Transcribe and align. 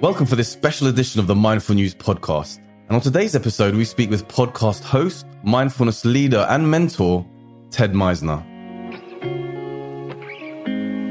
Welcome 0.00 0.26
for 0.26 0.36
this 0.36 0.48
special 0.48 0.86
edition 0.88 1.20
of 1.20 1.26
the 1.26 1.34
Mindful 1.34 1.74
News 1.74 1.94
podcast. 1.94 2.58
And 2.88 2.96
on 2.96 3.00
today's 3.00 3.36
episode, 3.36 3.74
we 3.74 3.84
speak 3.84 4.10
with 4.10 4.26
podcast 4.28 4.82
host, 4.82 5.26
mindfulness 5.42 6.04
leader, 6.04 6.46
and 6.48 6.70
mentor, 6.70 7.26
Ted 7.70 7.92
Meissner 7.92 8.44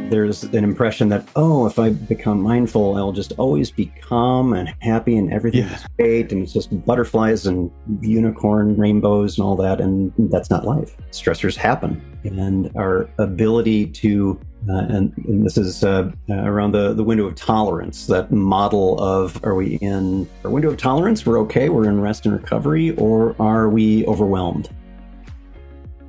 there's 0.09 0.43
an 0.43 0.63
impression 0.63 1.09
that 1.09 1.27
oh 1.35 1.65
if 1.65 1.79
i 1.79 1.89
become 1.89 2.41
mindful 2.41 2.95
i'll 2.95 3.11
just 3.11 3.33
always 3.33 3.71
be 3.71 3.85
calm 4.01 4.53
and 4.53 4.73
happy 4.81 5.17
and 5.17 5.31
everything's 5.31 5.71
yeah. 5.71 5.87
great 5.97 6.31
and 6.31 6.43
it's 6.43 6.53
just 6.53 6.85
butterflies 6.85 7.45
and 7.45 7.71
unicorn 8.01 8.75
rainbows 8.77 9.37
and 9.37 9.45
all 9.45 9.55
that 9.55 9.79
and 9.79 10.11
that's 10.31 10.49
not 10.49 10.65
life. 10.65 10.95
Stressors 11.11 11.55
happen. 11.55 12.01
And 12.23 12.71
our 12.75 13.09
ability 13.17 13.87
to 13.87 14.39
uh, 14.67 14.85
and, 14.89 15.13
and, 15.25 15.45
this 15.45 15.57
is 15.57 15.85
uh, 15.85 16.11
uh, 16.29 16.33
around 16.33 16.73
the, 16.73 16.93
the 16.93 17.03
window 17.03 17.25
of 17.25 17.35
tolerance 17.35 18.07
that 18.07 18.29
model 18.29 18.99
of 19.01 19.41
are 19.45 19.55
we 19.55 19.75
in 19.75 20.27
our 20.43 20.51
window 20.51 20.69
of 20.69 20.75
tolerance 20.75 21.25
we're 21.25 21.39
okay 21.39 21.69
we're 21.69 21.87
in 21.87 22.01
rest 22.01 22.25
and 22.25 22.35
recovery 22.35 22.91
or 22.97 23.35
are 23.39 23.69
we 23.69 24.05
overwhelmed? 24.05 24.69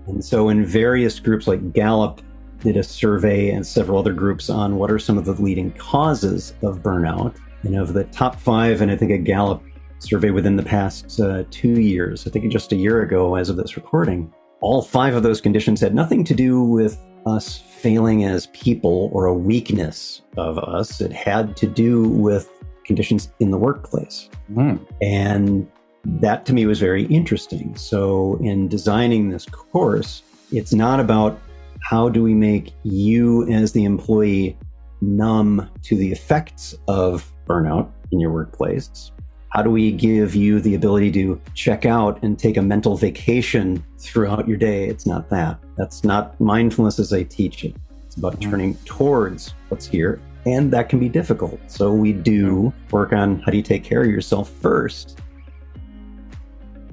And 0.09 0.25
so 0.25 0.49
in 0.49 0.65
various 0.65 1.21
groups 1.21 1.47
like 1.47 1.73
gallup 1.73 2.21
did 2.61 2.77
a 2.77 2.83
survey 2.83 3.51
and 3.51 3.67
several 3.67 3.99
other 3.99 4.13
groups 4.13 4.51
on 4.51 4.77
what 4.77 4.91
are 4.91 4.99
some 4.99 5.19
of 5.19 5.25
the 5.25 5.33
leading 5.33 5.73
causes 5.73 6.55
of 6.63 6.83
burnout. 6.83 7.37
And 7.63 7.77
of 7.77 7.93
the 7.93 8.05
top 8.05 8.37
five, 8.37 8.81
and 8.81 8.91
I 8.91 8.97
think 8.97 9.11
a 9.11 9.19
Gallup 9.19 9.63
survey 9.99 10.31
within 10.31 10.57
the 10.57 10.63
past 10.63 11.21
uh, 11.21 11.45
two 11.51 11.81
years, 11.81 12.27
I 12.27 12.31
think 12.31 12.51
just 12.51 12.73
a 12.73 12.77
year 12.77 13.03
ago 13.03 13.35
as 13.35 13.51
of 13.51 13.57
this 13.57 13.77
recording, 13.77 14.33
all 14.61 14.83
five 14.83 15.15
of 15.15 15.23
those 15.23 15.41
conditions 15.41 15.81
had 15.81 15.95
nothing 15.95 16.25
to 16.25 16.35
do 16.35 16.63
with 16.63 16.99
us 17.27 17.59
failing 17.59 18.25
as 18.25 18.47
people 18.49 19.11
or 19.13 19.27
a 19.27 19.35
weakness 19.35 20.23
of 20.37 20.59
us. 20.59 21.01
It 21.01 21.13
had 21.13 21.57
to 21.59 21.67
do 21.67 22.09
with 22.09 22.51
conditions 22.85 23.33
in 23.41 23.51
the 23.51 23.59
workplace. 23.59 24.29
Mm. 24.53 24.85
And 25.03 25.71
that 26.05 26.47
to 26.47 26.53
me 26.53 26.67
was 26.67 26.81
very 26.81 27.05
interesting. 27.07 27.77
So, 27.77 28.39
in 28.43 28.69
designing 28.69 29.31
this 29.31 29.45
course, 29.47 30.23
it's 30.51 30.73
not 30.73 30.99
about 30.99 31.39
how 31.81 32.09
do 32.09 32.23
we 32.23 32.35
make 32.35 32.73
you 32.83 33.49
as 33.51 33.73
the 33.73 33.85
employee 33.85 34.57
numb 35.01 35.69
to 35.83 35.97
the 35.97 36.13
effects 36.13 36.75
of 36.89 37.33
burnout 37.47 37.91
in 38.13 38.21
your 38.21 38.33
workplace? 38.33 39.13
How 39.51 39.63
do 39.63 39.71
we 39.71 39.91
give 39.91 40.37
you 40.37 40.61
the 40.61 40.77
ability 40.77 41.11
to 41.13 41.41
check 41.55 41.85
out 41.85 42.23
and 42.23 42.39
take 42.39 42.57
a 42.57 42.63
mental 42.63 42.97
vacation 42.97 43.85
throughout 43.99 44.47
your 44.47 44.57
day? 44.57 44.87
It's 44.87 45.07
not 45.07 45.29
that. 45.31 45.59
That's 45.77 46.05
not 46.05 46.41
mindfulness 46.41 47.01
as 47.01 47.13
I 47.13 47.25
teach 47.25 47.65
it. 47.65 47.75
It's 48.07 48.17
about 48.17 48.39
mm-hmm. 48.39 48.51
turning 48.51 48.75
towards 48.85 49.55
what's 49.69 49.87
here. 49.87 50.21
And 50.47 50.73
that 50.73 50.89
can 50.89 51.01
be 51.01 51.09
difficult. 51.09 51.59
So 51.67 51.93
we 51.93 52.13
do 52.13 52.73
work 52.93 53.13
on 53.13 53.41
how 53.41 53.51
do 53.51 53.57
you 53.57 53.63
take 53.63 53.83
care 53.83 54.03
of 54.03 54.07
yourself 54.07 54.49
first. 54.49 55.19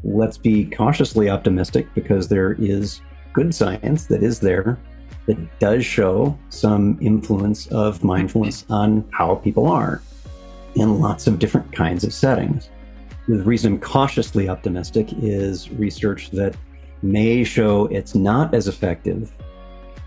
Let's 0.04 0.38
be 0.38 0.66
cautiously 0.66 1.30
optimistic 1.30 1.88
because 1.94 2.28
there 2.28 2.54
is 2.54 3.02
good 3.38 3.54
science 3.54 4.08
that 4.08 4.24
is 4.24 4.40
there 4.40 4.80
that 5.28 5.60
does 5.60 5.86
show 5.86 6.36
some 6.50 6.98
influence 7.00 7.68
of 7.68 8.04
mindfulness 8.04 8.66
on 8.72 9.08
how 9.12 9.36
people 9.36 9.68
are 9.68 10.02
in 10.74 11.00
lots 11.00 11.28
of 11.28 11.38
different 11.38 11.72
kinds 11.72 12.04
of 12.04 12.12
settings. 12.12 12.72
The 13.28 13.44
reason 13.44 13.74
I'm 13.74 13.80
cautiously 13.80 14.50
optimistic 14.50 15.10
is 15.22 15.70
research 15.70 16.32
that 16.32 16.56
may 17.04 17.44
show 17.44 17.86
it's 17.88 18.16
not 18.16 18.56
as 18.56 18.68
effective. 18.68 19.32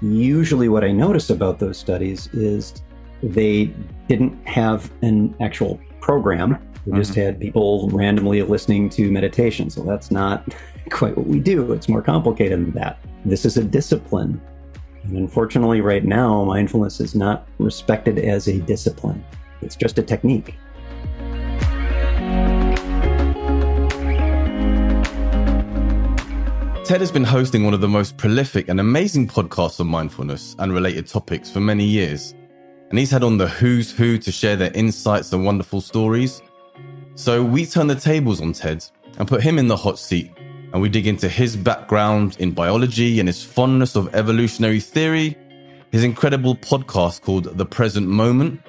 Usually, 0.02 0.68
what 0.68 0.82
I 0.82 0.90
notice 0.90 1.30
about 1.30 1.60
those 1.60 1.78
studies 1.78 2.28
is 2.32 2.82
they 3.22 3.66
didn't 4.08 4.44
have 4.44 4.90
an 5.02 5.36
actual 5.40 5.78
program. 6.00 6.58
We 6.84 6.98
just 6.98 7.12
mm-hmm. 7.12 7.20
had 7.20 7.40
people 7.40 7.88
randomly 7.90 8.42
listening 8.42 8.88
to 8.90 9.08
meditation. 9.12 9.70
So 9.70 9.82
that's 9.82 10.10
not 10.10 10.52
quite 10.90 11.16
what 11.16 11.26
we 11.26 11.40
do. 11.40 11.72
It's 11.72 11.88
more 11.88 12.02
complicated 12.02 12.58
than 12.58 12.72
that. 12.72 12.98
This 13.24 13.44
is 13.44 13.56
a 13.56 13.64
discipline. 13.64 14.40
And 15.04 15.16
unfortunately, 15.16 15.80
right 15.80 16.04
now, 16.04 16.44
mindfulness 16.44 17.00
is 17.00 17.14
not 17.14 17.46
respected 17.58 18.18
as 18.18 18.48
a 18.48 18.58
discipline, 18.58 19.24
it's 19.62 19.76
just 19.76 19.98
a 19.98 20.02
technique. 20.02 20.54
Ted 26.84 27.00
has 27.00 27.12
been 27.12 27.22
hosting 27.22 27.64
one 27.64 27.72
of 27.72 27.80
the 27.80 27.88
most 27.88 28.16
prolific 28.16 28.68
and 28.68 28.80
amazing 28.80 29.28
podcasts 29.28 29.78
on 29.78 29.86
mindfulness 29.86 30.56
and 30.58 30.72
related 30.72 31.06
topics 31.06 31.48
for 31.48 31.60
many 31.60 31.84
years. 31.84 32.34
And 32.90 32.98
he's 32.98 33.12
had 33.12 33.22
on 33.22 33.38
the 33.38 33.46
who's 33.46 33.92
who 33.92 34.18
to 34.18 34.32
share 34.32 34.56
their 34.56 34.72
insights 34.72 35.32
and 35.32 35.44
wonderful 35.44 35.80
stories. 35.80 36.42
So 37.14 37.44
we 37.44 37.64
turn 37.64 37.86
the 37.86 37.94
tables 37.94 38.40
on 38.40 38.52
Ted 38.52 38.84
and 39.18 39.28
put 39.28 39.40
him 39.40 39.56
in 39.56 39.68
the 39.68 39.76
hot 39.76 40.00
seat 40.00 40.32
and 40.72 40.80
we 40.80 40.88
dig 40.88 41.06
into 41.06 41.28
his 41.28 41.56
background 41.56 42.36
in 42.38 42.52
biology 42.52 43.18
and 43.18 43.28
his 43.28 43.42
fondness 43.42 43.96
of 43.96 44.14
evolutionary 44.14 44.80
theory, 44.80 45.36
his 45.90 46.04
incredible 46.04 46.54
podcast 46.54 47.22
called 47.22 47.44
The 47.56 47.66
Present 47.66 48.06
Moment, 48.06 48.60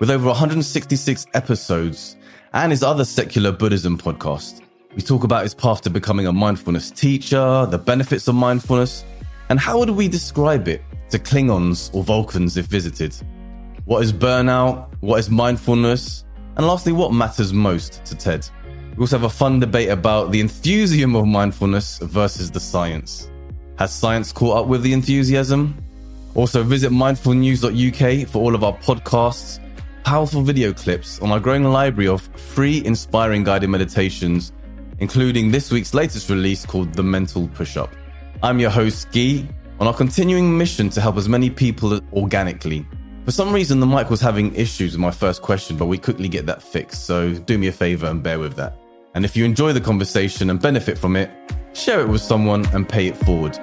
with 0.00 0.10
over 0.10 0.26
166 0.26 1.26
episodes, 1.34 2.16
and 2.52 2.72
his 2.72 2.82
other 2.82 3.04
secular 3.04 3.52
Buddhism 3.52 3.96
podcast. 3.96 4.60
We 4.96 5.02
talk 5.02 5.24
about 5.24 5.42
his 5.42 5.54
path 5.54 5.82
to 5.82 5.90
becoming 5.90 6.26
a 6.26 6.32
mindfulness 6.32 6.90
teacher, 6.90 7.66
the 7.66 7.78
benefits 7.78 8.28
of 8.28 8.34
mindfulness, 8.34 9.04
and 9.48 9.60
how 9.60 9.78
would 9.78 9.90
we 9.90 10.08
describe 10.08 10.68
it 10.68 10.82
to 11.10 11.18
Klingons 11.18 11.94
or 11.94 12.02
Vulcans 12.02 12.56
if 12.56 12.66
visited? 12.66 13.14
What 13.84 14.02
is 14.02 14.12
burnout? 14.12 14.88
What 15.00 15.18
is 15.20 15.30
mindfulness? 15.30 16.24
And 16.56 16.66
lastly, 16.66 16.92
what 16.92 17.12
matters 17.12 17.52
most 17.52 18.04
to 18.06 18.14
Ted? 18.14 18.48
We 18.96 19.02
also 19.02 19.18
have 19.18 19.24
a 19.24 19.34
fun 19.34 19.58
debate 19.58 19.88
about 19.88 20.30
the 20.30 20.38
enthusiasm 20.38 21.16
of 21.16 21.26
mindfulness 21.26 21.98
versus 21.98 22.48
the 22.52 22.60
science. 22.60 23.28
Has 23.76 23.92
science 23.92 24.30
caught 24.30 24.56
up 24.56 24.66
with 24.68 24.82
the 24.82 24.92
enthusiasm? 24.92 25.76
Also, 26.36 26.62
visit 26.62 26.92
mindfulnews.uk 26.92 28.28
for 28.28 28.38
all 28.38 28.54
of 28.54 28.62
our 28.62 28.72
podcasts, 28.78 29.58
powerful 30.04 30.42
video 30.42 30.72
clips 30.72 31.20
on 31.20 31.32
our 31.32 31.40
growing 31.40 31.64
library 31.64 32.06
of 32.06 32.22
free, 32.36 32.84
inspiring 32.84 33.42
guided 33.42 33.68
meditations, 33.68 34.52
including 35.00 35.50
this 35.50 35.72
week's 35.72 35.92
latest 35.92 36.30
release 36.30 36.64
called 36.64 36.94
The 36.94 37.02
Mental 37.02 37.48
Push 37.48 37.76
Up. 37.76 37.90
I'm 38.44 38.60
your 38.60 38.70
host, 38.70 39.10
Guy, 39.10 39.44
on 39.80 39.88
our 39.88 39.94
continuing 39.94 40.56
mission 40.56 40.88
to 40.90 41.00
help 41.00 41.16
as 41.16 41.28
many 41.28 41.50
people 41.50 42.00
organically. 42.12 42.86
For 43.24 43.32
some 43.32 43.52
reason, 43.52 43.80
the 43.80 43.86
mic 43.86 44.08
was 44.08 44.20
having 44.20 44.54
issues 44.54 44.92
with 44.92 45.00
my 45.00 45.10
first 45.10 45.42
question, 45.42 45.76
but 45.76 45.86
we 45.86 45.98
quickly 45.98 46.28
get 46.28 46.46
that 46.46 46.62
fixed, 46.62 47.06
so 47.06 47.32
do 47.32 47.58
me 47.58 47.66
a 47.66 47.72
favor 47.72 48.06
and 48.06 48.22
bear 48.22 48.38
with 48.38 48.54
that. 48.54 48.76
And 49.14 49.24
if 49.24 49.36
you 49.36 49.44
enjoy 49.44 49.72
the 49.72 49.80
conversation 49.80 50.50
and 50.50 50.60
benefit 50.60 50.98
from 50.98 51.14
it, 51.14 51.30
share 51.72 52.00
it 52.00 52.08
with 52.08 52.20
someone 52.20 52.66
and 52.74 52.88
pay 52.88 53.06
it 53.06 53.16
forward. 53.16 53.56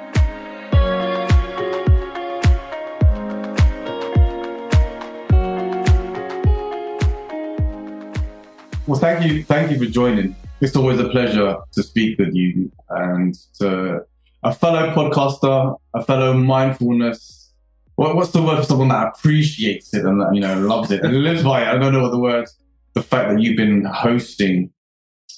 Well, 8.88 8.97
thank 8.97 9.25
you, 9.25 9.44
thank 9.44 9.72
you 9.72 9.78
for 9.78 9.85
joining. 9.91 10.38
It's 10.62 10.78
always 10.78 11.00
a 11.00 11.09
pleasure 11.09 11.57
to 11.73 11.83
speak 11.83 12.18
with 12.18 12.33
you 12.33 12.72
and 12.89 13.35
to 13.59 14.06
a 14.44 14.53
fellow 14.53 14.89
podcaster, 14.91 15.78
a 15.94 16.03
fellow 16.03 16.33
mindfulness. 16.33 17.51
What, 17.95 18.16
what's 18.16 18.31
the 18.31 18.41
word 18.41 18.59
for 18.59 18.63
someone 18.63 18.88
that 18.88 19.16
appreciates 19.16 19.94
it 19.94 20.06
and 20.06 20.22
that 20.22 20.33
you 20.33 20.39
know 20.39 20.62
loves 20.62 20.91
it 20.91 21.03
and 21.03 21.23
lives 21.23 21.44
by 21.44 21.63
it? 21.63 21.68
I 21.68 21.78
don't 21.78 21.91
know 21.91 22.03
what 22.03 22.12
the 22.12 22.19
word. 22.19 22.47
The 22.94 23.03
fact 23.03 23.29
that 23.29 23.41
you've 23.41 23.57
been 23.57 23.83
hosting 23.83 24.72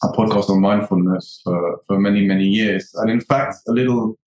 a 0.03 0.07
podcast 0.07 0.49
on 0.49 0.59
mindfulness 0.61 1.41
for, 1.43 1.79
for 1.87 1.99
many, 1.99 2.25
many 2.25 2.45
years. 2.45 2.91
And 2.95 3.09
in 3.09 3.21
fact, 3.21 3.57
a 3.67 3.71
little 3.71 4.17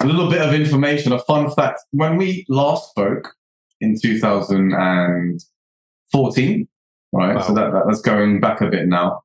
a 0.00 0.06
little 0.06 0.28
bit 0.28 0.42
of 0.42 0.52
information, 0.52 1.12
a 1.12 1.20
fun 1.20 1.48
fact. 1.50 1.80
When 1.92 2.16
we 2.16 2.44
last 2.48 2.90
spoke 2.90 3.36
in 3.80 3.96
2014, 4.00 6.68
right? 7.12 7.36
Wow. 7.36 7.42
So 7.42 7.54
that, 7.54 7.72
that, 7.72 7.84
that's 7.86 8.00
going 8.00 8.40
back 8.40 8.60
a 8.60 8.68
bit 8.68 8.88
now. 8.88 9.22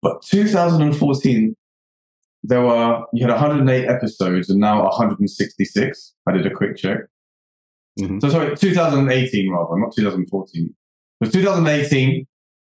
But 0.00 0.22
2014, 0.22 1.56
there 2.44 2.62
were 2.62 3.04
you 3.12 3.24
had 3.24 3.30
108 3.30 3.88
episodes 3.88 4.50
and 4.50 4.58
now 4.60 4.82
166. 4.82 6.14
I 6.26 6.32
did 6.32 6.46
a 6.46 6.50
quick 6.50 6.76
check. 6.76 6.98
Mm-hmm. 8.00 8.20
So 8.20 8.30
sorry, 8.30 8.56
2018 8.56 9.52
rather, 9.52 9.78
not 9.78 9.94
2014. 9.94 10.64
It 10.64 10.74
was 11.20 11.30
2018. 11.32 12.26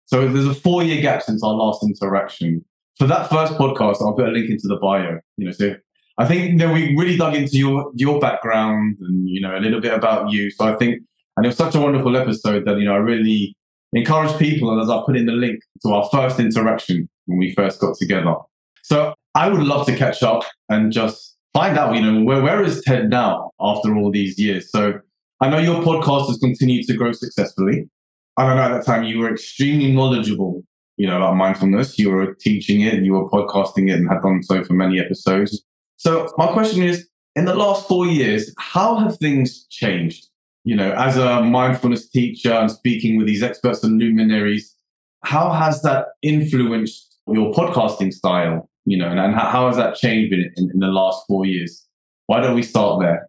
So 0.06 0.28
there's 0.28 0.48
a 0.48 0.56
four 0.56 0.84
year 0.84 1.02
gap 1.02 1.22
since 1.22 1.44
our 1.44 1.54
last 1.54 1.84
interaction 1.84 2.66
for 3.00 3.08
that 3.08 3.30
first 3.30 3.54
podcast, 3.54 4.02
I'll 4.02 4.14
put 4.14 4.28
a 4.28 4.32
link 4.32 4.50
into 4.50 4.68
the 4.68 4.78
bio. 4.78 5.20
You 5.38 5.46
know, 5.46 5.52
so 5.52 5.76
I 6.18 6.26
think 6.28 6.52
you 6.52 6.58
know 6.58 6.74
we 6.74 6.96
really 6.98 7.18
dug 7.18 7.34
into 7.34 7.58
your 7.58 7.92
your 7.96 8.20
background 8.20 8.98
and 9.00 9.28
you 9.28 9.42
know 9.42 9.58
a 9.58 9.60
little 9.60 9.82
bit 9.82 9.94
about 9.94 10.32
you. 10.32 10.52
So 10.52 10.66
I 10.66 10.76
think, 10.76 11.02
and 11.38 11.46
it 11.46 11.50
was 11.50 11.58
such 11.58 11.76
a 11.76 11.80
wonderful 11.80 12.16
episode 12.16 12.66
that 12.66 12.78
you 12.78 12.86
know 12.86 12.94
I 12.94 12.98
really 12.98 13.56
encourage 13.94 14.38
people, 14.38 14.72
and 14.72 14.82
as 14.82 14.90
I 14.90 15.02
put 15.06 15.16
in 15.16 15.26
the 15.26 15.32
link 15.32 15.62
to 15.86 15.94
our 15.94 16.08
first 16.12 16.40
interaction 16.40 17.10
when 17.26 17.40
we 17.40 17.54
first 17.54 17.80
got 17.80 17.96
together. 17.98 18.36
So 18.84 19.14
I 19.36 19.50
would 19.50 19.64
love 19.64 19.86
to 19.86 19.96
catch 19.96 20.24
up 20.24 20.44
and 20.68 20.92
just 20.92 21.38
find 21.54 21.78
out, 21.78 21.96
you 21.96 22.02
know, 22.02 22.24
where 22.24 22.42
where 22.42 22.64
is 22.64 22.82
Ted 22.84 23.10
now 23.10 23.52
after 23.62 23.96
all 23.96 24.12
these 24.12 24.38
years? 24.38 24.70
So 24.72 25.00
I 25.42 25.50
know 25.50 25.60
your 25.60 25.82
podcast 25.82 26.28
has 26.28 26.38
continued 26.38 26.86
to 26.88 26.96
grow 26.96 27.14
successfully. 27.14 27.90
And 28.38 28.48
I 28.48 28.56
know 28.56 28.62
at 28.62 28.78
that 28.78 28.86
time 28.86 29.04
you 29.04 29.20
were 29.20 29.32
extremely 29.32 29.92
knowledgeable, 29.92 30.64
you 31.00 31.08
know, 31.08 31.16
about 31.16 31.38
mindfulness. 31.38 31.98
You 31.98 32.12
were 32.12 32.34
teaching 32.36 32.82
it, 32.82 33.02
you 33.04 33.14
were 33.14 33.30
podcasting 33.30 33.90
it, 33.90 33.94
and 33.94 34.10
had 34.10 34.22
done 34.22 34.44
so 34.44 34.64
for 34.66 34.74
many 34.74 35.00
episodes. 35.00 35.64
So 35.96 36.32
my 36.38 36.48
question 36.48 36.84
is, 36.84 37.08
in 37.38 37.46
the 37.46 37.56
last 37.56 37.88
four 37.88 38.06
years, 38.06 38.54
how 38.58 38.98
have 38.98 39.18
things 39.18 39.66
changed? 39.70 40.28
You 40.66 40.76
know, 40.76 40.92
as 40.92 41.16
a 41.16 41.42
mindfulness 41.42 42.10
teacher 42.10 42.52
and 42.52 42.70
speaking 42.70 43.18
with 43.18 43.28
these 43.28 43.42
experts 43.42 43.82
and 43.82 43.98
luminaries, 43.98 44.76
how 45.24 45.52
has 45.52 45.82
that 45.84 46.08
influenced 46.22 47.18
your 47.28 47.54
podcasting 47.54 48.14
style? 48.14 48.70
You 48.84 48.98
know, 48.98 49.08
and, 49.08 49.20
and 49.20 49.36
how 49.36 49.68
has 49.68 49.78
that 49.78 49.96
changed 49.96 50.34
in, 50.34 50.52
in, 50.58 50.70
in 50.74 50.80
the 50.80 50.88
last 50.88 51.24
four 51.30 51.46
years? 51.46 51.88
Why 52.26 52.42
don't 52.42 52.56
we 52.56 52.64
start 52.64 53.00
there? 53.00 53.29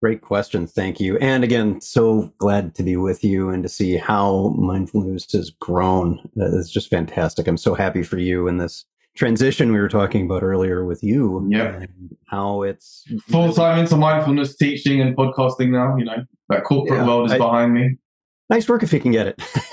Great 0.00 0.20
question. 0.20 0.66
Thank 0.66 1.00
you. 1.00 1.18
And 1.18 1.42
again, 1.42 1.80
so 1.80 2.32
glad 2.38 2.74
to 2.76 2.84
be 2.84 2.96
with 2.96 3.24
you 3.24 3.50
and 3.50 3.64
to 3.64 3.68
see 3.68 3.96
how 3.96 4.54
mindfulness 4.56 5.32
has 5.32 5.50
grown. 5.50 6.20
It's 6.36 6.70
just 6.70 6.88
fantastic. 6.88 7.48
I'm 7.48 7.56
so 7.56 7.74
happy 7.74 8.04
for 8.04 8.16
you 8.16 8.46
in 8.46 8.58
this 8.58 8.84
transition 9.16 9.72
we 9.72 9.80
were 9.80 9.88
talking 9.88 10.24
about 10.24 10.44
earlier 10.44 10.84
with 10.84 11.02
you. 11.02 11.44
Yeah. 11.50 11.84
How 12.26 12.62
it's 12.62 13.04
full 13.28 13.52
time 13.52 13.80
into 13.80 13.96
mindfulness 13.96 14.56
teaching 14.56 15.00
and 15.00 15.16
podcasting 15.16 15.70
now, 15.70 15.96
you 15.96 16.04
know, 16.04 16.24
that 16.48 16.62
corporate 16.62 17.00
yeah, 17.00 17.06
world 17.06 17.26
is 17.26 17.32
I, 17.32 17.38
behind 17.38 17.74
me. 17.74 17.96
Nice 18.50 18.68
work 18.68 18.84
if 18.84 18.92
you 18.92 19.00
can 19.00 19.10
get 19.10 19.26
it. 19.26 19.42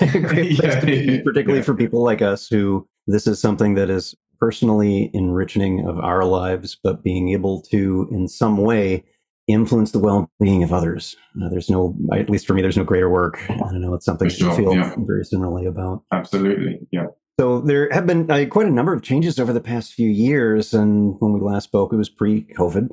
yeah, 0.60 0.84
be, 0.84 1.22
particularly 1.22 1.60
yeah. 1.60 1.64
for 1.64 1.74
people 1.74 2.02
like 2.02 2.20
us 2.20 2.48
who 2.48 2.88
this 3.06 3.28
is 3.28 3.40
something 3.40 3.74
that 3.74 3.88
is 3.88 4.14
personally 4.40 5.10
enriching 5.14 5.86
of 5.86 5.98
our 6.00 6.24
lives, 6.24 6.76
but 6.82 7.04
being 7.04 7.30
able 7.30 7.62
to, 7.62 8.08
in 8.10 8.26
some 8.26 8.58
way, 8.58 9.04
influence 9.48 9.92
the 9.92 9.98
well-being 9.98 10.62
of 10.62 10.72
others. 10.72 11.16
Uh, 11.40 11.48
there's 11.48 11.70
no, 11.70 11.96
at 12.12 12.28
least 12.28 12.46
for 12.46 12.54
me, 12.54 12.62
there's 12.62 12.76
no 12.76 12.84
greater 12.84 13.10
work. 13.10 13.40
I 13.48 13.56
don't 13.56 13.80
know 13.80 13.94
it's 13.94 14.04
something 14.04 14.28
sure, 14.28 14.50
I 14.50 14.56
feel 14.56 14.74
yeah. 14.74 14.94
very 14.98 15.24
similarly 15.24 15.66
about. 15.66 16.02
Absolutely, 16.12 16.80
yeah. 16.90 17.06
So 17.38 17.60
there 17.60 17.90
have 17.92 18.06
been 18.06 18.30
uh, 18.30 18.46
quite 18.50 18.66
a 18.66 18.70
number 18.70 18.94
of 18.94 19.02
changes 19.02 19.38
over 19.38 19.52
the 19.52 19.60
past 19.60 19.92
few 19.92 20.08
years, 20.08 20.72
and 20.72 21.16
when 21.18 21.32
we 21.32 21.40
last 21.40 21.64
spoke, 21.64 21.92
it 21.92 21.96
was 21.96 22.08
pre-COVID, 22.08 22.88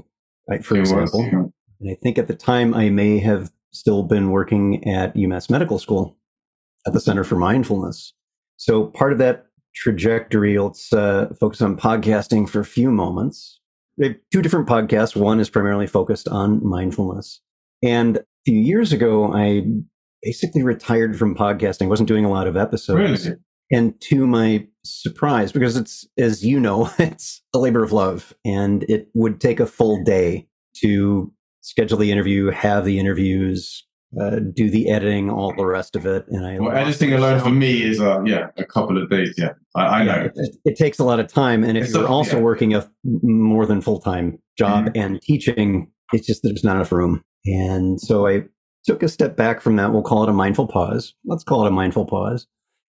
right, 0.50 0.64
for 0.64 0.76
it 0.76 0.82
example. 0.82 1.22
Was, 1.22 1.32
yeah. 1.32 1.44
And 1.80 1.92
I 1.92 1.96
think 2.02 2.18
at 2.18 2.28
the 2.28 2.36
time 2.36 2.74
I 2.74 2.90
may 2.90 3.20
have 3.20 3.52
still 3.72 4.04
been 4.04 4.30
working 4.30 4.88
at 4.88 5.16
UMass 5.16 5.50
Medical 5.50 5.80
School 5.80 6.18
at 6.86 6.94
the 6.94 7.00
Center 7.00 7.24
for 7.24 7.36
Mindfulness. 7.36 8.14
So 8.58 8.88
part 8.88 9.12
of 9.12 9.18
that 9.18 9.48
trajectory, 9.74 10.60
let's 10.60 10.94
uh, 10.94 11.34
focus 11.40 11.62
on 11.62 11.78
podcasting 11.78 12.48
for 12.48 12.60
a 12.60 12.66
few 12.66 12.92
moments 12.92 13.60
two 14.00 14.42
different 14.42 14.68
podcasts. 14.68 15.16
One 15.16 15.40
is 15.40 15.50
primarily 15.50 15.88
focused 15.88 16.28
on 16.28 16.66
mindfulness. 16.66 17.42
And 17.84 18.18
a 18.18 18.24
few 18.46 18.60
years 18.60 18.94
ago, 18.94 19.34
I 19.34 19.64
basically 20.22 20.64
retired 20.64 21.18
from 21.18 21.36
podcasting. 21.36 21.90
Wasn't 21.90 22.08
doing 22.08 22.26
a 22.26 22.30
lot 22.30 22.48
of 22.48 22.56
episodes. 22.56 23.26
Really? 23.26 23.38
And 23.72 24.00
to 24.02 24.28
my 24.28 24.68
surprise, 24.86 25.52
because 25.52 25.76
it's, 25.76 26.08
as 26.18 26.46
you 26.46 26.60
know, 26.60 26.90
it's 27.00 27.42
a 27.54 27.60
labor 27.60 27.84
of 27.84 27.92
love 27.92 28.34
and 28.46 28.84
it 28.84 29.08
would 29.14 29.42
take 29.42 29.60
a 29.60 29.66
full 29.66 30.04
day 30.04 30.48
to 30.78 31.32
schedule 31.62 31.98
the 31.98 32.12
interview, 32.12 32.50
have 32.50 32.86
the 32.86 33.00
interviews, 33.00 33.86
uh, 34.20 34.40
do 34.54 34.70
the 34.70 34.90
editing, 34.90 35.30
all 35.30 35.54
the 35.56 35.66
rest 35.66 35.96
of 35.96 36.06
it. 36.06 36.26
And 36.28 36.46
I 36.46 36.60
well, 36.60 36.76
editing 36.76 37.14
alone 37.14 37.40
for 37.40 37.50
me 37.50 37.84
is 37.84 38.00
uh, 38.00 38.22
yeah 38.24 38.48
a 38.58 38.66
couple 38.66 39.02
of 39.02 39.10
days. 39.10 39.36
Yeah, 39.38 39.54
I, 39.76 39.86
I 39.86 40.04
know 40.04 40.30
it, 40.36 40.56
it, 40.66 40.78
takes 40.78 41.00
a 41.00 41.04
lot 41.04 41.20
of 41.20 41.28
time, 41.28 41.64
and 41.64 41.78
if 41.78 41.86
it's 41.86 41.94
you're 41.94 42.06
a, 42.06 42.08
also 42.08 42.38
yeah. 42.38 42.44
working 42.44 42.74
a 42.74 42.90
more 43.04 43.66
than 43.66 43.82
full 43.82 44.00
time 44.00 44.40
job 44.58 44.86
mm-hmm. 44.86 45.00
and 45.00 45.22
teaching, 45.22 45.92
it's 46.12 46.28
just 46.28 46.44
there's 46.44 46.64
not 46.64 46.76
enough 46.76 46.92
room. 46.92 47.24
And 47.46 48.00
so 48.00 48.28
I 48.28 48.44
took 48.86 49.04
a 49.04 49.08
step 49.08 49.36
back 49.36 49.62
from 49.62 49.76
that. 49.78 49.92
We'll 49.92 50.04
call 50.04 50.24
it 50.24 50.30
a 50.30 50.34
mindful 50.34 50.68
pause. 50.68 51.14
Let's 51.26 51.44
call 51.44 51.66
it 51.66 51.70
a 51.70 51.72
mindful 51.72 52.06
pause. 52.06 52.48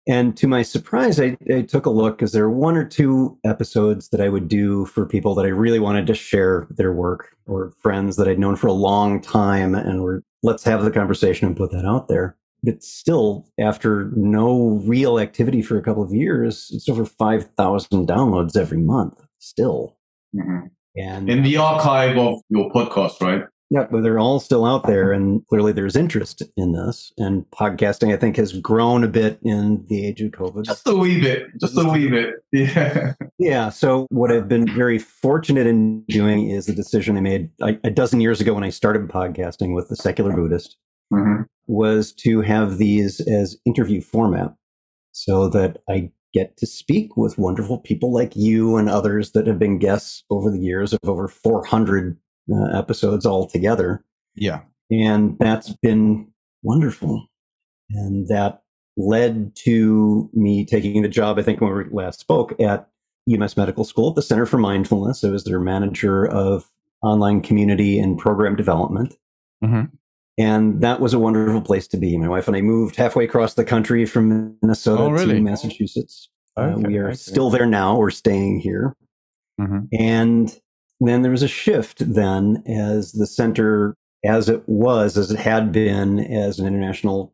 And 0.07 0.35
to 0.37 0.47
my 0.47 0.63
surprise, 0.63 1.19
I, 1.19 1.37
I 1.53 1.61
took 1.61 1.85
a 1.85 1.89
look 1.89 2.17
because 2.17 2.33
there 2.33 2.43
are 2.43 2.51
one 2.51 2.75
or 2.75 2.83
two 2.83 3.37
episodes 3.45 4.09
that 4.09 4.19
I 4.19 4.27
would 4.27 4.49
do 4.49 4.85
for 4.85 5.05
people 5.05 5.33
that 5.35 5.45
I 5.45 5.49
really 5.49 5.79
wanted 5.79 6.07
to 6.07 6.13
share 6.13 6.67
their 6.69 6.91
work 6.91 7.35
or 7.45 7.71
friends 7.79 8.17
that 8.17 8.27
I'd 8.27 8.39
known 8.39 8.57
for 8.57 8.67
a 8.67 8.73
long 8.73 9.21
time 9.21 9.75
and 9.75 10.03
were 10.03 10.23
let's 10.41 10.63
have 10.65 10.83
the 10.83 10.91
conversation 10.91 11.47
and 11.47 11.55
put 11.55 11.71
that 11.71 11.85
out 11.85 12.09
there. 12.09 12.35
But 12.63 12.83
still, 12.83 13.45
after 13.59 14.11
no 14.15 14.81
real 14.85 15.19
activity 15.19 15.61
for 15.61 15.77
a 15.77 15.81
couple 15.81 16.03
of 16.03 16.13
years, 16.13 16.69
it's 16.73 16.87
over 16.87 17.05
5,000 17.05 18.07
downloads 18.07 18.57
every 18.57 18.77
month 18.77 19.21
still. 19.39 19.97
Mm-hmm. 20.35 20.67
And 20.95 21.29
in 21.29 21.43
the 21.43 21.57
archive 21.57 22.17
of 22.17 22.39
your 22.49 22.71
podcast, 22.71 23.19
right? 23.21 23.43
Yeah, 23.73 23.87
but 23.89 24.03
they're 24.03 24.19
all 24.19 24.39
still 24.39 24.65
out 24.65 24.85
there, 24.85 25.11
and 25.11 25.41
clearly 25.47 25.71
there's 25.71 25.95
interest 25.95 26.43
in 26.55 26.73
this. 26.73 27.11
And 27.17 27.43
podcasting, 27.49 28.13
I 28.13 28.17
think, 28.17 28.35
has 28.35 28.53
grown 28.53 29.03
a 29.03 29.07
bit 29.07 29.39
in 29.41 29.83
the 29.89 30.05
age 30.05 30.21
of 30.21 30.29
COVID. 30.29 30.65
Just 30.65 30.87
a 30.87 30.95
wee 30.95 31.19
bit, 31.19 31.47
just 31.59 31.75
a 31.75 31.89
wee 31.89 32.07
bit. 32.07 32.35
Yeah. 32.53 33.13
Yeah. 33.39 33.69
So, 33.69 34.05
what 34.11 34.31
I've 34.31 34.47
been 34.47 34.71
very 34.75 34.99
fortunate 34.99 35.65
in 35.65 36.03
doing 36.03 36.51
is 36.51 36.69
a 36.69 36.75
decision 36.75 37.17
I 37.17 37.21
made 37.21 37.49
a, 37.63 37.75
a 37.83 37.89
dozen 37.89 38.21
years 38.21 38.39
ago 38.39 38.53
when 38.53 38.63
I 38.63 38.69
started 38.69 39.07
podcasting 39.07 39.73
with 39.73 39.89
the 39.89 39.95
secular 39.95 40.31
Buddhist 40.33 40.77
mm-hmm. 41.11 41.41
was 41.65 42.13
to 42.17 42.41
have 42.41 42.77
these 42.77 43.21
as 43.21 43.57
interview 43.65 44.01
format 44.01 44.53
so 45.13 45.49
that 45.49 45.79
I 45.89 46.11
get 46.31 46.57
to 46.57 46.67
speak 46.67 47.17
with 47.17 47.39
wonderful 47.39 47.79
people 47.79 48.13
like 48.13 48.35
you 48.35 48.77
and 48.77 48.87
others 48.87 49.31
that 49.31 49.47
have 49.47 49.57
been 49.57 49.79
guests 49.79 50.23
over 50.29 50.51
the 50.51 50.59
years 50.59 50.93
of 50.93 50.99
over 51.07 51.27
400 51.27 52.17
uh, 52.51 52.77
episodes 52.77 53.25
altogether. 53.25 54.03
Yeah. 54.35 54.61
And 54.91 55.37
that's 55.39 55.73
been 55.81 56.27
wonderful. 56.61 57.27
And 57.89 58.27
that 58.27 58.63
led 58.97 59.55
to 59.63 60.29
me 60.33 60.65
taking 60.65 61.01
the 61.01 61.07
job, 61.07 61.39
I 61.39 61.43
think, 61.43 61.61
when 61.61 61.73
we 61.73 61.83
last 61.91 62.19
spoke 62.19 62.59
at 62.59 62.89
UMass 63.29 63.57
Medical 63.57 63.83
School 63.83 64.09
at 64.09 64.15
the 64.15 64.21
Center 64.21 64.45
for 64.45 64.57
Mindfulness. 64.57 65.23
I 65.23 65.29
was 65.29 65.43
their 65.43 65.59
manager 65.59 66.27
of 66.27 66.69
online 67.01 67.41
community 67.41 67.99
and 67.99 68.17
program 68.17 68.55
development. 68.55 69.15
Mm-hmm. 69.63 69.95
And 70.37 70.81
that 70.81 70.99
was 70.99 71.13
a 71.13 71.19
wonderful 71.19 71.61
place 71.61 71.87
to 71.89 71.97
be. 71.97 72.17
My 72.17 72.27
wife 72.27 72.47
and 72.47 72.57
I 72.57 72.61
moved 72.61 72.95
halfway 72.95 73.25
across 73.25 73.53
the 73.53 73.63
country 73.63 74.05
from 74.05 74.57
Minnesota 74.61 75.03
oh, 75.03 75.11
really? 75.11 75.35
to 75.35 75.41
Massachusetts. 75.41 76.29
Okay, 76.57 76.73
uh, 76.73 76.87
we 76.87 76.97
are 76.97 77.09
okay. 77.09 77.15
still 77.15 77.49
there 77.49 77.65
now. 77.65 77.97
We're 77.97 78.09
staying 78.09 78.59
here. 78.59 78.95
Mm-hmm. 79.61 79.79
And 79.99 80.59
then 81.07 81.21
there 81.21 81.31
was 81.31 81.43
a 81.43 81.47
shift 81.47 82.13
then 82.13 82.63
as 82.67 83.13
the 83.13 83.27
center, 83.27 83.95
as 84.25 84.49
it 84.49 84.63
was, 84.67 85.17
as 85.17 85.31
it 85.31 85.39
had 85.39 85.71
been 85.71 86.19
as 86.19 86.59
an 86.59 86.67
international 86.67 87.33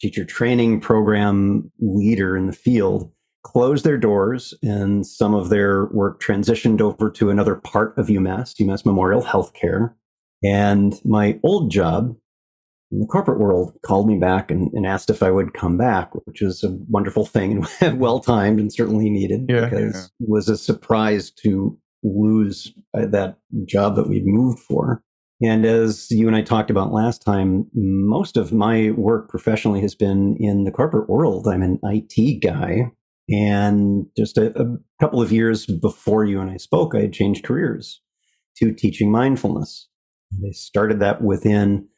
teacher 0.00 0.24
training 0.24 0.80
program 0.80 1.70
leader 1.80 2.36
in 2.36 2.46
the 2.46 2.52
field, 2.52 3.10
closed 3.42 3.84
their 3.84 3.98
doors 3.98 4.54
and 4.62 5.06
some 5.06 5.34
of 5.34 5.50
their 5.50 5.86
work 5.86 6.20
transitioned 6.20 6.80
over 6.80 7.10
to 7.10 7.30
another 7.30 7.54
part 7.54 7.96
of 7.98 8.08
UMass, 8.08 8.54
UMass 8.60 8.84
Memorial 8.84 9.22
Healthcare. 9.22 9.94
And 10.42 10.98
my 11.04 11.38
old 11.42 11.70
job 11.70 12.16
in 12.90 13.00
the 13.00 13.06
corporate 13.06 13.38
world 13.38 13.74
called 13.84 14.08
me 14.08 14.18
back 14.18 14.50
and, 14.50 14.72
and 14.72 14.86
asked 14.86 15.10
if 15.10 15.22
I 15.22 15.30
would 15.30 15.54
come 15.54 15.76
back, 15.76 16.10
which 16.26 16.40
was 16.40 16.62
a 16.62 16.76
wonderful 16.88 17.26
thing 17.26 17.66
and 17.80 17.98
well 18.00 18.20
timed 18.20 18.60
and 18.60 18.72
certainly 18.72 19.10
needed 19.10 19.46
yeah, 19.48 19.68
because 19.68 19.94
yeah. 19.94 20.26
it 20.26 20.28
was 20.28 20.48
a 20.48 20.56
surprise 20.56 21.30
to 21.42 21.78
lose 22.04 22.72
uh, 22.96 23.06
that 23.06 23.38
job 23.66 23.96
that 23.96 24.08
we'd 24.08 24.26
moved 24.26 24.60
for. 24.60 25.02
And 25.42 25.64
as 25.64 26.10
you 26.10 26.26
and 26.28 26.36
I 26.36 26.42
talked 26.42 26.70
about 26.70 26.92
last 26.92 27.22
time, 27.22 27.66
most 27.74 28.36
of 28.36 28.52
my 28.52 28.92
work 28.92 29.28
professionally 29.28 29.80
has 29.80 29.94
been 29.94 30.36
in 30.38 30.64
the 30.64 30.70
corporate 30.70 31.08
world. 31.08 31.48
I'm 31.48 31.62
an 31.62 31.80
IT 31.82 32.40
guy. 32.40 32.92
And 33.28 34.06
just 34.16 34.36
a, 34.36 34.56
a 34.60 34.76
couple 35.00 35.20
of 35.20 35.32
years 35.32 35.66
before 35.66 36.24
you 36.24 36.40
and 36.40 36.50
I 36.50 36.58
spoke, 36.58 36.94
I 36.94 37.00
had 37.00 37.12
changed 37.12 37.44
careers 37.44 38.00
to 38.58 38.72
teaching 38.72 39.10
mindfulness. 39.10 39.88
And 40.30 40.44
I 40.46 40.52
started 40.52 41.00
that 41.00 41.22
within 41.22 41.88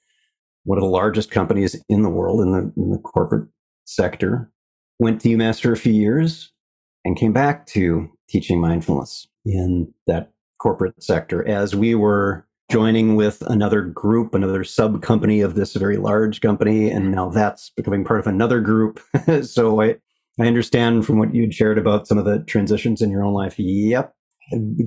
one 0.64 0.78
of 0.78 0.82
the 0.82 0.90
largest 0.90 1.30
companies 1.30 1.80
in 1.88 2.02
the 2.02 2.08
world 2.08 2.40
in 2.40 2.52
the, 2.52 2.72
in 2.76 2.90
the 2.90 2.98
corporate 2.98 3.48
sector. 3.84 4.50
Went 4.98 5.20
to 5.20 5.28
UMass 5.28 5.60
for 5.60 5.72
a 5.72 5.76
few 5.76 5.92
years 5.92 6.52
and 7.04 7.16
came 7.16 7.32
back 7.32 7.66
to 7.66 8.08
teaching 8.28 8.60
mindfulness 8.60 9.28
in 9.46 9.92
that 10.06 10.32
corporate 10.58 11.02
sector 11.02 11.46
as 11.46 11.74
we 11.74 11.94
were 11.94 12.46
joining 12.70 13.14
with 13.14 13.42
another 13.42 13.82
group, 13.82 14.34
another 14.34 14.64
sub 14.64 15.02
company 15.02 15.40
of 15.40 15.54
this 15.54 15.74
very 15.74 15.96
large 15.96 16.40
company. 16.40 16.90
And 16.90 17.12
now 17.12 17.28
that's 17.28 17.70
becoming 17.70 18.04
part 18.04 18.20
of 18.20 18.26
another 18.26 18.60
group. 18.60 19.00
so 19.42 19.80
I, 19.80 19.96
I 20.40 20.46
understand 20.46 21.06
from 21.06 21.18
what 21.18 21.34
you'd 21.34 21.54
shared 21.54 21.78
about 21.78 22.08
some 22.08 22.18
of 22.18 22.24
the 22.24 22.40
transitions 22.40 23.00
in 23.00 23.10
your 23.10 23.22
own 23.22 23.34
life. 23.34 23.54
Yep. 23.58 24.12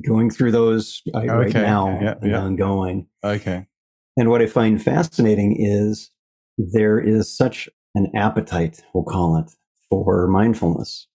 Going 0.05 0.29
through 0.29 0.51
those 0.51 1.01
uh, 1.13 1.19
okay. 1.19 1.29
right 1.29 1.53
now 1.53 1.99
yeah, 2.01 2.15
and 2.21 2.31
yeah. 2.31 2.39
ongoing. 2.39 3.07
Okay. 3.23 3.65
And 4.17 4.29
what 4.29 4.41
I 4.41 4.47
find 4.47 4.81
fascinating 4.81 5.55
is 5.59 6.11
there 6.57 6.99
is 6.99 7.35
such 7.35 7.69
an 7.95 8.11
appetite, 8.15 8.81
we'll 8.93 9.03
call 9.03 9.37
it, 9.37 9.51
for 9.89 10.27
mindfulness, 10.27 11.07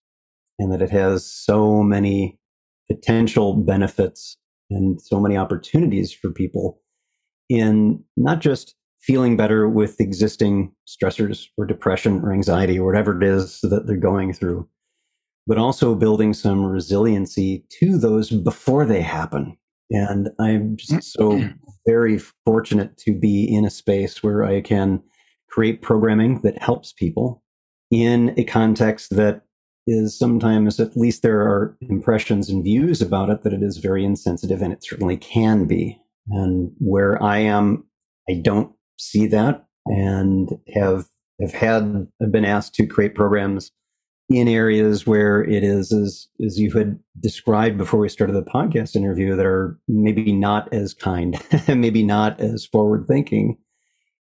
and 0.59 0.71
that 0.71 0.81
it 0.81 0.89
has 0.91 1.31
so 1.31 1.81
many 1.81 2.39
potential 2.89 3.55
benefits 3.55 4.37
and 4.69 5.01
so 5.01 5.19
many 5.19 5.37
opportunities 5.37 6.11
for 6.11 6.31
people 6.31 6.81
in 7.49 8.03
not 8.17 8.39
just 8.39 8.75
feeling 9.01 9.37
better 9.37 9.69
with 9.69 10.01
existing 10.01 10.73
stressors 10.87 11.45
or 11.57 11.65
depression 11.65 12.21
or 12.21 12.33
anxiety 12.33 12.79
or 12.79 12.85
whatever 12.85 13.15
it 13.15 13.23
is 13.23 13.59
that 13.61 13.85
they're 13.85 13.97
going 13.97 14.33
through, 14.33 14.67
but 15.45 15.59
also 15.59 15.93
building 15.93 16.33
some 16.33 16.65
resiliency 16.65 17.63
to 17.69 17.99
those 17.99 18.31
before 18.31 18.83
they 18.83 19.01
happen. 19.01 19.55
And 19.91 20.29
I'm 20.39 20.75
just 20.75 20.91
mm. 20.91 21.03
so 21.03 21.49
very 21.87 22.19
fortunate 22.45 22.97
to 22.99 23.13
be 23.13 23.45
in 23.47 23.63
a 23.63 23.69
space 23.69 24.23
where 24.23 24.43
I 24.43 24.61
can 24.61 25.03
create 25.49 25.83
programming 25.83 26.41
that 26.41 26.61
helps 26.61 26.91
people 26.91 27.43
in 27.91 28.33
a 28.37 28.43
context 28.43 29.15
that 29.15 29.43
is 29.87 30.17
sometimes, 30.17 30.79
at 30.79 30.97
least 30.97 31.21
there 31.21 31.41
are 31.41 31.77
impressions 31.81 32.49
and 32.49 32.63
views 32.63 33.01
about 33.01 33.29
it, 33.29 33.43
that 33.43 33.53
it 33.53 33.61
is 33.61 33.77
very 33.77 34.03
insensitive, 34.03 34.61
and 34.61 34.73
it 34.73 34.83
certainly 34.83 35.17
can 35.17 35.65
be. 35.65 35.99
And 36.29 36.71
where 36.79 37.21
I 37.21 37.39
am, 37.39 37.85
I 38.29 38.41
don't 38.41 38.71
see 38.97 39.27
that 39.27 39.65
and 39.85 40.49
have 40.73 41.05
have 41.41 41.53
had 41.53 42.07
have 42.21 42.31
been 42.31 42.45
asked 42.45 42.73
to 42.75 42.87
create 42.87 43.15
programs 43.15 43.71
in 44.29 44.47
areas 44.47 45.05
where 45.05 45.43
it 45.43 45.63
is 45.63 45.91
as 45.91 46.27
as 46.43 46.59
you 46.59 46.71
had 46.71 46.99
described 47.19 47.77
before 47.77 47.99
we 47.99 48.09
started 48.09 48.33
the 48.33 48.41
podcast 48.41 48.95
interview 48.95 49.35
that 49.35 49.45
are 49.45 49.79
maybe 49.87 50.31
not 50.31 50.71
as 50.73 50.93
kind 50.93 51.39
and 51.67 51.81
maybe 51.81 52.03
not 52.03 52.39
as 52.39 52.65
forward 52.65 53.05
thinking 53.07 53.57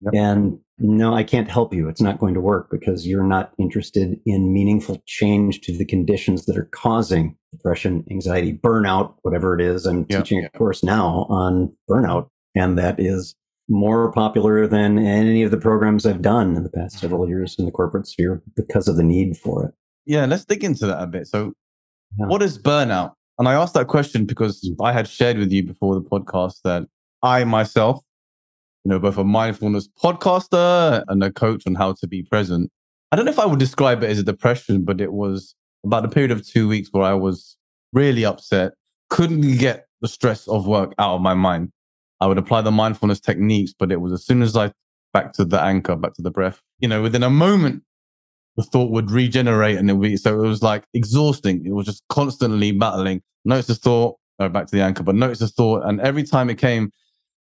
yep. 0.02 0.14
and 0.14 0.58
no 0.78 1.14
i 1.14 1.22
can't 1.22 1.50
help 1.50 1.72
you 1.72 1.88
it's 1.88 2.00
not 2.00 2.18
going 2.18 2.34
to 2.34 2.40
work 2.40 2.68
because 2.70 3.06
you're 3.06 3.22
not 3.22 3.52
interested 3.58 4.18
in 4.26 4.52
meaningful 4.52 5.02
change 5.06 5.60
to 5.60 5.76
the 5.76 5.84
conditions 5.84 6.46
that 6.46 6.56
are 6.56 6.68
causing 6.72 7.36
depression 7.52 8.04
anxiety 8.10 8.52
burnout 8.52 9.14
whatever 9.22 9.54
it 9.54 9.60
is 9.60 9.86
i'm 9.86 10.06
yep. 10.08 10.24
teaching 10.24 10.44
a 10.44 10.58
course 10.58 10.82
now 10.82 11.26
on 11.28 11.72
burnout 11.88 12.28
and 12.54 12.78
that 12.78 12.98
is 12.98 13.34
more 13.68 14.12
popular 14.12 14.66
than 14.66 14.98
any 14.98 15.42
of 15.42 15.50
the 15.50 15.56
programs 15.56 16.04
i've 16.04 16.22
done 16.22 16.56
in 16.56 16.62
the 16.62 16.70
past 16.70 16.96
mm-hmm. 16.96 17.00
several 17.00 17.28
years 17.28 17.56
in 17.58 17.64
the 17.64 17.70
corporate 17.70 18.06
sphere 18.06 18.42
because 18.56 18.88
of 18.88 18.96
the 18.96 19.04
need 19.04 19.36
for 19.36 19.64
it 19.66 19.74
yeah, 20.06 20.26
let's 20.26 20.44
dig 20.44 20.64
into 20.64 20.86
that 20.86 21.02
a 21.02 21.06
bit. 21.06 21.26
So, 21.26 21.52
yeah. 22.18 22.26
what 22.26 22.42
is 22.42 22.58
burnout? 22.58 23.12
And 23.38 23.48
I 23.48 23.54
asked 23.54 23.74
that 23.74 23.88
question 23.88 24.26
because 24.26 24.60
mm. 24.62 24.84
I 24.84 24.92
had 24.92 25.08
shared 25.08 25.38
with 25.38 25.52
you 25.52 25.62
before 25.62 25.94
the 25.94 26.02
podcast 26.02 26.56
that 26.64 26.86
I 27.22 27.44
myself, 27.44 28.00
you 28.84 28.90
know, 28.90 28.98
both 28.98 29.18
a 29.18 29.24
mindfulness 29.24 29.88
podcaster 30.02 31.04
and 31.08 31.22
a 31.22 31.30
coach 31.32 31.62
on 31.66 31.74
how 31.74 31.92
to 31.94 32.06
be 32.06 32.22
present. 32.22 32.70
I 33.10 33.16
don't 33.16 33.24
know 33.24 33.32
if 33.32 33.38
I 33.38 33.46
would 33.46 33.58
describe 33.58 34.02
it 34.02 34.10
as 34.10 34.18
a 34.18 34.22
depression, 34.22 34.84
but 34.84 35.00
it 35.00 35.12
was 35.12 35.54
about 35.84 36.04
a 36.04 36.08
period 36.08 36.30
of 36.30 36.46
two 36.46 36.68
weeks 36.68 36.88
where 36.92 37.04
I 37.04 37.14
was 37.14 37.56
really 37.92 38.24
upset, 38.24 38.72
couldn't 39.10 39.58
get 39.58 39.86
the 40.00 40.08
stress 40.08 40.48
of 40.48 40.66
work 40.66 40.94
out 40.98 41.14
of 41.14 41.20
my 41.20 41.34
mind. 41.34 41.70
I 42.20 42.26
would 42.26 42.38
apply 42.38 42.62
the 42.62 42.70
mindfulness 42.70 43.20
techniques, 43.20 43.74
but 43.78 43.92
it 43.92 44.00
was 44.00 44.12
as 44.12 44.24
soon 44.24 44.42
as 44.42 44.56
I 44.56 44.72
back 45.12 45.32
to 45.34 45.44
the 45.44 45.60
anchor, 45.60 45.94
back 45.94 46.14
to 46.14 46.22
the 46.22 46.30
breath, 46.30 46.60
you 46.78 46.88
know, 46.88 47.02
within 47.02 47.22
a 47.22 47.30
moment, 47.30 47.82
the 48.56 48.62
thought 48.62 48.90
would 48.90 49.10
regenerate 49.10 49.76
and 49.76 49.90
it 49.90 49.94
would 49.94 50.02
be, 50.02 50.16
so 50.16 50.42
it 50.42 50.46
was 50.46 50.62
like 50.62 50.84
exhausting. 50.94 51.64
It 51.66 51.72
was 51.72 51.86
just 51.86 52.02
constantly 52.08 52.72
battling. 52.72 53.22
Notice 53.44 53.66
the 53.66 53.74
thought, 53.74 54.16
back 54.38 54.66
to 54.66 54.76
the 54.76 54.82
anchor, 54.82 55.02
but 55.02 55.14
notice 55.14 55.40
the 55.40 55.48
thought. 55.48 55.84
And 55.84 56.00
every 56.00 56.22
time 56.22 56.48
it 56.48 56.58
came, 56.58 56.92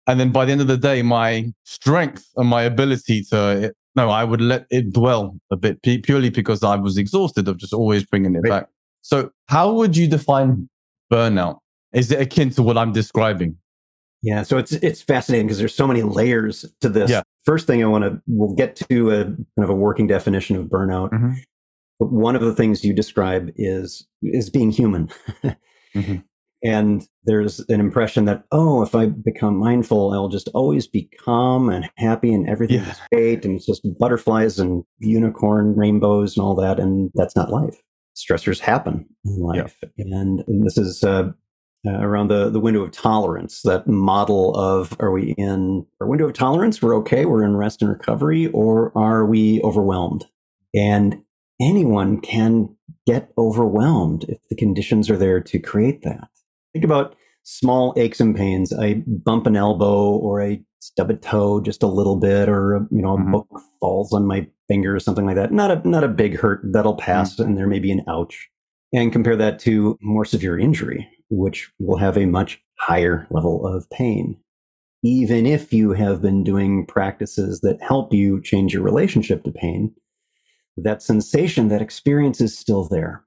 and 0.06 0.20
then 0.20 0.30
by 0.30 0.44
the 0.44 0.52
end 0.52 0.60
of 0.60 0.66
the 0.66 0.76
day, 0.76 1.02
my 1.02 1.52
strength 1.64 2.28
and 2.36 2.48
my 2.48 2.62
ability 2.62 3.24
to, 3.30 3.66
it, 3.66 3.76
no, 3.96 4.10
I 4.10 4.24
would 4.24 4.40
let 4.40 4.66
it 4.70 4.92
dwell 4.92 5.38
a 5.50 5.56
bit 5.56 5.82
purely 5.82 6.30
because 6.30 6.62
I 6.62 6.76
was 6.76 6.98
exhausted 6.98 7.48
of 7.48 7.56
just 7.58 7.72
always 7.72 8.04
bringing 8.04 8.34
it 8.34 8.40
right. 8.40 8.60
back. 8.60 8.68
So, 9.02 9.30
how 9.48 9.72
would 9.72 9.96
you 9.96 10.08
define 10.08 10.68
burnout? 11.12 11.58
Is 11.92 12.10
it 12.10 12.20
akin 12.20 12.50
to 12.50 12.62
what 12.62 12.76
I'm 12.76 12.92
describing? 12.92 13.56
Yeah, 14.22 14.42
so 14.42 14.56
it's 14.56 14.72
it's 14.72 15.02
fascinating 15.02 15.46
because 15.46 15.58
there's 15.58 15.74
so 15.74 15.86
many 15.86 16.00
layers 16.00 16.64
to 16.80 16.88
this. 16.88 17.10
Yeah. 17.10 17.22
First 17.44 17.66
thing 17.66 17.84
I 17.84 17.86
want 17.86 18.04
to 18.04 18.22
we'll 18.26 18.54
get 18.54 18.74
to 18.88 19.10
a 19.10 19.24
kind 19.24 19.46
of 19.58 19.68
a 19.68 19.74
working 19.74 20.06
definition 20.06 20.56
of 20.56 20.64
burnout. 20.64 21.10
Mm-hmm. 21.10 21.32
But 22.00 22.10
one 22.10 22.34
of 22.34 22.40
the 22.40 22.54
things 22.54 22.84
you 22.84 22.94
describe 22.94 23.52
is 23.56 24.06
is 24.22 24.48
being 24.48 24.70
human. 24.70 25.10
mm-hmm. 25.94 26.16
And 26.64 27.06
there's 27.24 27.60
an 27.68 27.78
impression 27.78 28.24
that, 28.24 28.44
oh, 28.50 28.82
if 28.82 28.94
I 28.94 29.06
become 29.06 29.56
mindful, 29.56 30.12
I'll 30.12 30.30
just 30.30 30.48
always 30.54 30.86
be 30.86 31.10
calm 31.22 31.68
and 31.68 31.90
happy 31.98 32.32
and 32.32 32.48
everything 32.48 32.78
yeah. 32.78 32.90
is 32.90 33.00
great 33.12 33.44
and 33.44 33.56
it's 33.56 33.66
just 33.66 33.86
butterflies 33.98 34.58
and 34.58 34.82
unicorn 34.98 35.76
rainbows 35.76 36.36
and 36.36 36.44
all 36.44 36.54
that. 36.56 36.80
And 36.80 37.10
that's 37.14 37.36
not 37.36 37.50
life. 37.50 37.76
Stressors 38.16 38.60
happen 38.60 39.06
in 39.26 39.40
life. 39.40 39.76
Yeah. 39.82 40.06
And, 40.06 40.42
and, 40.46 40.64
this 40.64 40.78
is 40.78 41.04
uh, 41.04 41.32
uh, 41.86 41.98
around 41.98 42.28
the, 42.28 42.48
the 42.48 42.60
window 42.60 42.82
of 42.82 42.92
tolerance, 42.92 43.60
that 43.62 43.86
model 43.86 44.56
of 44.56 44.96
are 45.00 45.10
we 45.10 45.34
in 45.36 45.84
our 46.00 46.06
window 46.06 46.26
of 46.26 46.32
tolerance? 46.32 46.80
We're 46.80 46.96
okay, 46.98 47.26
we're 47.26 47.44
in 47.44 47.56
rest 47.56 47.82
and 47.82 47.90
recovery, 47.90 48.46
or 48.46 48.96
are 48.96 49.26
we 49.26 49.60
overwhelmed? 49.60 50.24
And 50.74 51.22
anyone 51.60 52.22
can 52.22 52.74
get 53.06 53.32
overwhelmed 53.36 54.24
if 54.28 54.38
the 54.48 54.56
conditions 54.56 55.10
are 55.10 55.18
there 55.18 55.40
to 55.40 55.58
create 55.58 56.02
that. 56.02 56.28
Think 56.74 56.84
about 56.84 57.16
small 57.44 57.94
aches 57.96 58.20
and 58.20 58.36
pains. 58.36 58.72
I 58.72 59.02
bump 59.06 59.46
an 59.46 59.56
elbow 59.56 60.10
or 60.10 60.42
I 60.42 60.60
stub 60.80 61.10
a 61.10 61.14
toe 61.14 61.60
just 61.60 61.82
a 61.82 61.86
little 61.86 62.16
bit, 62.16 62.48
or 62.48 62.86
you 62.90 63.00
know, 63.00 63.14
a 63.14 63.18
mm-hmm. 63.18 63.32
book 63.32 63.48
falls 63.80 64.12
on 64.12 64.26
my 64.26 64.46
finger 64.68 64.94
or 64.94 65.00
something 65.00 65.24
like 65.24 65.36
that. 65.36 65.52
Not 65.52 65.70
a 65.70 65.88
not 65.88 66.04
a 66.04 66.08
big 66.08 66.38
hurt 66.38 66.60
that'll 66.64 66.96
pass, 66.96 67.34
mm-hmm. 67.34 67.42
and 67.44 67.58
there 67.58 67.66
may 67.66 67.78
be 67.78 67.92
an 67.92 68.04
ouch. 68.08 68.50
And 68.92 69.12
compare 69.12 69.36
that 69.36 69.58
to 69.60 69.98
more 70.02 70.24
severe 70.24 70.58
injury, 70.58 71.08
which 71.28 71.70
will 71.80 71.96
have 71.96 72.16
a 72.16 72.26
much 72.26 72.60
higher 72.78 73.26
level 73.30 73.66
of 73.66 73.88
pain. 73.90 74.36
Even 75.02 75.46
if 75.46 75.72
you 75.72 75.92
have 75.92 76.22
been 76.22 76.44
doing 76.44 76.86
practices 76.86 77.60
that 77.60 77.82
help 77.82 78.14
you 78.14 78.40
change 78.40 78.72
your 78.72 78.82
relationship 78.82 79.42
to 79.44 79.50
pain, 79.50 79.92
that 80.76 81.02
sensation, 81.02 81.68
that 81.68 81.82
experience 81.82 82.40
is 82.40 82.56
still 82.56 82.88
there. 82.88 83.24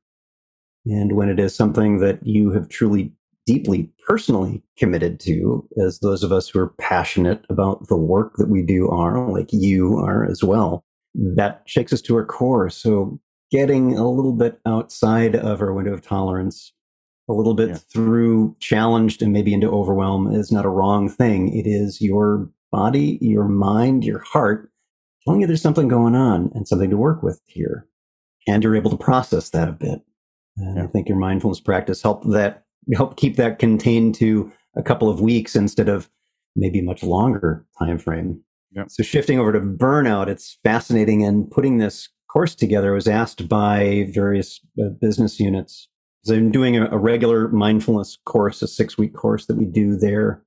And 0.85 1.13
when 1.13 1.27
it 1.27 1.39
is 1.39 1.53
something 1.53 1.99
that 1.99 2.25
you 2.25 2.51
have 2.51 2.69
truly 2.69 3.13
deeply 3.47 3.89
personally 4.05 4.61
committed 4.77 5.19
to, 5.21 5.67
as 5.83 5.99
those 5.99 6.21
of 6.21 6.31
us 6.31 6.49
who 6.49 6.59
are 6.59 6.73
passionate 6.77 7.43
about 7.49 7.87
the 7.87 7.97
work 7.97 8.33
that 8.35 8.49
we 8.49 8.61
do 8.61 8.89
are, 8.89 9.31
like 9.31 9.49
you 9.51 9.97
are 9.97 10.29
as 10.29 10.43
well, 10.43 10.83
that 11.15 11.63
shakes 11.65 11.93
us 11.93 12.01
to 12.01 12.15
our 12.15 12.25
core. 12.25 12.69
So 12.69 13.19
getting 13.49 13.97
a 13.97 14.07
little 14.07 14.33
bit 14.33 14.59
outside 14.65 15.35
of 15.35 15.61
our 15.61 15.73
window 15.73 15.93
of 15.93 16.01
tolerance 16.01 16.73
a 17.29 17.33
little 17.33 17.53
bit 17.53 17.69
yeah. 17.69 17.77
through 17.91 18.55
challenged 18.59 19.21
and 19.21 19.33
maybe 19.33 19.53
into 19.53 19.69
overwhelm 19.69 20.33
is 20.33 20.51
not 20.51 20.65
a 20.65 20.69
wrong 20.69 21.09
thing. 21.09 21.53
It 21.57 21.67
is 21.67 22.01
your 22.01 22.49
body, 22.71 23.17
your 23.21 23.45
mind, 23.45 24.03
your 24.03 24.19
heart 24.19 24.71
telling 25.23 25.41
you 25.41 25.47
there's 25.47 25.61
something 25.61 25.87
going 25.87 26.15
on 26.15 26.51
and 26.53 26.67
something 26.67 26.89
to 26.89 26.97
work 26.97 27.23
with 27.23 27.41
here. 27.45 27.87
And 28.47 28.63
you're 28.63 28.77
able 28.77 28.91
to 28.91 28.97
process 28.97 29.49
that 29.49 29.67
a 29.67 29.73
bit. 29.73 30.01
And 30.57 30.77
yeah. 30.77 30.83
I 30.83 30.87
think 30.87 31.09
your 31.09 31.17
mindfulness 31.17 31.59
practice 31.59 32.01
help 32.01 32.23
that 32.31 32.63
help 32.95 33.17
keep 33.17 33.35
that 33.35 33.59
contained 33.59 34.15
to 34.15 34.51
a 34.75 34.83
couple 34.83 35.09
of 35.09 35.21
weeks 35.21 35.55
instead 35.55 35.89
of 35.89 36.09
maybe 36.55 36.81
much 36.81 37.03
longer 37.03 37.65
time 37.79 37.97
frame. 37.97 38.41
Yeah. 38.71 38.83
So 38.87 39.03
shifting 39.03 39.39
over 39.39 39.51
to 39.53 39.59
burnout, 39.59 40.27
it's 40.27 40.57
fascinating. 40.63 41.23
And 41.23 41.49
putting 41.49 41.77
this 41.77 42.09
course 42.29 42.55
together, 42.55 42.91
I 42.91 42.95
was 42.95 43.07
asked 43.07 43.47
by 43.47 44.07
various 44.13 44.59
uh, 44.79 44.89
business 44.99 45.39
units 45.39 45.87
so 46.27 46.35
I'm 46.35 46.51
doing 46.51 46.75
a, 46.75 46.87
a 46.87 46.97
regular 46.97 47.47
mindfulness 47.47 48.17
course, 48.25 48.61
a 48.61 48.67
six 48.67 48.97
week 48.97 49.13
course 49.13 49.45
that 49.45 49.55
we 49.55 49.65
do 49.65 49.95
there, 49.95 50.43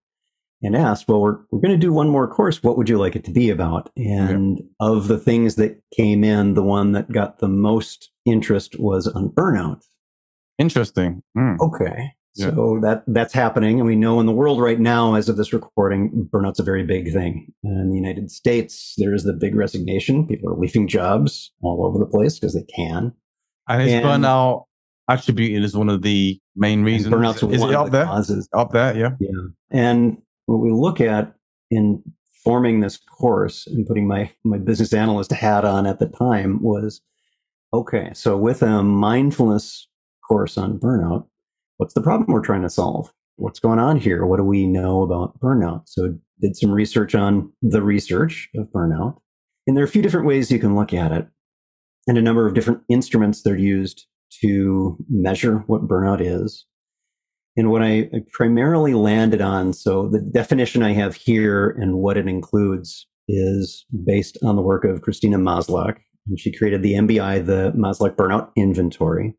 and 0.63 0.77
asked, 0.77 1.09
well, 1.09 1.23
we're, 1.23 1.39
we're 1.51 1.61
going 1.61 1.73
to 1.73 1.79
do 1.79 1.91
one 1.91 2.11
more 2.11 2.29
course. 2.29 2.63
What 2.63 2.77
would 2.77 2.91
you 2.91 2.99
like 2.99 3.17
it 3.17 3.25
to 3.25 3.31
be 3.31 3.49
about? 3.49 3.91
And 3.97 4.59
yeah. 4.59 4.65
of 4.79 5.09
the 5.09 5.17
things 5.17 5.55
that 5.55 5.81
came 5.97 6.23
in, 6.23 6.53
the 6.53 6.63
one 6.63 6.93
that 6.93 7.11
got 7.11 7.39
the 7.39 7.49
most 7.49 8.11
interest 8.27 8.79
was 8.79 9.07
on 9.09 9.31
burnout. 9.31 9.83
Interesting. 10.59 11.23
Mm. 11.37 11.59
Okay. 11.61 12.13
Yeah. 12.35 12.51
So 12.51 12.79
that 12.83 13.03
that's 13.09 13.35
happening, 13.35 13.81
and 13.81 13.89
we 13.89 13.97
know 13.97 14.21
in 14.21 14.27
the 14.27 14.33
world 14.33 14.61
right 14.61 14.79
now, 14.79 15.15
as 15.15 15.29
of 15.29 15.37
this 15.37 15.53
recording, 15.53 16.29
burnout's 16.33 16.61
a 16.61 16.63
very 16.63 16.85
big 16.85 17.13
thing. 17.13 17.53
In 17.65 17.91
the 17.91 17.97
United 17.97 18.31
States, 18.31 18.95
there 18.99 19.13
is 19.15 19.25
the 19.25 19.33
big 19.33 19.57
resignation. 19.57 20.27
People 20.29 20.51
are 20.51 20.57
leaving 20.57 20.87
jobs 20.87 21.53
all 21.63 21.85
over 21.85 21.99
the 21.99 22.11
place 22.11 22.39
because 22.39 22.55
they 22.55 22.65
can. 22.75 23.13
And 23.69 23.83
is 23.83 23.93
and, 23.93 24.05
burnout 24.05 24.65
attributed 25.09 25.65
as 25.65 25.77
one 25.77 25.89
of 25.89 26.03
the 26.03 26.41
main 26.55 26.85
reasons. 26.85 27.13
Burnout's 27.13 27.43
is 27.43 27.63
it 27.63 27.75
up 27.75 27.91
there? 27.91 28.05
Causes. 28.05 28.49
Up 28.53 28.71
there, 28.71 28.97
yeah. 28.97 29.11
Yeah. 29.19 29.49
And 29.71 30.19
what 30.47 30.59
we 30.59 30.71
look 30.71 31.01
at 31.01 31.35
in 31.71 32.03
forming 32.45 32.81
this 32.81 32.97
course 32.97 33.67
and 33.67 33.87
putting 33.87 34.07
my 34.07 34.31
my 34.45 34.59
business 34.59 34.93
analyst 34.93 35.33
hat 35.33 35.65
on 35.65 35.87
at 35.87 35.99
the 35.99 36.07
time 36.07 36.63
was 36.63 37.01
okay, 37.73 38.11
so 38.15 38.37
with 38.37 38.63
a 38.63 38.83
mindfulness 38.83 39.89
course 40.27 40.57
on 40.57 40.79
burnout, 40.79 41.27
what's 41.81 41.95
the 41.95 42.03
problem 42.03 42.31
we're 42.31 42.43
trying 42.43 42.61
to 42.61 42.69
solve? 42.69 43.11
What's 43.37 43.59
going 43.59 43.79
on 43.79 43.97
here? 43.97 44.27
What 44.27 44.37
do 44.37 44.45
we 44.45 44.67
know 44.67 45.01
about 45.01 45.41
burnout? 45.41 45.85
So 45.87 46.15
did 46.39 46.55
some 46.55 46.71
research 46.71 47.15
on 47.15 47.51
the 47.63 47.83
research 47.83 48.51
of 48.55 48.67
burnout. 48.67 49.17
And 49.67 49.75
there 49.75 49.83
are 49.83 49.87
a 49.87 49.91
few 49.91 50.03
different 50.03 50.27
ways 50.27 50.51
you 50.51 50.59
can 50.59 50.77
look 50.77 50.93
at 50.93 51.11
it 51.11 51.27
and 52.07 52.19
a 52.19 52.23
number 52.23 52.47
of 52.47 52.53
different 52.53 52.83
instruments 52.91 53.43
that 53.43 53.53
are 53.53 53.59
used 53.59 54.07
to 54.43 54.99
measure 55.09 55.65
what 55.69 55.89
burnout 55.89 56.21
is. 56.21 56.67
And 57.57 57.71
what 57.71 57.83
I, 57.83 58.11
primarily 58.31 58.93
landed 58.93 59.41
on, 59.41 59.73
so 59.73 60.07
the 60.07 60.21
definition 60.21 60.83
I 60.83 60.93
have 60.93 61.15
here 61.15 61.71
and 61.81 61.97
what 61.97 62.19
it 62.19 62.29
includes 62.29 63.07
is 63.27 63.87
based 64.05 64.37
on 64.45 64.57
the 64.57 64.63
work 64.63 64.85
of 64.85 65.01
Christina 65.01 65.39
Maslach, 65.39 65.97
and 66.29 66.39
she 66.39 66.53
created 66.53 66.83
the 66.83 66.93
MBI, 66.93 67.47
the 67.47 67.73
Maslach 67.75 68.17
Burnout 68.17 68.51
Inventory. 68.55 69.35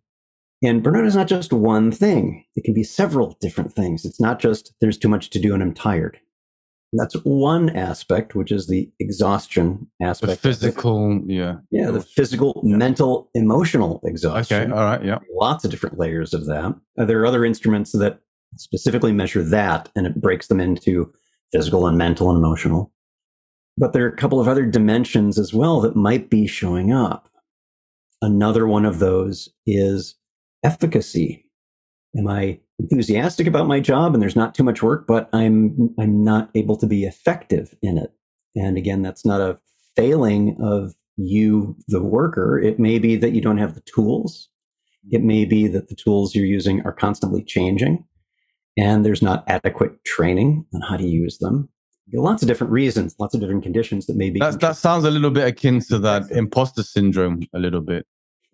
And 0.63 0.83
burnout 0.83 1.07
is 1.07 1.15
not 1.15 1.27
just 1.27 1.51
one 1.51 1.91
thing. 1.91 2.45
It 2.55 2.63
can 2.63 2.73
be 2.73 2.83
several 2.83 3.37
different 3.41 3.73
things. 3.73 4.05
It's 4.05 4.19
not 4.19 4.39
just 4.39 4.73
there's 4.79 4.97
too 4.97 5.09
much 5.09 5.29
to 5.31 5.39
do 5.39 5.53
and 5.53 5.63
I'm 5.63 5.73
tired. 5.73 6.19
That's 6.93 7.15
one 7.23 7.69
aspect, 7.69 8.35
which 8.35 8.51
is 8.51 8.67
the 8.67 8.91
exhaustion 8.99 9.87
aspect. 10.01 10.33
The 10.41 10.49
physical, 10.49 11.21
yeah. 11.25 11.55
Yeah, 11.71 11.89
the 11.89 12.01
physical, 12.01 12.61
yeah. 12.65 12.75
mental, 12.75 13.29
emotional 13.33 14.01
exhaustion. 14.03 14.63
Okay, 14.63 14.71
all 14.71 14.83
right, 14.83 15.03
yeah. 15.03 15.19
Lots 15.33 15.63
of 15.63 15.71
different 15.71 15.97
layers 15.97 16.33
of 16.33 16.47
that. 16.47 16.75
Uh, 16.99 17.05
there 17.05 17.21
are 17.21 17.25
other 17.25 17.45
instruments 17.45 17.93
that 17.93 18.19
specifically 18.57 19.13
measure 19.13 19.41
that, 19.41 19.87
and 19.95 20.05
it 20.05 20.19
breaks 20.19 20.47
them 20.47 20.59
into 20.59 21.13
physical 21.53 21.87
and 21.87 21.97
mental 21.97 22.29
and 22.29 22.37
emotional. 22.37 22.91
But 23.77 23.93
there 23.93 24.03
are 24.05 24.09
a 24.09 24.17
couple 24.17 24.41
of 24.41 24.49
other 24.49 24.65
dimensions 24.65 25.39
as 25.39 25.53
well 25.53 25.79
that 25.81 25.95
might 25.95 26.29
be 26.29 26.45
showing 26.45 26.91
up. 26.91 27.29
Another 28.21 28.67
one 28.67 28.85
of 28.85 28.99
those 28.99 29.47
is 29.65 30.15
efficacy. 30.63 31.45
Am 32.17 32.27
I 32.27 32.59
enthusiastic 32.79 33.47
about 33.47 33.67
my 33.67 33.79
job 33.79 34.13
and 34.13 34.21
there's 34.21 34.35
not 34.35 34.55
too 34.55 34.63
much 34.63 34.81
work, 34.83 35.05
but 35.07 35.29
I'm 35.33 35.93
I'm 35.99 36.23
not 36.23 36.49
able 36.55 36.75
to 36.77 36.87
be 36.87 37.05
effective 37.05 37.75
in 37.81 37.97
it. 37.97 38.11
And 38.55 38.77
again, 38.77 39.01
that's 39.01 39.25
not 39.25 39.39
a 39.39 39.59
failing 39.95 40.57
of 40.61 40.93
you, 41.17 41.75
the 41.87 42.01
worker. 42.01 42.59
It 42.59 42.79
may 42.79 42.99
be 42.99 43.15
that 43.17 43.31
you 43.31 43.41
don't 43.41 43.57
have 43.57 43.75
the 43.75 43.81
tools. 43.81 44.49
It 45.09 45.23
may 45.23 45.45
be 45.45 45.67
that 45.67 45.89
the 45.89 45.95
tools 45.95 46.35
you're 46.35 46.45
using 46.45 46.81
are 46.81 46.91
constantly 46.91 47.43
changing 47.43 48.05
and 48.77 49.05
there's 49.05 49.21
not 49.21 49.43
adequate 49.47 50.03
training 50.05 50.65
on 50.73 50.81
how 50.81 50.97
to 50.97 51.07
use 51.07 51.37
them. 51.39 51.69
Lots 52.13 52.41
of 52.41 52.47
different 52.47 52.73
reasons, 52.73 53.15
lots 53.19 53.33
of 53.33 53.39
different 53.39 53.63
conditions 53.63 54.05
that 54.07 54.17
may 54.17 54.29
be. 54.29 54.39
That, 54.39 54.59
that 54.59 54.75
sounds 54.75 55.05
a 55.05 55.11
little 55.11 55.31
bit 55.31 55.47
akin 55.47 55.79
to 55.81 55.97
that 55.99 56.29
imposter 56.31 56.83
syndrome, 56.83 57.43
a 57.53 57.59
little 57.59 57.79
bit. 57.79 58.05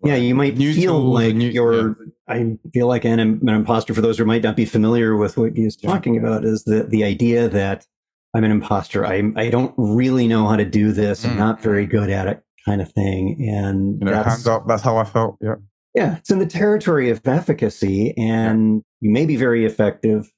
Yeah, 0.04 0.14
you 0.14 0.34
might 0.34 0.56
new 0.56 0.72
feel 0.74 1.00
like 1.00 1.34
new, 1.34 1.48
you're. 1.48 1.88
Yeah. 1.88 1.94
I 2.28 2.58
feel 2.72 2.86
like 2.86 3.04
an, 3.04 3.18
an 3.18 3.48
imposter. 3.48 3.94
For 3.94 4.00
those 4.00 4.18
who 4.18 4.24
might 4.24 4.42
not 4.42 4.54
be 4.54 4.64
familiar 4.64 5.16
with 5.16 5.36
what 5.36 5.56
he's 5.56 5.76
talking 5.76 6.14
yeah. 6.14 6.20
about, 6.20 6.44
is 6.44 6.64
the 6.64 6.84
the 6.84 7.02
idea 7.04 7.48
that 7.48 7.86
I'm 8.34 8.44
an 8.44 8.50
imposter. 8.50 9.04
I 9.04 9.22
I 9.36 9.50
don't 9.50 9.74
really 9.76 10.28
know 10.28 10.46
how 10.46 10.56
to 10.56 10.64
do 10.64 10.92
this. 10.92 11.24
Mm. 11.24 11.30
I'm 11.30 11.38
not 11.38 11.60
very 11.60 11.86
good 11.86 12.10
at 12.10 12.28
it, 12.28 12.42
kind 12.64 12.80
of 12.80 12.92
thing. 12.92 13.36
And 13.50 13.98
you 13.98 14.04
know, 14.04 14.22
hands 14.22 14.46
up. 14.46 14.68
That's 14.68 14.82
how 14.82 14.98
I 14.98 15.04
felt. 15.04 15.36
Yeah. 15.40 15.56
Yeah, 15.94 16.16
it's 16.18 16.30
in 16.30 16.38
the 16.38 16.46
territory 16.46 17.10
of 17.10 17.26
efficacy, 17.26 18.14
and 18.16 18.84
yeah. 19.00 19.08
you 19.08 19.10
may 19.10 19.26
be 19.26 19.34
very 19.34 19.64
effective, 19.64 20.30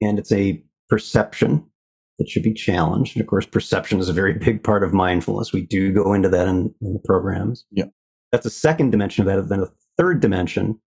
and 0.00 0.18
it's 0.18 0.32
a 0.32 0.64
perception 0.88 1.66
that 2.18 2.28
should 2.28 2.42
be 2.42 2.54
challenged. 2.54 3.16
And 3.16 3.20
of 3.20 3.26
course, 3.26 3.44
perception 3.44 3.98
is 3.98 4.08
a 4.08 4.12
very 4.12 4.34
big 4.34 4.62
part 4.62 4.82
of 4.82 4.94
mindfulness. 4.94 5.52
We 5.52 5.62
do 5.62 5.92
go 5.92 6.14
into 6.14 6.28
that 6.30 6.48
in, 6.48 6.74
in 6.80 6.94
the 6.94 7.02
programs. 7.04 7.66
Yeah. 7.70 7.86
That's 8.34 8.46
a 8.46 8.50
second 8.50 8.90
dimension 8.90 9.22
of 9.22 9.32
that. 9.32 9.48
Then 9.48 9.62
a 9.62 9.70
third 9.96 10.18
dimension. 10.18 10.80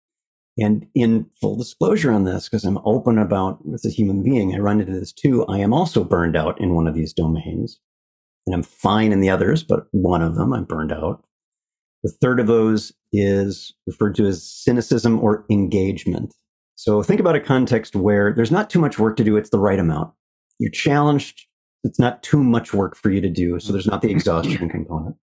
And 0.58 0.86
in 0.94 1.28
full 1.40 1.56
disclosure 1.56 2.12
on 2.12 2.26
this, 2.26 2.50
because 2.50 2.66
I'm 2.66 2.80
open 2.84 3.18
about 3.18 3.60
as 3.74 3.86
a 3.86 3.90
human 3.90 4.22
being, 4.22 4.54
I 4.54 4.58
run 4.58 4.82
into 4.82 4.92
this 4.92 5.14
too. 5.14 5.46
I 5.46 5.60
am 5.60 5.74
also 5.74 6.04
burned 6.04 6.36
out 6.36 6.60
in 6.60 6.76
one 6.76 6.88
of 6.88 6.94
these 6.94 7.14
domains. 7.14 7.80
And 8.46 8.54
I'm 8.54 8.64
fine 8.64 9.14
in 9.14 9.22
the 9.22 9.30
others, 9.30 9.64
but 9.64 9.88
one 9.92 10.22
of 10.22 10.36
them 10.36 10.52
I'm 10.52 10.66
burned 10.66 10.92
out. 10.92 11.24
The 12.04 12.12
third 12.22 12.42
of 12.42 12.48
those 12.48 12.92
is 13.14 13.74
referred 13.86 14.16
to 14.16 14.28
as 14.28 14.44
cynicism 14.44 15.18
or 15.24 15.46
engagement. 15.50 16.34
So 16.76 17.02
think 17.02 17.22
about 17.22 17.38
a 17.38 17.40
context 17.40 17.96
where 17.96 18.34
there's 18.34 18.52
not 18.52 18.70
too 18.70 18.80
much 18.80 19.00
work 19.00 19.16
to 19.18 19.24
do, 19.24 19.38
it's 19.38 19.52
the 19.52 19.60
right 19.60 19.80
amount. 19.80 20.14
You're 20.60 20.70
challenged, 20.70 21.46
it's 21.86 21.98
not 21.98 22.24
too 22.24 22.44
much 22.44 22.74
work 22.74 22.98
for 22.98 23.10
you 23.10 23.22
to 23.22 23.30
do, 23.30 23.58
so 23.62 23.72
there's 23.72 23.88
not 23.88 24.02
the 24.02 24.12
exhaustion 24.12 24.68
component 24.68 25.16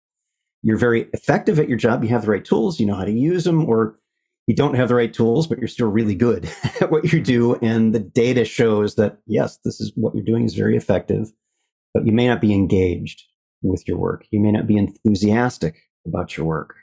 you're 0.63 0.79
very 0.79 1.09
effective 1.13 1.59
at 1.59 1.69
your 1.69 1.79
job, 1.79 2.03
you 2.03 2.11
have 2.11 2.23
the 2.23 2.31
right 2.31 2.45
tools, 2.45 2.79
you 2.79 2.87
know 2.87 2.95
how 2.95 3.05
to 3.05 3.13
use 3.13 3.45
them, 3.45 3.65
or 3.65 3.99
you 4.47 4.55
don't 4.55 4.75
have 4.75 4.89
the 4.89 4.95
right 4.95 5.13
tools, 5.13 5.47
but 5.47 5.59
you're 5.59 5.69
still 5.69 5.89
really 5.89 6.15
good 6.15 6.49
at 6.81 6.91
what 6.91 7.13
you 7.13 7.21
do. 7.21 7.57
And 7.57 7.95
the 7.95 8.01
data 8.01 8.45
shows 8.45 8.97
that, 8.97 9.19
yes, 9.27 9.59
this 9.65 9.81
is 9.81 9.93
what 9.95 10.15
you're 10.15 10.25
doing 10.25 10.45
is 10.45 10.55
very 10.55 10.77
effective, 10.77 11.33
but 11.95 12.07
you 12.07 12.13
may 12.13 12.27
not 12.27 12.41
be 12.41 12.53
engaged 12.53 13.23
with 13.63 13.87
your 13.87 13.99
work. 13.99 14.27
You 14.31 14.41
may 14.41 14.53
not 14.53 14.67
be 14.67 14.77
enthusiastic 14.77 15.77
about 16.07 16.37
your 16.37 16.47
work. 16.47 16.75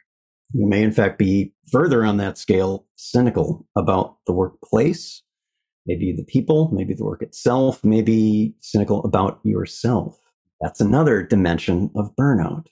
You 0.53 0.67
may, 0.67 0.81
in 0.81 0.91
fact, 0.91 1.19
be 1.19 1.53
further 1.71 2.03
on 2.03 2.17
that 2.17 2.37
scale 2.37 2.87
cynical 2.95 3.67
about 3.75 4.17
the 4.25 4.33
workplace, 4.33 5.21
maybe 5.85 6.13
the 6.15 6.23
people, 6.23 6.69
maybe 6.73 6.93
the 6.93 7.03
work 7.03 7.21
itself, 7.21 7.83
maybe 7.83 8.55
cynical 8.59 9.03
about 9.03 9.39
yourself. 9.43 10.17
That's 10.59 10.81
another 10.81 11.21
dimension 11.21 11.91
of 11.95 12.15
burnout. 12.15 12.65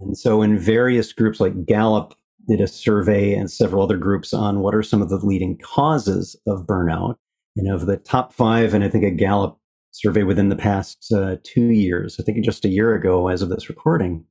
And 0.00 0.16
so, 0.16 0.42
in 0.42 0.58
various 0.58 1.12
groups 1.12 1.40
like 1.40 1.66
Gallup 1.66 2.14
did 2.46 2.60
a 2.60 2.66
survey 2.66 3.34
and 3.34 3.50
several 3.50 3.82
other 3.82 3.96
groups 3.96 4.32
on 4.32 4.60
what 4.60 4.74
are 4.74 4.82
some 4.82 5.02
of 5.02 5.08
the 5.08 5.16
leading 5.16 5.58
causes 5.58 6.36
of 6.46 6.66
burnout. 6.66 7.16
And 7.56 7.72
of 7.72 7.86
the 7.86 7.96
top 7.96 8.34
five, 8.34 8.74
and 8.74 8.84
I 8.84 8.88
think 8.90 9.02
a 9.02 9.10
Gallup 9.10 9.58
survey 9.90 10.24
within 10.24 10.50
the 10.50 10.56
past 10.56 11.10
uh, 11.10 11.36
two 11.42 11.70
years, 11.70 12.16
I 12.20 12.22
think 12.22 12.44
just 12.44 12.66
a 12.66 12.68
year 12.68 12.94
ago 12.94 13.28
as 13.28 13.40
of 13.40 13.48
this 13.48 13.70
recording, 13.70 14.26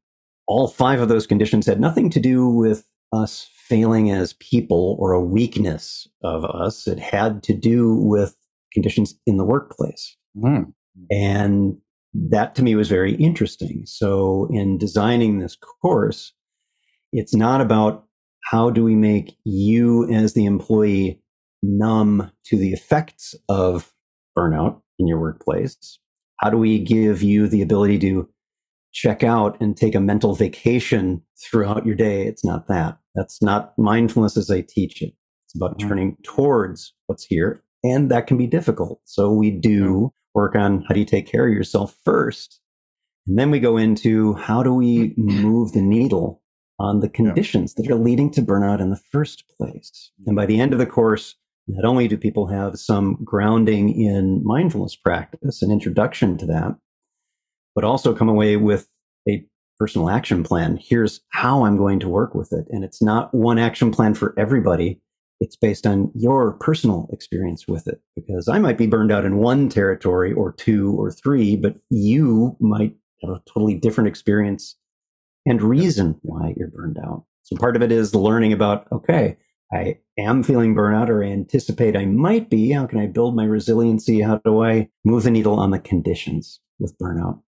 all 0.47 0.67
five 0.67 1.01
of 1.01 1.10
those 1.10 1.25
conditions 1.25 1.65
had 1.65 1.80
nothing 1.80 2.12
to 2.12 2.19
do 2.19 2.47
with 2.47 2.88
us 3.12 3.49
failing 3.56 4.12
as 4.12 4.34
people 4.34 4.95
or 4.99 5.12
a 5.12 5.21
weakness 5.21 6.08
of 6.23 6.45
us. 6.45 6.88
It 6.88 6.99
had 6.99 7.41
to 7.43 7.54
do 7.54 7.95
with 7.95 8.36
conditions 8.71 9.15
in 9.25 9.38
the 9.38 9.45
workplace. 9.45 10.15
Mm. 10.38 10.73
And 11.10 11.78
that 12.30 12.56
to 12.56 12.63
me 12.63 12.75
was 12.75 12.89
very 12.89 13.15
interesting. 13.15 13.84
So, 13.86 14.47
in 14.51 14.78
designing 14.78 15.39
this 15.39 15.56
course, 15.56 16.34
it's 17.12 17.36
not 17.36 17.62
about 17.62 18.06
how 18.51 18.69
do 18.69 18.84
we 18.84 18.95
make 18.95 19.38
you 19.43 20.10
as 20.12 20.34
the 20.34 20.45
employee 20.45 21.21
numb 21.63 22.32
to 22.45 22.58
the 22.58 22.71
effects 22.71 23.36
of 23.49 23.91
burnout 24.38 24.82
in 24.99 25.08
your 25.08 25.19
workplace? 25.19 25.99
How 26.39 26.49
do 26.49 26.58
we 26.58 26.80
give 26.80 27.21
you 27.23 27.47
the 27.47 27.62
ability 27.62 27.99
to 27.99 28.30
check 28.93 29.23
out 29.23 29.60
and 29.60 29.75
take 29.75 29.95
a 29.95 29.99
mental 29.99 30.36
vacation 30.36 31.21
throughout 31.41 31.86
your 31.86 31.95
day? 31.95 32.28
It's 32.28 32.45
not 32.45 32.67
that. 32.67 32.97
That's 33.15 33.41
not 33.41 33.73
mindfulness 33.78 34.38
as 34.38 34.51
I 34.51 34.62
teach 34.62 35.01
it. 35.01 35.13
It's 35.45 35.56
about 35.56 35.78
mm-hmm. 35.78 35.88
turning 35.88 36.17
towards 36.23 36.93
what's 37.08 37.25
here. 37.25 37.63
And 37.84 38.10
that 38.12 38.28
can 38.28 38.38
be 38.38 38.47
difficult. 38.47 38.99
So 39.06 39.32
we 39.32 39.51
do 39.51 40.12
work 40.36 40.56
on 40.56 40.84
how 40.88 40.93
do 40.93 41.00
you 41.00 41.06
take 41.06 41.26
care 41.26 41.48
of 41.48 41.54
yourself 41.54 41.95
first. 42.04 42.60
And 43.26 43.39
then 43.39 43.50
we 43.50 43.60
go 43.60 43.78
into 43.78 44.34
how 44.34 44.62
do 44.62 44.74
we 44.74 45.10
mm-hmm. 45.10 45.41
move 45.41 45.71
the 45.71 45.82
needle 45.82 46.43
on 46.78 47.00
the 47.00 47.10
conditions 47.10 47.74
yeah. 47.76 47.84
that 47.84 47.91
are 47.91 47.98
leading 47.98 48.30
to 48.32 48.41
burnout 48.41 48.82
in 48.82 48.89
the 48.89 49.02
first 49.12 49.45
place. 49.58 50.12
And 50.28 50.36
by 50.36 50.45
the 50.45 50.60
end 50.60 50.74
of 50.74 50.80
the 50.80 50.86
course, 50.86 51.36
not 51.67 51.86
only 51.86 52.08
do 52.08 52.17
people 52.17 52.48
have 52.48 52.78
some 52.78 53.17
grounding 53.24 53.89
in 54.00 54.43
mindfulness 54.43 54.95
practice, 54.95 55.63
an 55.63 55.71
introduction 55.71 56.38
to 56.38 56.45
that, 56.48 56.76
but 57.74 57.84
also 57.84 58.13
come 58.13 58.30
away 58.30 58.58
with 58.58 58.88
a 59.28 59.43
personal 59.80 60.10
action 60.10 60.43
plan. 60.43 60.78
Here's 60.80 61.21
how 61.30 61.65
I'm 61.65 61.78
going 61.78 62.00
to 62.02 62.10
work 62.10 62.36
with 62.36 62.54
it. 62.54 62.65
And 62.69 62.84
it's 62.84 63.02
not 63.02 63.34
one 63.34 63.58
action 63.58 63.91
plan 63.91 64.13
for 64.13 64.36
everybody 64.38 65.02
it's 65.39 65.56
based 65.56 65.86
on 65.86 66.12
your 66.15 66.54
personal 66.54 67.10
experience 67.12 67.67
with 67.67 67.88
it 67.88 68.02
because 68.15 68.48
I 68.48 68.60
might 68.60 68.78
be 68.78 68.88
burned 68.88 69.12
out 69.12 69.26
in 69.26 69.38
one 69.38 69.69
territory 69.69 70.32
or 70.32 70.54
two 70.54 70.95
or 71.00 71.12
three, 71.12 71.56
but 71.56 71.76
you 71.89 72.56
might 72.60 72.95
have 73.21 73.32
a 73.32 73.41
totally 73.45 73.76
different 73.76 74.08
experience 74.08 74.76
and 75.45 75.62
reason 75.62 76.17
why 76.21 76.54
you're 76.58 76.69
burned 76.69 76.98
out. 76.98 77.26
So 77.43 77.56
part 77.58 77.76
of 77.76 77.82
it 77.82 77.91
is 77.91 78.15
learning 78.15 78.54
about, 78.54 78.88
okay, 78.91 79.38
I 79.74 80.00
am 80.17 80.41
feeling 80.41 80.74
burnout 80.74 81.10
or 81.10 81.24
I 81.24 81.28
anticipate 81.28 81.95
I 81.95 82.06
might 82.06 82.50
be. 82.50 82.71
How 82.71 82.88
can 82.88 83.00
I 83.00 83.08
build 83.08 83.36
my 83.36 83.45
resiliency? 83.45 84.21
How 84.21 84.38
do 84.38 84.63
I 84.63 84.89
move 85.04 85.24
the 85.24 85.32
needle 85.32 85.60
on 85.60 85.71
the 85.71 85.80
conditions 85.80 86.60
with 86.80 86.98
burnout? 86.98 87.41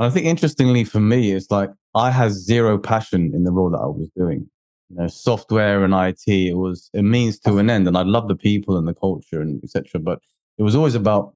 I 0.00 0.10
think 0.10 0.26
interestingly 0.26 0.84
for 0.84 1.00
me, 1.00 1.32
it's 1.32 1.50
like 1.50 1.70
I 1.94 2.10
had 2.10 2.32
zero 2.32 2.78
passion 2.78 3.32
in 3.34 3.44
the 3.44 3.52
role 3.52 3.70
that 3.70 3.78
I 3.78 3.86
was 3.86 4.08
doing 4.16 4.48
you 4.90 4.96
know, 4.96 5.06
software 5.06 5.84
and 5.84 5.94
IT, 5.94 6.22
it 6.26 6.56
was 6.56 6.90
a 6.94 7.02
means 7.02 7.38
to 7.40 7.58
an 7.58 7.70
end. 7.70 7.86
And 7.86 7.96
I 7.96 8.02
love 8.02 8.28
the 8.28 8.36
people 8.36 8.76
and 8.76 8.88
the 8.88 8.94
culture 8.94 9.40
and 9.40 9.62
etc. 9.62 10.00
But 10.00 10.20
it 10.56 10.62
was 10.62 10.74
always 10.74 10.94
about 10.94 11.34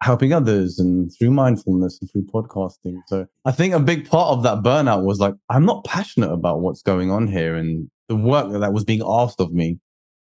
helping 0.00 0.32
others 0.32 0.78
and 0.78 1.12
through 1.16 1.30
mindfulness 1.30 1.98
and 2.00 2.10
through 2.10 2.24
podcasting. 2.26 3.00
So 3.06 3.26
I 3.44 3.52
think 3.52 3.74
a 3.74 3.80
big 3.80 4.08
part 4.08 4.28
of 4.28 4.42
that 4.44 4.62
burnout 4.62 5.04
was 5.04 5.18
like, 5.18 5.34
I'm 5.48 5.64
not 5.64 5.84
passionate 5.84 6.30
about 6.30 6.60
what's 6.60 6.82
going 6.82 7.10
on 7.10 7.26
here 7.26 7.56
and 7.56 7.90
the 8.08 8.16
work 8.16 8.50
that 8.52 8.72
was 8.72 8.84
being 8.84 9.02
asked 9.04 9.40
of 9.40 9.52
me 9.52 9.78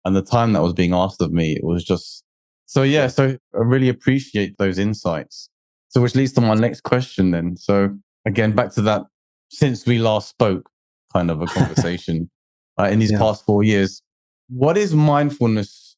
and 0.06 0.16
the 0.16 0.22
time 0.22 0.54
that 0.54 0.62
was 0.62 0.74
being 0.74 0.94
asked 0.94 1.22
of 1.22 1.32
me. 1.32 1.54
It 1.54 1.64
was 1.64 1.84
just, 1.84 2.24
so 2.68 2.84
yeah, 2.84 3.08
so 3.08 3.38
I 3.54 3.58
really 3.58 3.90
appreciate 3.90 4.58
those 4.58 4.78
insights. 4.80 5.50
So 5.90 6.02
which 6.02 6.16
leads 6.16 6.34
to 6.34 6.42
my 6.42 6.54
next 6.54 6.82
question 6.82 7.32
then. 7.32 7.58
So 7.58 7.90
again, 8.26 8.54
back 8.54 8.72
to 8.76 8.82
that, 8.84 9.04
since 9.50 9.86
we 9.86 10.00
last 10.00 10.30
spoke 10.30 10.70
kind 11.12 11.30
of 11.30 11.42
a 11.42 11.46
conversation 11.48 12.30
uh, 12.80 12.86
in 12.86 13.00
these 13.00 13.12
yeah. 13.12 13.20
past 13.20 13.46
four 13.46 13.64
years. 13.64 14.02
What 14.48 14.78
is 14.78 14.96
mindfulness? 14.96 15.98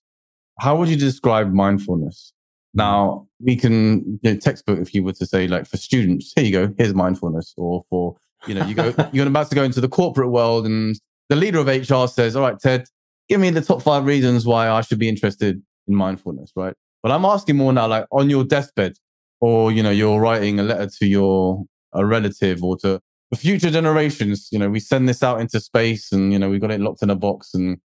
How 0.60 0.76
would 0.76 0.90
you 0.90 0.98
describe 0.98 1.54
mindfulness 1.54 2.34
Now 2.74 3.28
we 3.40 3.56
can 3.56 4.20
you 4.22 4.34
know, 4.34 4.36
textbook 4.38 4.80
if 4.80 4.94
you 4.94 5.04
were 5.04 5.14
to 5.14 5.26
say 5.26 5.48
like 5.48 5.66
for 5.66 5.78
students, 5.78 6.34
here 6.36 6.46
you 6.46 6.52
go, 6.52 6.74
here's 6.78 6.94
mindfulness, 6.94 7.54
or 7.58 7.84
for 7.90 8.18
you 8.48 8.56
know 8.56 8.66
you 8.66 8.76
go 8.76 8.94
you're 9.14 9.28
about 9.28 9.50
to 9.50 9.56
go 9.56 9.64
into 9.64 9.82
the 9.82 9.90
corporate 9.90 10.30
world 10.30 10.66
and 10.66 11.00
the 11.30 11.36
leader 11.36 11.60
of 11.60 11.68
HR 11.68 12.08
says, 12.08 12.36
all 12.36 12.42
right, 12.42 12.60
Ted, 12.60 12.86
give 13.30 13.40
me 13.40 13.50
the 13.52 13.62
top 13.62 13.82
five 13.82 14.06
reasons 14.06 14.46
why 14.46 14.70
I 14.70 14.82
should 14.82 15.00
be 15.00 15.08
interested 15.08 15.62
in 15.88 15.96
mindfulness, 15.96 16.52
right? 16.58 16.74
But 17.02 17.14
I'm 17.14 17.24
asking 17.24 17.56
more 17.56 17.72
now, 17.72 17.88
like 17.88 18.06
on 18.12 18.30
your 18.30 18.44
deathbed, 18.44 18.94
or 19.40 19.72
you 19.72 19.82
know 19.82 19.92
you're 19.92 20.20
writing 20.20 20.60
a 20.60 20.64
letter 20.64 20.90
to 21.00 21.06
your 21.06 21.64
a 21.94 22.06
relative 22.06 22.64
or 22.64 22.78
to 22.78 23.02
future 23.38 23.70
generations. 23.70 24.50
You 24.52 24.60
know 24.60 24.70
we 24.70 24.80
send 24.80 25.08
this 25.08 25.24
out 25.24 25.42
into 25.42 25.60
space, 25.60 26.12
and 26.12 26.34
you 26.34 26.40
know 26.40 26.50
we 26.50 26.60
got 26.60 26.72
it 26.72 26.80
locked 26.82 27.04
in 27.04 27.10
a 27.10 27.16
box, 27.16 27.54
and 27.54 27.78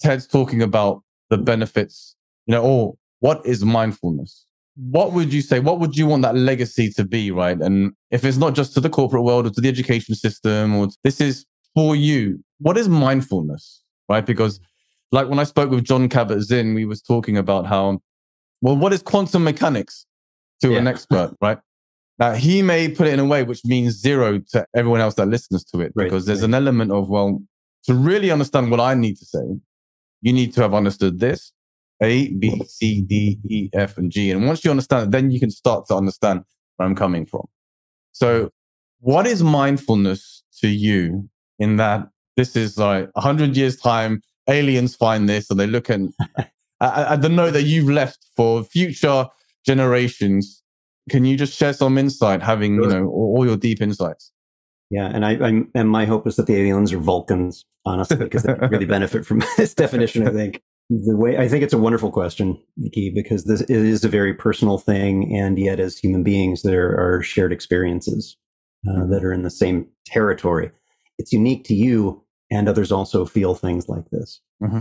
Ted's 0.00 0.26
talking 0.26 0.62
about 0.62 1.02
the 1.30 1.38
benefits. 1.38 2.16
You 2.46 2.52
know, 2.52 2.62
or 2.62 2.94
what 3.20 3.44
is 3.46 3.64
mindfulness? 3.64 4.46
What 4.76 5.12
would 5.12 5.32
you 5.32 5.40
say? 5.40 5.60
What 5.60 5.78
would 5.80 5.96
you 5.96 6.06
want 6.06 6.22
that 6.22 6.36
legacy 6.36 6.90
to 6.90 7.04
be, 7.04 7.30
right? 7.30 7.58
And 7.58 7.92
if 8.10 8.24
it's 8.24 8.36
not 8.36 8.54
just 8.54 8.74
to 8.74 8.80
the 8.80 8.90
corporate 8.90 9.22
world 9.22 9.46
or 9.46 9.50
to 9.50 9.60
the 9.60 9.68
education 9.68 10.14
system, 10.14 10.76
or 10.76 10.88
this 11.04 11.20
is 11.20 11.46
for 11.74 11.96
you, 11.96 12.42
what 12.58 12.76
is 12.76 12.88
mindfulness, 12.88 13.82
right? 14.08 14.24
Because 14.24 14.60
like 15.12 15.28
when 15.28 15.38
I 15.38 15.44
spoke 15.44 15.70
with 15.70 15.84
Jon 15.84 16.08
Kabat-Zinn, 16.08 16.74
we 16.74 16.84
was 16.84 17.00
talking 17.00 17.36
about 17.36 17.66
how, 17.66 18.00
well, 18.60 18.76
what 18.76 18.92
is 18.92 19.02
quantum 19.02 19.44
mechanics 19.44 20.06
to 20.60 20.72
yeah. 20.72 20.78
an 20.78 20.86
expert, 20.86 21.34
right? 21.40 21.58
Now 22.18 22.32
he 22.34 22.62
may 22.62 22.88
put 22.88 23.06
it 23.06 23.14
in 23.14 23.20
a 23.20 23.24
way 23.24 23.42
which 23.42 23.64
means 23.64 23.94
zero 23.94 24.40
to 24.50 24.66
everyone 24.74 25.00
else 25.00 25.14
that 25.14 25.26
listens 25.26 25.64
to 25.64 25.80
it, 25.80 25.92
right, 25.94 26.04
because 26.04 26.26
there's 26.26 26.42
an 26.42 26.54
element 26.54 26.92
of, 26.92 27.08
well, 27.08 27.42
to 27.84 27.94
really 27.94 28.30
understand 28.30 28.70
what 28.70 28.80
I 28.80 28.94
need 28.94 29.16
to 29.18 29.24
say, 29.24 29.44
you 30.22 30.32
need 30.32 30.52
to 30.54 30.62
have 30.62 30.74
understood 30.74 31.20
this, 31.20 31.52
a, 32.02 32.32
B, 32.32 32.62
C, 32.66 33.02
D, 33.02 33.38
E, 33.48 33.68
F, 33.72 33.98
and 33.98 34.10
G. 34.10 34.30
And 34.30 34.46
once 34.46 34.64
you 34.64 34.70
understand 34.70 35.08
it, 35.08 35.10
then 35.10 35.30
you 35.30 35.38
can 35.40 35.50
start 35.50 35.86
to 35.88 35.94
understand 35.94 36.42
where 36.76 36.88
I'm 36.88 36.94
coming 36.94 37.26
from. 37.26 37.46
So, 38.12 38.50
what 39.00 39.26
is 39.26 39.42
mindfulness 39.42 40.42
to 40.60 40.68
you 40.68 41.28
in 41.58 41.76
that 41.76 42.08
this 42.36 42.56
is 42.56 42.78
like 42.78 43.10
a 43.14 43.20
hundred 43.20 43.56
years 43.56 43.76
time, 43.76 44.22
aliens 44.48 44.96
find 44.96 45.28
this 45.28 45.50
and 45.50 45.58
they 45.58 45.66
look 45.66 45.88
and 45.88 46.12
at 46.80 47.22
the 47.22 47.28
note 47.28 47.52
that 47.52 47.62
you've 47.62 47.88
left 47.88 48.18
for 48.36 48.64
future 48.64 49.26
generations. 49.66 50.62
Can 51.10 51.24
you 51.24 51.36
just 51.36 51.56
share 51.58 51.72
some 51.72 51.98
insight, 51.98 52.42
having, 52.42 52.76
you 52.76 52.88
know, 52.88 53.08
all, 53.08 53.44
your 53.46 53.56
deep 53.56 53.82
insights? 53.82 54.32
Yeah, 54.90 55.06
and 55.06 55.24
I, 55.24 55.32
I, 55.32 55.62
and 55.74 55.90
my 55.90 56.04
hope 56.04 56.26
is 56.26 56.36
that 56.36 56.46
the 56.46 56.56
aliens 56.56 56.92
are 56.92 56.98
Vulcans, 56.98 57.64
honestly, 57.84 58.16
because 58.16 58.42
they 58.44 58.54
really 58.54 58.84
benefit 58.86 59.26
from 59.26 59.42
this 59.56 59.74
definition. 59.74 60.26
I 60.26 60.30
think 60.30 60.62
the 60.90 61.16
way 61.16 61.38
I 61.38 61.48
think 61.48 61.62
it's 61.62 61.72
a 61.72 61.78
wonderful 61.78 62.10
question, 62.10 62.60
Nikki, 62.76 63.10
because 63.14 63.44
this 63.44 63.62
is 63.62 64.04
a 64.04 64.08
very 64.08 64.34
personal 64.34 64.78
thing, 64.78 65.34
and 65.36 65.58
yet 65.58 65.80
as 65.80 65.98
human 65.98 66.22
beings, 66.22 66.62
there 66.62 66.96
are 66.98 67.22
shared 67.22 67.52
experiences 67.52 68.36
uh, 68.86 68.92
mm-hmm. 68.92 69.10
that 69.10 69.24
are 69.24 69.32
in 69.32 69.42
the 69.42 69.50
same 69.50 69.88
territory. 70.06 70.70
It's 71.18 71.32
unique 71.32 71.64
to 71.64 71.74
you, 71.74 72.22
and 72.50 72.68
others 72.68 72.92
also 72.92 73.24
feel 73.24 73.54
things 73.54 73.88
like 73.88 74.08
this. 74.10 74.40
Mm-hmm. 74.62 74.80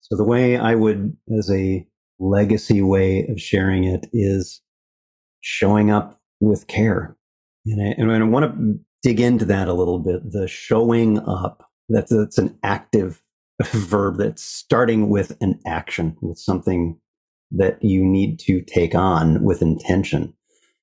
So 0.00 0.16
the 0.16 0.24
way 0.24 0.56
I 0.56 0.74
would, 0.74 1.16
as 1.38 1.50
a 1.50 1.86
legacy 2.18 2.82
way 2.82 3.26
of 3.28 3.40
sharing 3.40 3.84
it, 3.84 4.08
is 4.12 4.60
showing 5.40 5.90
up 5.90 6.20
with 6.40 6.66
care, 6.66 7.16
and 7.66 7.82
I, 7.82 7.94
and 7.98 8.10
I 8.10 8.22
want 8.24 8.54
to 8.54 8.80
dig 9.02 9.20
into 9.20 9.44
that 9.46 9.68
a 9.68 9.74
little 9.74 9.98
bit. 9.98 10.30
The 10.30 10.48
showing 10.48 11.18
up 11.20 11.68
that's 11.88 12.10
that's 12.14 12.38
an 12.38 12.58
active 12.62 13.22
verb 13.64 14.18
that's 14.18 14.42
starting 14.42 15.08
with 15.08 15.36
an 15.40 15.60
action, 15.66 16.16
with 16.20 16.38
something 16.38 16.98
that 17.52 17.82
you 17.82 18.04
need 18.04 18.38
to 18.40 18.62
take 18.62 18.94
on 18.94 19.42
with 19.42 19.62
intention. 19.62 20.34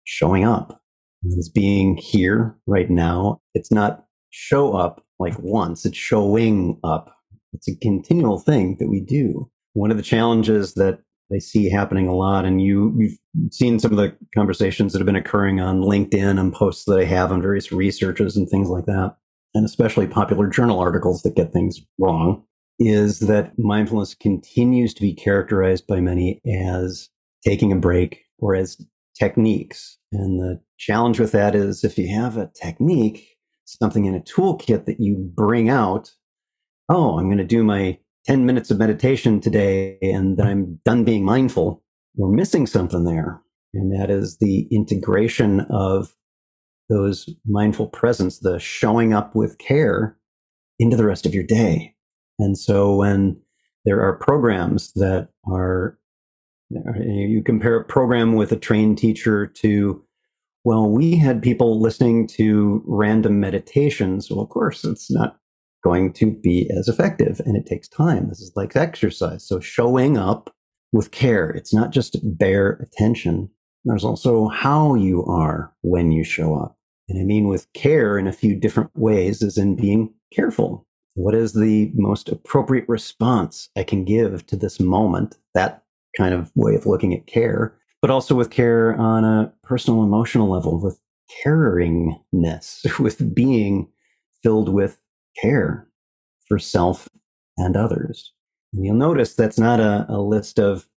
Showing 0.04 0.46
up 0.46 0.82
is 1.26 1.50
being 1.50 1.98
here 1.98 2.56
right 2.67 2.89
now. 2.89 3.41
It's 3.54 3.72
not 3.72 4.06
show 4.30 4.74
up 4.74 5.04
like 5.20 5.38
once, 5.39 5.86
it's 5.86 5.98
showing 5.98 6.80
up. 6.84 7.13
It's 7.54 7.67
a 7.67 7.76
continual 7.78 8.39
thing 8.39 8.78
that 8.80 8.89
we 8.89 9.00
do. 9.00 9.50
One 9.74 9.89
of 9.89 9.98
the 9.98 10.04
challenges 10.04 10.74
that 10.76 11.00
I 11.34 11.40
see 11.40 11.70
happening 11.70 12.08
a 12.08 12.16
lot, 12.16 12.46
and 12.46 12.62
you, 12.62 12.94
you've 12.98 13.18
seen 13.52 13.80
some 13.80 13.92
of 13.92 13.98
the 13.98 14.16
conversations 14.36 14.94
that 14.94 15.00
have 15.00 15.06
been 15.06 15.16
occurring 15.16 15.60
on 15.60 15.82
LinkedIn 15.82 16.40
and 16.40 16.54
posts 16.54 16.86
that 16.86 17.00
I 17.00 17.04
have 17.04 17.32
on 17.32 17.42
various 17.42 17.72
researches 17.72 18.38
and 18.38 18.50
things 18.50 18.70
like 18.70 18.86
that, 18.86 19.16
and 19.54 19.66
especially 19.66 20.08
popular 20.08 20.48
journal 20.48 20.80
articles 20.80 21.24
that 21.24 21.36
get 21.36 21.52
things 21.52 21.82
wrong 22.00 22.44
is 22.80 23.20
that 23.22 23.58
mindfulness 23.58 24.13
continues 24.13 24.94
to 24.94 25.02
be 25.02 25.13
characterized 25.13 25.88
by 25.88 26.00
many 26.00 26.40
as 26.46 27.10
taking 27.46 27.72
a 27.72 27.76
break 27.76 28.22
or 28.40 28.56
as 28.56 28.78
techniques. 29.18 29.98
And 30.12 30.40
the 30.40 30.62
challenge 30.78 31.20
with 31.20 31.32
that 31.32 31.56
is 31.56 31.84
if 31.84 31.98
you 31.98 32.08
have 32.08 32.38
a 32.38 32.52
technique, 32.56 33.36
something 33.66 34.06
in 34.06 34.16
a 34.16 34.22
toolkit 34.22 34.86
that 34.86 35.00
you 35.00 35.16
bring 35.36 35.70
out, 35.70 36.12
oh, 36.90 37.18
I'm 37.18 37.26
going 37.26 37.40
to 37.40 37.44
do 37.44 37.63
my 37.63 37.98
10 38.28 38.46
minutes 38.46 38.70
of 38.70 38.78
meditation 38.78 39.40
today 39.40 39.98
and 40.02 40.38
then 40.38 40.48
I'm 40.48 40.80
done 40.84 41.04
being 41.04 41.24
mindful. 41.24 41.82
We're 42.16 42.30
missing 42.30 42.68
something 42.68 43.06
there. 43.06 43.42
And 43.74 43.92
that 43.98 44.10
is 44.10 44.38
the 44.38 44.68
integration 44.72 45.62
of 45.70 46.13
those 46.90 47.30
mindful 47.46 47.88
presence, 47.88 48.40
the 48.40 48.60
showing 48.60 49.13
up 49.13 49.36
with 49.36 49.58
care 49.58 50.18
into 50.80 50.98
the 50.98 51.06
rest 51.06 51.26
of 51.26 51.34
your 51.34 51.44
day. 51.44 51.96
And 52.40 52.58
so 52.58 52.96
when 52.96 53.40
there 53.86 54.02
are 54.02 54.18
programs 54.18 54.92
that 54.94 55.30
are, 55.50 55.98
you 56.70 57.42
compare 57.44 57.80
a 57.80 57.86
program 57.86 58.34
with 58.34 58.52
a 58.52 58.58
trained 58.58 58.98
teacher 58.98 59.48
to, 59.48 60.04
well, 60.66 60.90
we 60.90 61.16
had 61.16 61.42
people 61.42 61.80
listening 61.80 62.28
to 62.28 62.84
random 62.86 63.40
meditations. 63.40 64.30
Well, 64.30 64.42
of 64.42 64.50
course, 64.50 64.84
it's 64.84 65.10
not 65.10 65.38
going 65.84 66.13
to 66.13 66.32
be 66.32 66.70
as 66.78 66.88
effective 66.88 67.40
and 67.46 67.56
it 67.56 67.66
takes 67.66 67.88
time. 67.88 68.30
This 68.30 68.40
is 68.40 68.52
like 68.56 68.76
exercise. 68.76 69.48
So 69.48 69.60
showing 69.60 70.18
up 70.18 70.54
with 70.92 71.12
care, 71.12 71.50
it's 71.50 71.74
not 71.74 71.92
just 71.92 72.18
bare 72.24 72.74
attention. 72.82 73.50
There's 73.86 74.04
also 74.04 74.48
how 74.50 74.96
you 74.96 75.26
are 75.26 75.74
when 75.82 76.12
you 76.12 76.24
show 76.24 76.56
up. 76.56 76.78
And 77.10 77.22
I 77.22 77.24
mean 77.24 77.48
with 77.48 77.72
care 77.74 78.18
in 78.18 78.28
a 78.28 78.34
few 78.34 78.56
different 78.56 78.92
ways, 78.96 79.42
as 79.42 79.58
in 79.58 79.76
being 79.76 80.13
careful 80.34 80.88
what 81.18 81.34
is 81.34 81.54
the 81.54 81.92
most 81.96 82.30
appropriate 82.30 82.88
response 82.88 83.70
I 83.76 83.84
can 83.84 84.06
give 84.06 84.46
to 84.46 84.56
this 84.56 84.80
moment? 84.80 85.36
That 85.56 85.84
kind 86.16 86.34
of 86.34 86.52
way 86.56 86.76
of 86.76 86.86
looking 86.86 87.13
at 87.13 87.26
care, 87.26 87.76
but 88.04 88.12
also 88.12 88.36
with 88.36 88.52
care 88.52 88.96
on 88.96 89.26
a 89.26 89.52
personal 89.63 90.04
emotional 90.04 90.48
level, 90.48 90.80
with 90.80 91.00
caringness, 91.44 93.00
with 93.00 93.34
being 93.34 93.90
filled 94.44 94.70
with 94.70 95.00
care 95.41 95.88
for 96.47 96.60
self 96.60 97.08
and 97.58 97.76
others. 97.76 98.34
And 98.73 98.86
you'll 98.86 98.95
notice 98.95 99.36
that's 99.36 99.60
not 99.60 99.80
a, 99.80 100.06
a 100.10 100.19
list 100.19 100.60
of 100.60 100.88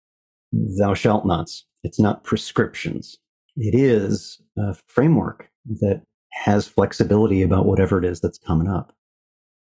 thou 0.52 0.94
shalt 0.94 1.26
nots. 1.26 1.64
It's 1.82 2.00
not 2.00 2.24
prescriptions. 2.24 3.16
It 3.56 3.74
is 3.74 4.40
a 4.58 4.74
framework 4.86 5.48
that 5.80 6.02
has 6.32 6.66
flexibility 6.66 7.42
about 7.42 7.66
whatever 7.66 7.98
it 7.98 8.04
is 8.04 8.20
that's 8.20 8.38
coming 8.38 8.68
up. 8.68 8.94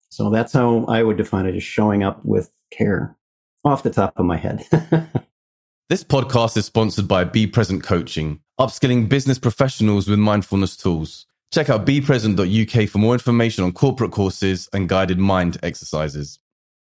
So 0.09 0.29
that's 0.29 0.53
how 0.53 0.85
I 0.85 1.03
would 1.03 1.17
define 1.17 1.45
it 1.45 1.55
as 1.55 1.63
showing 1.63 2.03
up 2.03 2.23
with 2.25 2.51
care 2.71 3.15
off 3.63 3.83
the 3.83 3.89
top 3.89 4.13
of 4.17 4.25
my 4.25 4.37
head. 4.37 4.65
this 5.89 6.03
podcast 6.03 6.57
is 6.57 6.65
sponsored 6.65 7.07
by 7.07 7.23
Be 7.23 7.45
Present 7.45 7.83
Coaching, 7.83 8.39
upskilling 8.59 9.07
business 9.09 9.37
professionals 9.37 10.07
with 10.07 10.19
mindfulness 10.19 10.75
tools. 10.75 11.25
Check 11.51 11.69
out 11.69 11.85
bepresent.uk 11.85 12.89
for 12.89 12.97
more 12.99 13.13
information 13.13 13.63
on 13.63 13.71
corporate 13.71 14.11
courses 14.11 14.69
and 14.71 14.87
guided 14.87 15.17
mind 15.17 15.57
exercises. 15.63 16.39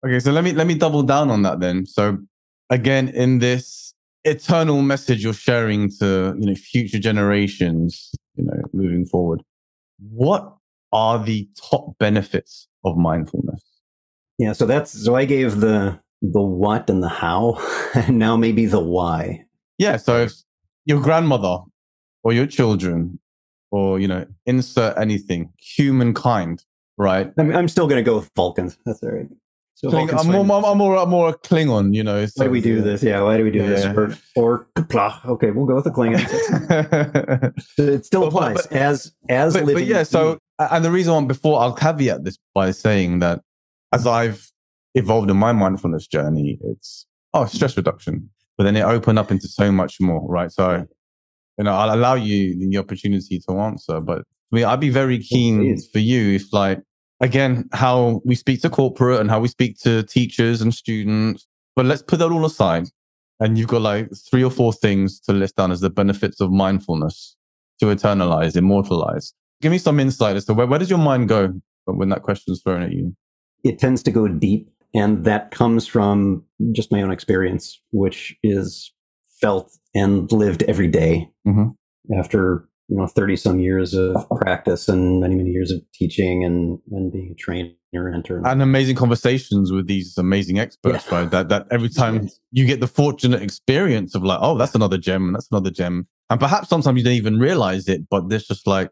Okay, 0.05 0.19
so 0.19 0.31
let 0.31 0.43
me 0.43 0.51
let 0.51 0.67
me 0.67 0.75
double 0.75 1.01
down 1.01 1.31
on 1.31 1.41
that 1.43 1.59
then. 1.59 1.85
So 1.85 2.19
again, 2.69 3.09
in 3.09 3.39
this 3.39 3.93
eternal 4.25 4.81
message 4.81 5.23
you're 5.23 5.33
sharing 5.33 5.89
to 5.99 6.35
you 6.37 6.45
know 6.45 6.55
future 6.55 6.99
generations, 6.99 8.11
you 8.35 8.45
know, 8.45 8.61
moving 8.73 9.05
forward, 9.05 9.41
what 10.11 10.55
are 10.91 11.23
the 11.23 11.49
top 11.69 11.97
benefits 11.97 12.67
of 12.85 12.97
mindfulness? 12.97 13.63
Yeah, 14.37 14.53
so 14.53 14.65
that's 14.65 14.91
so 14.91 15.15
I 15.15 15.25
gave 15.25 15.61
the 15.61 15.99
the 16.21 16.41
what 16.41 16.89
and 16.89 17.01
the 17.01 17.09
how, 17.09 17.59
and 17.95 18.19
now 18.19 18.37
maybe 18.37 18.65
the 18.65 18.79
why. 18.79 19.45
Yeah, 19.77 19.97
so 19.97 20.23
if 20.23 20.33
your 20.85 21.01
grandmother 21.01 21.57
or 22.23 22.33
your 22.33 22.45
children 22.45 23.19
or 23.73 23.99
you 23.99 24.07
know 24.07 24.25
insert 24.45 24.97
anything 24.97 25.51
humankind 25.57 26.63
right 26.97 27.33
i'm, 27.37 27.53
I'm 27.55 27.67
still 27.67 27.87
going 27.87 28.03
to 28.03 28.09
go 28.09 28.15
with 28.15 28.29
vulcans 28.35 28.77
that's 28.85 29.01
all 29.03 29.09
right 29.09 29.27
so 29.75 29.89
I'm, 29.89 30.27
more, 30.27 30.57
I'm, 30.57 30.63
I'm, 30.63 30.77
more, 30.77 30.95
I'm 30.95 31.09
more 31.09 31.29
a 31.29 31.33
Klingon, 31.33 31.93
you 31.93 32.03
know. 32.03 32.25
So, 32.27 32.43
why 32.43 32.45
do 32.45 32.51
we 32.51 32.61
do 32.61 32.79
this? 32.79 33.03
Yeah, 33.03 33.21
why 33.21 33.35
do 33.35 33.43
we 33.43 33.51
do 33.51 33.59
yeah. 33.59 33.67
this? 33.67 33.85
Or, 33.85 34.15
or 34.37 34.67
okay, 34.77 35.51
we'll 35.51 35.65
go 35.65 35.75
with 35.75 35.83
the 35.83 35.89
Klingon. 35.89 37.53
it 37.77 38.05
still 38.05 38.27
applies 38.27 38.61
but, 38.61 38.69
but, 38.69 38.77
as 38.77 39.11
as 39.27 39.53
but, 39.55 39.65
living. 39.65 39.83
But 39.83 39.87
yeah, 39.87 40.03
so 40.03 40.37
and 40.59 40.85
the 40.85 40.91
reason 40.91 41.13
why 41.13 41.25
before 41.25 41.59
I'll 41.59 41.73
caveat 41.73 42.23
this 42.23 42.37
by 42.53 42.71
saying 42.71 43.19
that 43.19 43.41
as 43.91 44.07
I've 44.07 44.49
evolved 44.95 45.29
in 45.29 45.35
my 45.35 45.51
mindfulness 45.51 46.07
journey, 46.07 46.59
it's 46.63 47.05
oh 47.33 47.45
stress 47.47 47.75
reduction. 47.75 48.29
but 48.57 48.63
then 48.63 48.77
it 48.77 48.83
opened 48.83 49.19
up 49.19 49.31
into 49.31 49.49
so 49.49 49.69
much 49.69 49.99
more, 49.99 50.25
right? 50.29 50.51
So, 50.51 50.87
you 51.57 51.63
know, 51.63 51.73
I'll 51.73 51.95
allow 51.95 52.15
you 52.15 52.57
the 52.57 52.77
opportunity 52.77 53.39
to 53.47 53.59
answer, 53.59 53.99
but 53.99 54.19
I 54.19 54.55
mean, 54.55 54.65
I'd 54.65 54.79
be 54.79 54.89
very 54.89 55.19
keen 55.19 55.77
for 55.91 55.99
you 55.99 56.35
if, 56.35 56.53
like, 56.53 56.81
again, 57.21 57.67
how 57.73 58.21
we 58.25 58.35
speak 58.35 58.61
to 58.61 58.69
corporate 58.69 59.19
and 59.19 59.29
how 59.29 59.39
we 59.39 59.47
speak 59.47 59.79
to 59.79 60.03
teachers 60.03 60.61
and 60.61 60.73
students, 60.73 61.47
but 61.75 61.85
let's 61.85 62.01
put 62.01 62.19
that 62.19 62.31
all 62.31 62.45
aside. 62.45 62.89
And 63.39 63.57
you've 63.57 63.67
got 63.67 63.81
like 63.81 64.09
three 64.29 64.43
or 64.43 64.51
four 64.51 64.71
things 64.71 65.19
to 65.21 65.33
list 65.33 65.55
down 65.55 65.71
as 65.71 65.81
the 65.81 65.89
benefits 65.89 66.39
of 66.39 66.51
mindfulness 66.51 67.35
to 67.79 67.87
eternalize, 67.87 68.55
immortalize. 68.55 69.33
Give 69.61 69.71
me 69.71 69.79
some 69.79 69.99
insight 69.99 70.35
as 70.35 70.45
to 70.45 70.53
where, 70.53 70.67
where 70.67 70.79
does 70.79 70.89
your 70.89 70.99
mind 70.99 71.29
go 71.29 71.53
when 71.85 72.09
that 72.09 72.21
question 72.21 72.53
is 72.53 72.61
thrown 72.61 72.83
at 72.83 72.91
you? 72.91 73.15
It 73.63 73.79
tends 73.79 74.03
to 74.03 74.11
go 74.11 74.27
deep 74.27 74.69
and 74.93 75.23
that 75.25 75.51
comes 75.51 75.87
from 75.87 76.43
just 76.71 76.91
my 76.91 77.01
own 77.01 77.11
experience, 77.11 77.81
which 77.91 78.35
is 78.43 78.93
felt 79.41 79.77
and 79.95 80.31
lived 80.31 80.63
every 80.63 80.87
day 80.87 81.29
mm-hmm. 81.47 81.69
after 82.17 82.67
you 82.89 82.97
know 82.97 83.07
30 83.07 83.35
some 83.37 83.59
years 83.59 83.93
of 83.93 84.15
practice 84.41 84.89
and 84.89 85.21
many 85.21 85.35
many 85.35 85.49
years 85.49 85.71
of 85.71 85.79
teaching 85.93 86.43
and 86.43 86.79
and 86.91 87.11
being 87.11 87.31
a 87.31 87.35
trainer 87.35 87.71
enter 88.13 88.41
and 88.45 88.61
amazing 88.61 88.95
conversations 88.95 89.71
with 89.71 89.87
these 89.87 90.17
amazing 90.17 90.59
experts 90.59 91.05
yeah. 91.09 91.19
right 91.19 91.31
that 91.31 91.49
that 91.49 91.65
every 91.71 91.89
time 92.01 92.29
you 92.51 92.65
get 92.65 92.79
the 92.79 92.87
fortunate 92.87 93.41
experience 93.41 94.15
of 94.15 94.23
like 94.23 94.39
oh 94.41 94.57
that's 94.57 94.75
another 94.75 94.97
gem 94.97 95.27
and 95.27 95.35
that's 95.35 95.49
another 95.51 95.71
gem 95.71 96.07
and 96.29 96.39
perhaps 96.39 96.69
sometimes 96.69 96.97
you 96.97 97.03
don't 97.03 97.13
even 97.13 97.39
realize 97.39 97.87
it 97.87 98.01
but 98.09 98.29
there's 98.29 98.47
just 98.47 98.67
like 98.67 98.89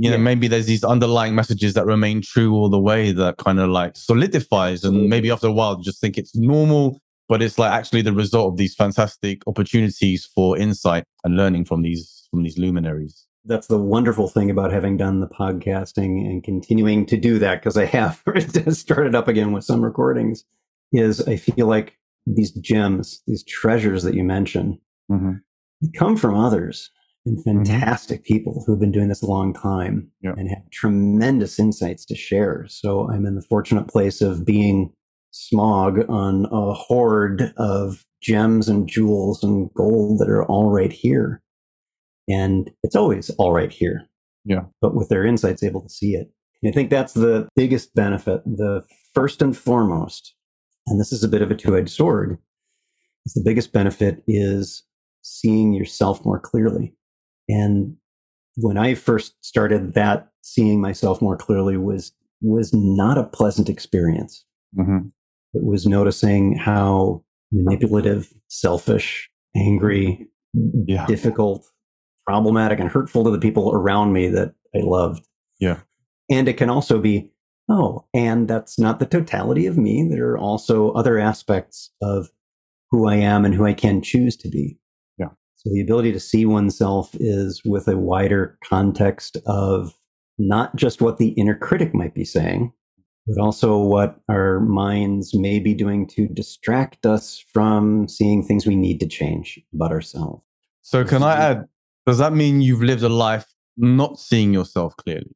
you 0.00 0.08
know, 0.08 0.16
yeah. 0.16 0.22
maybe 0.22 0.48
there's 0.48 0.64
these 0.64 0.82
underlying 0.82 1.34
messages 1.34 1.74
that 1.74 1.84
remain 1.84 2.22
true 2.22 2.54
all 2.54 2.70
the 2.70 2.78
way 2.78 3.12
that 3.12 3.36
kind 3.36 3.60
of 3.60 3.68
like 3.68 3.98
solidifies. 3.98 4.82
And 4.82 5.10
maybe 5.10 5.30
after 5.30 5.48
a 5.48 5.52
while, 5.52 5.76
you 5.76 5.84
just 5.84 6.00
think 6.00 6.16
it's 6.16 6.34
normal, 6.34 6.98
but 7.30 7.40
it's 7.40 7.60
like 7.60 7.70
actually 7.70 8.02
the 8.02 8.12
result 8.12 8.52
of 8.52 8.56
these 8.58 8.74
fantastic 8.74 9.40
opportunities 9.46 10.28
for 10.34 10.58
insight 10.58 11.04
and 11.22 11.36
learning 11.36 11.64
from 11.64 11.82
these, 11.82 12.26
from 12.28 12.42
these 12.42 12.58
luminaries. 12.58 13.24
That's 13.44 13.68
the 13.68 13.78
wonderful 13.78 14.26
thing 14.26 14.50
about 14.50 14.72
having 14.72 14.96
done 14.96 15.20
the 15.20 15.28
podcasting 15.28 16.26
and 16.26 16.42
continuing 16.42 17.06
to 17.06 17.16
do 17.16 17.38
that 17.38 17.60
because 17.60 17.76
I 17.76 17.84
have 17.84 18.20
started 18.70 19.14
up 19.14 19.28
again 19.28 19.52
with 19.52 19.62
some 19.62 19.80
recordings 19.80 20.44
is 20.92 21.26
I 21.28 21.36
feel 21.36 21.68
like 21.68 21.96
these 22.26 22.50
gems, 22.50 23.22
these 23.28 23.44
treasures 23.44 24.02
that 24.02 24.14
you 24.14 24.24
mention, 24.24 24.80
mm-hmm. 25.08 25.34
come 25.96 26.16
from 26.16 26.34
others 26.34 26.90
and 27.26 27.38
mm-hmm. 27.38 27.62
fantastic 27.62 28.24
mm-hmm. 28.24 28.34
people 28.34 28.64
who've 28.66 28.80
been 28.80 28.90
doing 28.90 29.08
this 29.08 29.22
a 29.22 29.26
long 29.26 29.54
time 29.54 30.10
yeah. 30.20 30.32
and 30.36 30.48
have 30.48 30.68
tremendous 30.72 31.60
insights 31.60 32.04
to 32.06 32.16
share. 32.16 32.66
So 32.68 33.08
I'm 33.08 33.24
in 33.24 33.36
the 33.36 33.46
fortunate 33.48 33.86
place 33.86 34.20
of 34.20 34.44
being 34.44 34.92
Smaug 35.32 36.08
on 36.08 36.46
a 36.46 36.74
hoard 36.74 37.52
of 37.56 38.04
gems 38.22 38.68
and 38.68 38.88
jewels 38.88 39.42
and 39.42 39.70
gold 39.74 40.18
that 40.18 40.28
are 40.28 40.44
all 40.44 40.70
right 40.70 40.92
here. 40.92 41.42
And 42.28 42.70
it's 42.82 42.96
always 42.96 43.30
all 43.30 43.52
right 43.52 43.72
here. 43.72 44.08
Yeah. 44.44 44.64
But 44.80 44.94
with 44.94 45.08
their 45.08 45.24
insights, 45.24 45.62
able 45.62 45.82
to 45.82 45.88
see 45.88 46.14
it. 46.14 46.30
And 46.62 46.72
I 46.72 46.74
think 46.74 46.90
that's 46.90 47.14
the 47.14 47.48
biggest 47.56 47.94
benefit. 47.94 48.42
The 48.44 48.84
first 49.14 49.42
and 49.42 49.56
foremost, 49.56 50.34
and 50.86 51.00
this 51.00 51.12
is 51.12 51.24
a 51.24 51.28
bit 51.28 51.42
of 51.42 51.50
a 51.50 51.56
two 51.56 51.76
edged 51.76 51.90
sword, 51.90 52.38
is 53.26 53.34
the 53.34 53.42
biggest 53.44 53.72
benefit 53.72 54.22
is 54.26 54.84
seeing 55.22 55.72
yourself 55.72 56.24
more 56.24 56.40
clearly. 56.40 56.94
And 57.48 57.96
when 58.56 58.76
I 58.76 58.94
first 58.94 59.34
started 59.44 59.94
that, 59.94 60.28
seeing 60.42 60.80
myself 60.80 61.20
more 61.20 61.36
clearly 61.36 61.76
was 61.76 62.12
was 62.42 62.72
not 62.72 63.18
a 63.18 63.24
pleasant 63.24 63.68
experience. 63.68 64.44
Mm-hmm. 64.78 65.08
It 65.54 65.64
was 65.64 65.86
noticing 65.86 66.56
how 66.56 67.24
manipulative, 67.52 68.32
selfish, 68.48 69.28
angry, 69.56 70.28
yeah. 70.86 71.06
difficult, 71.06 71.66
problematic, 72.26 72.78
and 72.78 72.88
hurtful 72.88 73.24
to 73.24 73.30
the 73.30 73.38
people 73.38 73.72
around 73.72 74.12
me 74.12 74.28
that 74.28 74.54
I 74.74 74.80
loved. 74.82 75.26
Yeah. 75.58 75.80
And 76.30 76.48
it 76.48 76.56
can 76.56 76.70
also 76.70 77.00
be, 77.00 77.32
oh, 77.68 78.06
and 78.14 78.46
that's 78.46 78.78
not 78.78 79.00
the 79.00 79.06
totality 79.06 79.66
of 79.66 79.76
me. 79.76 80.08
There 80.08 80.30
are 80.30 80.38
also 80.38 80.92
other 80.92 81.18
aspects 81.18 81.90
of 82.00 82.30
who 82.90 83.08
I 83.08 83.16
am 83.16 83.44
and 83.44 83.54
who 83.54 83.66
I 83.66 83.72
can 83.72 84.02
choose 84.02 84.36
to 84.38 84.48
be. 84.48 84.78
Yeah. 85.18 85.28
So 85.56 85.70
the 85.72 85.80
ability 85.80 86.12
to 86.12 86.20
see 86.20 86.46
oneself 86.46 87.10
is 87.14 87.62
with 87.64 87.88
a 87.88 87.96
wider 87.96 88.58
context 88.64 89.36
of 89.46 89.92
not 90.38 90.74
just 90.76 91.00
what 91.00 91.18
the 91.18 91.30
inner 91.30 91.54
critic 91.54 91.94
might 91.94 92.14
be 92.14 92.24
saying, 92.24 92.72
but 93.26 93.42
also 93.42 93.78
what 93.78 94.20
our 94.28 94.60
minds 94.60 95.34
may 95.34 95.58
be 95.58 95.74
doing 95.74 96.06
to 96.08 96.26
distract 96.28 97.06
us 97.06 97.44
from 97.52 98.08
seeing 98.08 98.42
things 98.42 98.66
we 98.66 98.76
need 98.76 98.98
to 99.00 99.06
change 99.06 99.60
about 99.74 99.92
ourselves. 99.92 100.42
So, 100.82 101.04
can 101.04 101.22
I 101.22 101.36
add, 101.36 101.68
does 102.06 102.18
that 102.18 102.32
mean 102.32 102.60
you've 102.60 102.82
lived 102.82 103.02
a 103.02 103.08
life 103.08 103.46
not 103.76 104.18
seeing 104.18 104.52
yourself 104.52 104.96
clearly? 104.96 105.34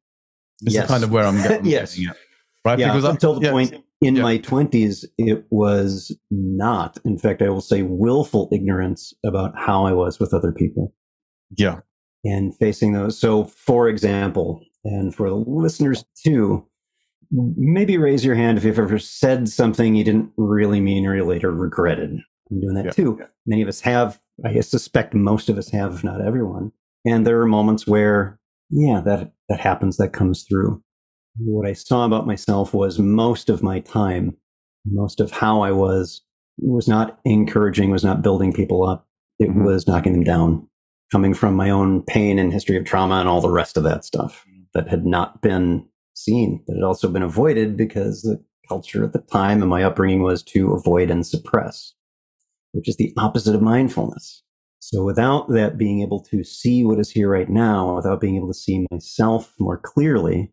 This 0.61 0.75
yes. 0.75 0.85
is 0.85 0.91
kind 0.91 1.05
of 1.05 1.11
where 1.11 1.25
I'm 1.25 1.37
getting, 1.37 1.67
yes. 1.67 1.95
Getting 1.95 2.11
at, 2.11 2.17
right? 2.65 2.79
Yeah, 2.79 2.89
because 2.89 3.05
until 3.05 3.35
the 3.35 3.43
yes. 3.43 3.53
point 3.53 3.85
in 4.01 4.17
yeah. 4.17 4.23
my 4.23 4.39
20s, 4.39 5.05
it 5.19 5.45
was 5.51 6.17
not. 6.31 6.99
In 7.05 7.19
fact, 7.19 7.43
I 7.43 7.49
will 7.49 7.61
say 7.61 7.83
willful 7.83 8.49
ignorance 8.53 9.13
about 9.25 9.53
how 9.57 9.87
I 9.87 9.93
was 9.93 10.19
with 10.19 10.35
other 10.35 10.53
people. 10.53 10.95
Yeah. 11.57 11.81
And 12.25 12.57
facing 12.57 12.93
those. 12.93 13.19
So, 13.19 13.45
for 13.45 13.89
example, 13.89 14.63
and 14.85 15.15
for 15.15 15.29
the 15.29 15.37
listeners 15.37 16.05
too, 16.23 16.67
maybe 17.31 17.99
raise 17.99 18.25
your 18.25 18.35
hand 18.35 18.59
if 18.59 18.65
you've 18.65 18.79
ever 18.79 18.99
said 18.99 19.49
something 19.49 19.95
you 19.95 20.05
didn't 20.05 20.31
really 20.37 20.81
mean 20.81 21.07
or 21.07 21.17
you 21.17 21.25
later 21.25 21.51
regretted. 21.51 22.19
I'm 22.51 22.61
doing 22.61 22.75
that 22.75 22.85
yeah. 22.87 22.91
too. 22.91 23.21
Many 23.47 23.63
of 23.63 23.69
us 23.69 23.81
have, 23.81 24.21
I 24.45 24.61
suspect 24.61 25.15
most 25.15 25.49
of 25.49 25.59
us 25.59 25.71
have, 25.71 25.95
if 25.95 26.05
not 26.05 26.21
everyone. 26.21 26.73
And 27.05 27.27
there 27.27 27.41
are 27.41 27.47
moments 27.47 27.87
where, 27.87 28.39
yeah, 28.71 29.01
that, 29.05 29.33
that 29.49 29.61
happens, 29.61 29.97
that 29.97 30.13
comes 30.13 30.45
through 30.49 30.83
what 31.39 31.67
I 31.69 31.73
saw 31.73 32.05
about 32.05 32.27
myself 32.27 32.73
was 32.73 32.99
most 32.99 33.51
of 33.51 33.63
my 33.63 33.81
time, 33.81 34.37
most 34.87 35.21
of 35.21 35.31
how 35.31 35.63
I 35.63 35.73
was, 35.73 36.23
was 36.59 36.87
not 36.87 37.19
encouraging, 37.25 37.91
was 37.91 38.05
not 38.05 38.23
building 38.23 38.53
people 38.53 38.87
up. 38.87 39.07
It 39.39 39.51
mm-hmm. 39.51 39.65
was 39.65 39.87
knocking 39.87 40.13
them 40.13 40.25
down, 40.25 40.69
coming 41.11 41.35
from 41.35 41.55
my 41.55 41.71
own 41.71 42.03
pain 42.03 42.39
and 42.39 42.53
history 42.53 42.77
of 42.77 42.85
trauma 42.85 43.17
and 43.17 43.29
all 43.29 43.41
the 43.41 43.51
rest 43.51 43.77
of 43.77 43.83
that 43.85 44.05
stuff 44.05 44.45
that 44.75 44.89
had 44.89 45.05
not 45.05 45.41
been 45.43 45.87
seen, 46.15 46.63
that 46.67 46.75
had 46.75 46.85
also 46.85 47.09
been 47.09 47.23
avoided 47.23 47.77
because 47.77 48.23
the 48.23 48.43
culture 48.69 49.05
at 49.05 49.13
the 49.13 49.21
time 49.21 49.61
and 49.61 49.71
my 49.71 49.83
upbringing 49.83 50.23
was 50.23 50.43
to 50.43 50.73
avoid 50.73 51.11
and 51.11 51.27
suppress, 51.27 51.95
which 52.73 52.89
is 52.89 52.97
the 52.97 53.13
opposite 53.19 53.55
of 53.55 53.63
mindfulness. 53.63 54.43
So 54.81 55.03
without 55.03 55.49
that 55.51 55.79
being 55.79 56.03
able 56.03 56.23
to 56.25 56.45
see 56.45 56.85
what 56.85 56.99
is 56.99 57.11
here 57.11 57.31
right 57.31 57.49
now, 57.49 57.97
without 57.97 58.21
being 58.21 58.37
able 58.37 58.49
to 58.49 58.55
see 58.55 58.87
myself 58.91 59.53
more 59.59 59.79
clearly, 59.79 60.53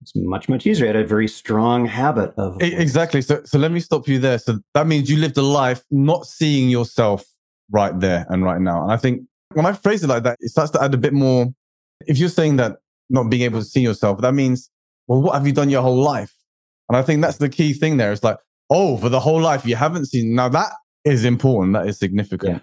it's 0.00 0.12
much 0.14 0.48
much 0.48 0.66
easier. 0.66 0.86
I 0.86 0.88
had 0.88 0.96
a 0.96 1.06
very 1.06 1.28
strong 1.28 1.86
habit 1.86 2.32
of 2.38 2.60
exactly. 2.62 3.22
So 3.22 3.42
so 3.44 3.58
let 3.58 3.72
me 3.72 3.80
stop 3.80 4.08
you 4.08 4.18
there. 4.18 4.38
So 4.38 4.60
that 4.74 4.86
means 4.86 5.10
you 5.10 5.16
lived 5.16 5.36
a 5.36 5.42
life 5.42 5.82
not 5.90 6.26
seeing 6.26 6.68
yourself 6.70 7.24
right 7.70 7.98
there 7.98 8.26
and 8.28 8.44
right 8.44 8.60
now. 8.60 8.82
And 8.82 8.92
I 8.92 8.96
think 8.96 9.22
when 9.52 9.66
I 9.66 9.72
phrase 9.72 10.02
it 10.04 10.08
like 10.08 10.22
that, 10.22 10.38
it 10.40 10.50
starts 10.50 10.70
to 10.72 10.82
add 10.82 10.94
a 10.94 10.98
bit 10.98 11.12
more. 11.12 11.48
If 12.06 12.18
you're 12.18 12.28
saying 12.28 12.56
that 12.56 12.76
not 13.10 13.30
being 13.30 13.42
able 13.42 13.58
to 13.58 13.64
see 13.64 13.80
yourself, 13.80 14.20
that 14.20 14.32
means 14.32 14.70
well, 15.06 15.22
what 15.22 15.34
have 15.34 15.46
you 15.46 15.52
done 15.52 15.70
your 15.70 15.82
whole 15.82 16.02
life? 16.02 16.32
And 16.88 16.96
I 16.96 17.02
think 17.02 17.22
that's 17.22 17.38
the 17.38 17.48
key 17.48 17.72
thing 17.72 17.96
there. 17.96 18.12
It's 18.12 18.22
like, 18.22 18.38
oh, 18.70 18.96
for 18.98 19.08
the 19.08 19.20
whole 19.20 19.40
life 19.40 19.64
you 19.66 19.76
haven't 19.76 20.06
seen. 20.06 20.34
Now 20.34 20.48
that 20.50 20.72
is 21.04 21.24
important. 21.24 21.74
That 21.74 21.86
is 21.86 21.98
significant. 21.98 22.62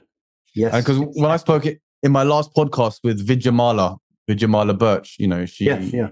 Yeah. 0.54 0.70
Yes. 0.72 0.84
Because 0.84 1.00
when 1.00 1.32
I 1.32 1.38
spoke 1.38 1.66
it 1.66 1.82
in 2.04 2.12
my 2.12 2.24
last 2.24 2.54
podcast 2.54 3.00
with 3.04 3.26
Vidyamala, 3.26 3.98
Vidyamala 4.30 4.78
Birch, 4.78 5.16
you 5.20 5.28
know, 5.28 5.46
she 5.46 5.66
yeah, 5.66 5.80
yeah 5.80 6.10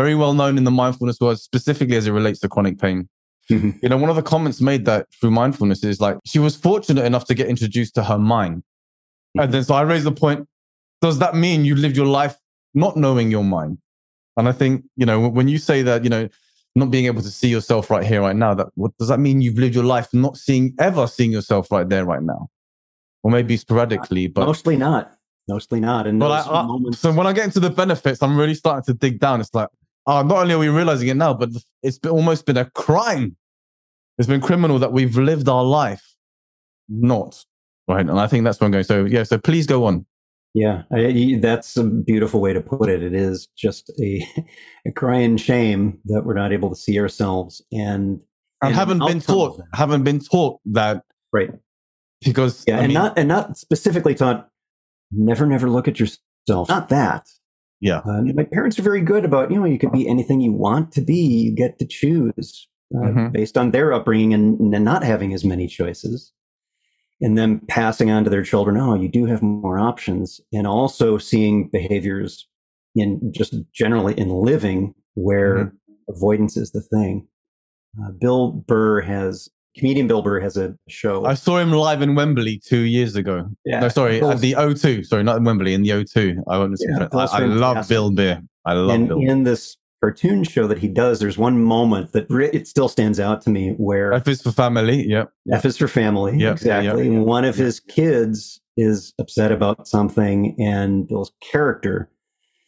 very 0.00 0.14
well 0.14 0.32
known 0.32 0.56
in 0.56 0.64
the 0.64 0.70
mindfulness 0.70 1.18
world, 1.20 1.38
specifically 1.38 1.96
as 1.96 2.06
it 2.06 2.12
relates 2.12 2.40
to 2.40 2.48
chronic 2.48 2.78
pain. 2.78 3.08
Mm-hmm. 3.50 3.70
You 3.82 3.88
know, 3.88 3.96
one 3.98 4.08
of 4.08 4.16
the 4.16 4.22
comments 4.22 4.60
made 4.60 4.84
that 4.86 5.06
through 5.20 5.32
mindfulness 5.32 5.82
is 5.84 6.00
like 6.00 6.16
she 6.24 6.38
was 6.38 6.56
fortunate 6.56 7.04
enough 7.04 7.26
to 7.26 7.34
get 7.34 7.48
introduced 7.48 7.94
to 7.96 8.04
her 8.04 8.18
mind. 8.18 8.56
Mm-hmm. 8.56 9.40
And 9.40 9.52
then 9.52 9.64
so 9.64 9.74
I 9.74 9.82
raised 9.82 10.04
the 10.04 10.12
point, 10.12 10.48
does 11.02 11.18
that 11.18 11.34
mean 11.34 11.64
you 11.64 11.74
lived 11.74 11.96
your 11.96 12.06
life 12.06 12.36
not 12.72 12.96
knowing 12.96 13.30
your 13.30 13.44
mind? 13.44 13.78
And 14.40 14.48
I 14.48 14.52
think, 14.52 14.84
you 14.96 15.06
know, 15.06 15.28
when 15.28 15.46
you 15.48 15.58
say 15.58 15.82
that, 15.82 16.02
you 16.02 16.10
know, 16.10 16.28
not 16.74 16.90
being 16.90 17.06
able 17.06 17.22
to 17.22 17.30
see 17.30 17.48
yourself 17.48 17.90
right 17.90 18.04
here, 18.04 18.20
right 18.20 18.36
now, 18.36 18.54
that 18.54 18.68
what 18.74 18.96
does 18.98 19.08
that 19.08 19.20
mean 19.20 19.40
you've 19.40 19.58
lived 19.58 19.74
your 19.74 19.84
life 19.84 20.08
not 20.12 20.36
seeing 20.36 20.74
ever 20.78 21.06
seeing 21.06 21.32
yourself 21.32 21.70
right 21.70 21.88
there, 21.88 22.04
right 22.04 22.22
now? 22.22 22.48
Or 23.22 23.30
maybe 23.30 23.56
sporadically, 23.56 24.26
but 24.26 24.46
mostly 24.46 24.76
not. 24.76 25.12
Mostly 25.48 25.80
not. 25.80 26.06
And 26.06 26.18
but 26.18 26.30
I, 26.30 26.60
I, 26.60 26.62
moments... 26.62 26.98
so 26.98 27.12
when 27.12 27.26
I 27.26 27.32
get 27.32 27.44
into 27.44 27.60
the 27.60 27.70
benefits, 27.70 28.22
I'm 28.22 28.36
really 28.36 28.54
starting 28.54 28.84
to 28.84 28.94
dig 28.94 29.20
down. 29.20 29.40
It's 29.40 29.54
like, 29.54 29.68
uh, 30.06 30.22
not 30.22 30.38
only 30.38 30.54
are 30.54 30.58
we 30.58 30.68
realizing 30.68 31.08
it 31.08 31.16
now, 31.16 31.34
but 31.34 31.50
it's 31.82 31.98
been, 31.98 32.12
almost 32.12 32.46
been 32.46 32.56
a 32.56 32.70
crime. 32.70 33.36
It's 34.18 34.28
been 34.28 34.40
criminal 34.40 34.78
that 34.78 34.92
we've 34.92 35.16
lived 35.16 35.48
our 35.48 35.64
life 35.64 36.10
not 36.90 37.44
right. 37.88 38.00
And 38.00 38.18
I 38.18 38.26
think 38.26 38.44
that's 38.44 38.60
where 38.60 38.66
I'm 38.66 38.72
going. 38.72 38.84
So 38.84 39.04
yeah, 39.04 39.22
so 39.22 39.38
please 39.38 39.66
go 39.66 39.84
on. 39.84 40.06
Yeah, 40.54 40.82
I, 40.92 41.38
that's 41.40 41.76
a 41.76 41.84
beautiful 41.84 42.40
way 42.40 42.52
to 42.52 42.60
put 42.60 42.88
it. 42.88 43.02
It 43.04 43.14
is 43.14 43.46
just 43.56 43.90
a, 44.02 44.26
a 44.86 44.92
crying 44.92 45.36
shame 45.36 45.98
that 46.06 46.22
we're 46.24 46.34
not 46.34 46.52
able 46.52 46.70
to 46.70 46.76
see 46.76 46.98
ourselves 46.98 47.62
and 47.72 48.20
and, 48.62 48.68
and 48.70 48.74
haven't 48.74 48.98
been 49.06 49.20
taught 49.20 49.60
haven't 49.72 50.02
been 50.02 50.18
taught 50.18 50.60
that 50.66 51.02
right 51.32 51.50
because 52.22 52.64
Yeah, 52.66 52.76
I 52.76 52.78
and 52.80 52.88
mean, 52.88 52.94
not 52.94 53.18
and 53.18 53.28
not 53.28 53.56
specifically 53.56 54.14
taught. 54.14 54.48
Never, 55.12 55.46
never 55.46 55.68
look 55.70 55.88
at 55.88 55.98
yourself. 55.98 56.68
Not 56.68 56.88
that. 56.90 57.26
yeah, 57.80 58.00
Um, 58.04 58.32
my 58.36 58.44
parents 58.44 58.78
are 58.78 58.82
very 58.82 59.00
good 59.00 59.24
about 59.24 59.50
you 59.50 59.58
know 59.58 59.64
you 59.66 59.78
could 59.78 59.92
be 59.92 60.06
anything 60.08 60.40
you 60.40 60.52
want 60.52 60.92
to 60.92 61.00
be. 61.00 61.14
You 61.16 61.52
get 61.54 61.78
to 61.78 61.86
choose 61.86 62.68
uh, 62.94 63.06
Mhm. 63.08 63.32
based 63.32 63.56
on 63.56 63.70
their 63.70 63.92
upbringing 63.92 64.34
and, 64.34 64.74
and 64.74 64.84
not 64.84 65.02
having 65.04 65.32
as 65.32 65.44
many 65.44 65.66
choices, 65.68 66.32
and 67.20 67.36
then 67.36 67.60
passing 67.68 68.10
on 68.10 68.24
to 68.24 68.30
their 68.30 68.42
children. 68.42 68.76
Oh, 68.76 68.94
you 68.94 69.08
do 69.08 69.26
have 69.26 69.42
more 69.42 69.78
options, 69.78 70.40
and 70.52 70.66
also 70.66 71.18
seeing 71.18 71.68
behaviors 71.68 72.46
in 72.96 73.32
just 73.34 73.54
generally 73.72 74.14
in 74.18 74.28
living 74.30 74.94
where 75.14 75.56
Mm-hmm. 75.56 76.12
avoidance 76.16 76.56
is 76.56 76.70
the 76.72 76.80
thing. 76.82 77.26
Uh, 78.02 78.10
Bill 78.20 78.52
Burr 78.52 79.00
has 79.00 79.48
comedian 79.76 80.06
Bill 80.08 80.22
Burr 80.22 80.40
has 80.40 80.56
a 80.56 80.74
show. 80.88 81.24
I 81.24 81.34
saw 81.34 81.58
him 81.58 81.70
live 81.72 82.02
in 82.02 82.14
Wembley 82.16 82.60
two 82.64 82.80
years 82.80 83.14
ago. 83.16 83.48
yeah, 83.64 83.80
No, 83.80 83.88
sorry, 83.88 84.20
at 84.22 84.40
the 84.40 84.52
O2. 84.54 85.06
Sorry, 85.06 85.22
not 85.22 85.36
in 85.38 85.44
Wembley, 85.44 85.74
in 85.74 85.82
the 85.82 85.90
O2. 85.90 86.42
I 86.48 86.58
Yeah, 86.58 87.08
I, 87.12 87.24
I 87.42 87.44
love. 87.46 87.88
Bill 87.88 88.10
Burr. 88.10 88.40
I 88.66 88.72
love 88.74 88.90
and 88.94 89.08
Bill. 89.08 89.18
in 89.20 89.44
this 89.44 89.76
cartoon 90.00 90.44
show 90.44 90.66
that 90.66 90.78
he 90.78 90.88
does, 90.88 91.20
there's 91.20 91.38
one 91.38 91.62
moment 91.62 92.12
that 92.12 92.30
it 92.30 92.66
still 92.66 92.88
stands 92.88 93.20
out 93.20 93.42
to 93.42 93.50
me 93.50 93.74
where 93.76 94.12
F 94.12 94.28
is 94.28 94.42
for 94.42 94.52
family. 94.52 95.06
Yeah. 95.06 95.24
F 95.52 95.64
is 95.64 95.76
for 95.76 95.88
family. 95.88 96.36
Yeah, 96.38 96.52
exactly. 96.52 97.06
And 97.06 97.24
one 97.24 97.44
of 97.44 97.56
his 97.56 97.80
kids 97.80 98.60
is 98.76 99.12
upset 99.18 99.52
about 99.52 99.86
something, 99.86 100.56
and 100.58 101.06
Bill's 101.06 101.32
character 101.52 102.10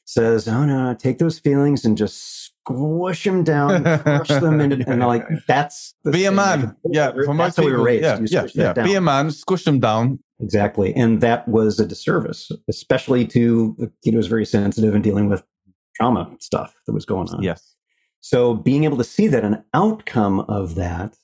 says, 0.05 0.47
"Oh 0.47 0.65
no, 0.65 0.95
take 0.95 1.19
those 1.19 1.39
feelings 1.39 1.85
and 1.85 1.97
just 1.97 2.45
squish 2.45 3.25
them 3.25 3.45
down, 3.45 3.85
crush 4.01 4.29
them 4.29 4.61
into." 4.61 4.89
And 4.89 5.01
like, 5.01 5.27
that's 5.49 5.95
Be 6.11 6.27
a 6.27 6.33
man. 6.33 6.77
Yeah. 6.85 7.13
For 7.25 7.35
that's 7.37 7.57
how 7.57 7.65
we 7.65 7.73
were 7.73 7.83
raised. 7.83 8.03
Yeah. 8.05 8.19
Yeah. 8.21 8.49
yeah. 8.55 8.73
down. 8.75 8.85
Be 8.85 8.95
a 8.95 9.01
man. 9.01 9.31
Squish 9.31 9.65
them 9.65 9.81
down. 9.81 10.19
Exactly. 10.41 10.93
And 10.95 11.21
that 11.21 11.47
was 11.47 11.79
a 11.79 11.87
disservice, 11.87 12.51
especially 12.69 13.27
to 13.29 13.77
the 13.79 13.93
kid 14.05 14.13
who 14.13 14.17
was 14.17 14.27
very 14.27 14.45
sensitive 14.45 14.93
and 14.93 15.03
dealing 15.03 15.29
with 15.29 15.45
trauma 16.03 16.37
stuff 16.41 16.75
that 16.87 16.93
was 16.93 17.05
going 17.05 17.29
on. 17.31 17.43
Yes. 17.43 17.75
So 18.21 18.55
being 18.55 18.85
able 18.85 18.97
to 18.99 19.05
see 19.05 19.29
that 19.29 19.45
an 19.45 19.65
outcome 19.75 20.41
of 20.41 20.75
that, 20.75 21.17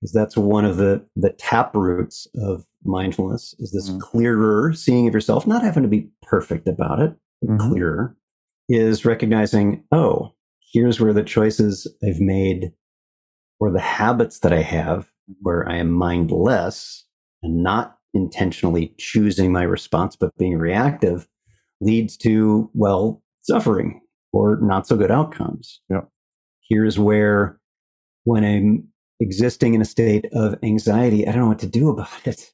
because 0.00 0.12
that's 0.12 0.36
one 0.36 0.64
of 0.64 0.76
the 0.78 1.04
the 1.16 1.30
tap 1.38 1.74
roots 1.74 2.26
of 2.36 2.64
mindfulness, 2.84 3.54
is 3.58 3.72
this 3.72 3.90
Mhm. 3.90 4.00
clearer 4.00 4.72
seeing 4.72 5.06
of 5.06 5.14
yourself, 5.14 5.46
not 5.46 5.62
having 5.62 5.82
to 5.82 5.88
be 5.88 6.10
perfect 6.22 6.66
about 6.66 6.98
it, 7.00 7.14
but 7.40 7.50
Mhm. 7.50 7.70
clearer, 7.70 8.16
is 8.68 9.04
recognizing, 9.04 9.84
oh, 9.92 10.32
here's 10.72 10.98
where 11.00 11.12
the 11.12 11.22
choices 11.22 11.86
I've 12.02 12.20
made 12.20 12.72
or 13.60 13.70
the 13.70 13.80
habits 13.80 14.40
that 14.40 14.52
I 14.52 14.62
have 14.62 15.10
where 15.40 15.68
I 15.68 15.76
am 15.76 15.90
mindless 15.90 17.06
and 17.42 17.62
not 17.62 17.98
intentionally 18.14 18.94
choosing 18.98 19.52
my 19.52 19.62
response 19.62 20.16
but 20.16 20.36
being 20.36 20.58
reactive 20.58 21.28
leads 21.80 22.16
to, 22.18 22.70
well, 22.74 23.22
suffering 23.42 24.01
or 24.32 24.58
not 24.60 24.86
so 24.86 24.96
good 24.96 25.10
outcomes. 25.10 25.80
Yeah. 25.90 26.02
Here's 26.68 26.98
where, 26.98 27.60
when 28.24 28.44
I'm 28.44 28.88
existing 29.20 29.74
in 29.74 29.80
a 29.80 29.86
state 29.86 30.26
of 30.32 30.56
anxiety, 30.62 31.26
I 31.26 31.32
don't 31.32 31.42
know 31.42 31.48
what 31.48 31.58
to 31.60 31.66
do 31.66 31.88
about 31.94 32.26
it. 32.26 32.50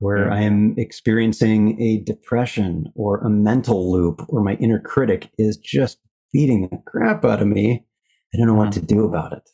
Where 0.00 0.26
Yeah. 0.26 0.34
I 0.34 0.40
am 0.42 0.74
experiencing 0.78 1.80
a 1.82 1.98
depression 1.98 2.92
or 2.94 3.18
a 3.18 3.30
mental 3.30 3.90
loop, 3.90 4.24
or 4.28 4.42
my 4.42 4.54
inner 4.54 4.78
critic 4.78 5.30
is 5.38 5.56
just 5.56 5.98
beating 6.32 6.68
the 6.68 6.80
crap 6.86 7.24
out 7.24 7.42
of 7.42 7.48
me. 7.48 7.84
I 8.32 8.38
don't 8.38 8.46
know 8.46 8.54
what 8.54 8.70
mm-hmm. 8.70 8.80
to 8.80 8.86
do 8.86 9.04
about 9.04 9.32
it. 9.32 9.48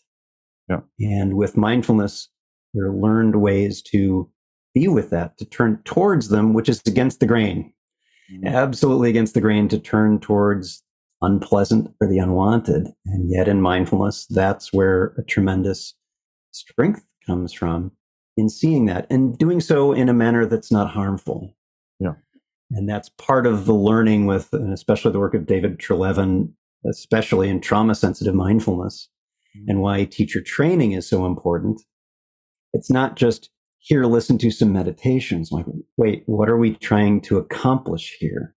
Yeah. 0.69 0.81
And 1.01 1.35
with 1.35 1.57
mindfulness, 1.57 2.29
there 2.75 2.87
are 2.87 2.95
learned 2.95 3.37
ways 3.37 3.81
to 3.83 4.31
be 4.75 4.89
with 4.89 5.11
that, 5.11 5.39
to 5.39 5.45
turn 5.47 5.81
towards 5.85 6.29
them, 6.29 6.53
which 6.53 6.69
is 6.69 6.83
against 6.87 7.21
the 7.21 7.27
grain 7.27 7.73
mm-hmm. 8.33 8.47
absolutely 8.47 9.11
against 9.11 9.35
the 9.35 9.41
grain 9.41 9.69
to 9.69 9.79
turn 9.79 10.21
towards 10.21 10.83
unpleasant 11.25 11.93
or 12.01 12.09
the 12.09 12.19
unwanted. 12.19 12.89
And 13.07 13.31
yet 13.31 13.49
in 13.49 13.61
mindfulness, 13.61 14.27
that's 14.27 14.73
where 14.73 15.15
a 15.19 15.23
tremendous 15.23 15.95
strength 16.53 17.05
comes 17.27 17.53
from 17.53 17.93
in 18.37 18.49
seeing 18.49 18.87
that 18.87 19.07
and 19.11 19.37
doing 19.39 19.61
so 19.61 19.93
in 19.93 20.09
a 20.09 20.15
manner 20.15 20.47
that's 20.47 20.73
not 20.73 20.91
harmful. 20.91 21.55
Yeah. 22.01 22.15
And 22.71 22.89
that's 22.89 23.09
part 23.11 23.47
of 23.47 23.67
the 23.67 23.75
learning 23.75 24.27
with, 24.27 24.53
and 24.53 24.73
especially 24.73 25.13
the 25.13 25.19
work 25.19 25.35
of 25.35 25.47
David 25.47 25.79
Treleaven, 25.79 26.53
especially 26.89 27.49
in 27.49 27.61
trauma 27.61 27.95
sensitive 27.95 28.35
mindfulness 28.35 29.09
mm-hmm. 29.57 29.71
and 29.71 29.81
why 29.81 30.05
teacher 30.05 30.41
training 30.41 30.93
is 30.93 31.09
so 31.09 31.27
important. 31.27 31.83
It's 32.73 32.91
not 32.91 33.17
just 33.17 33.51
here, 33.79 34.05
listen 34.05 34.39
to 34.39 34.51
some 34.51 34.73
meditations. 34.73 35.53
Like, 35.53 35.67
wait, 35.97 36.23
what 36.27 36.49
are 36.49 36.57
we 36.57 36.75
trying 36.75 37.21
to 37.23 37.37
accomplish 37.37 38.17
here? 38.19 38.55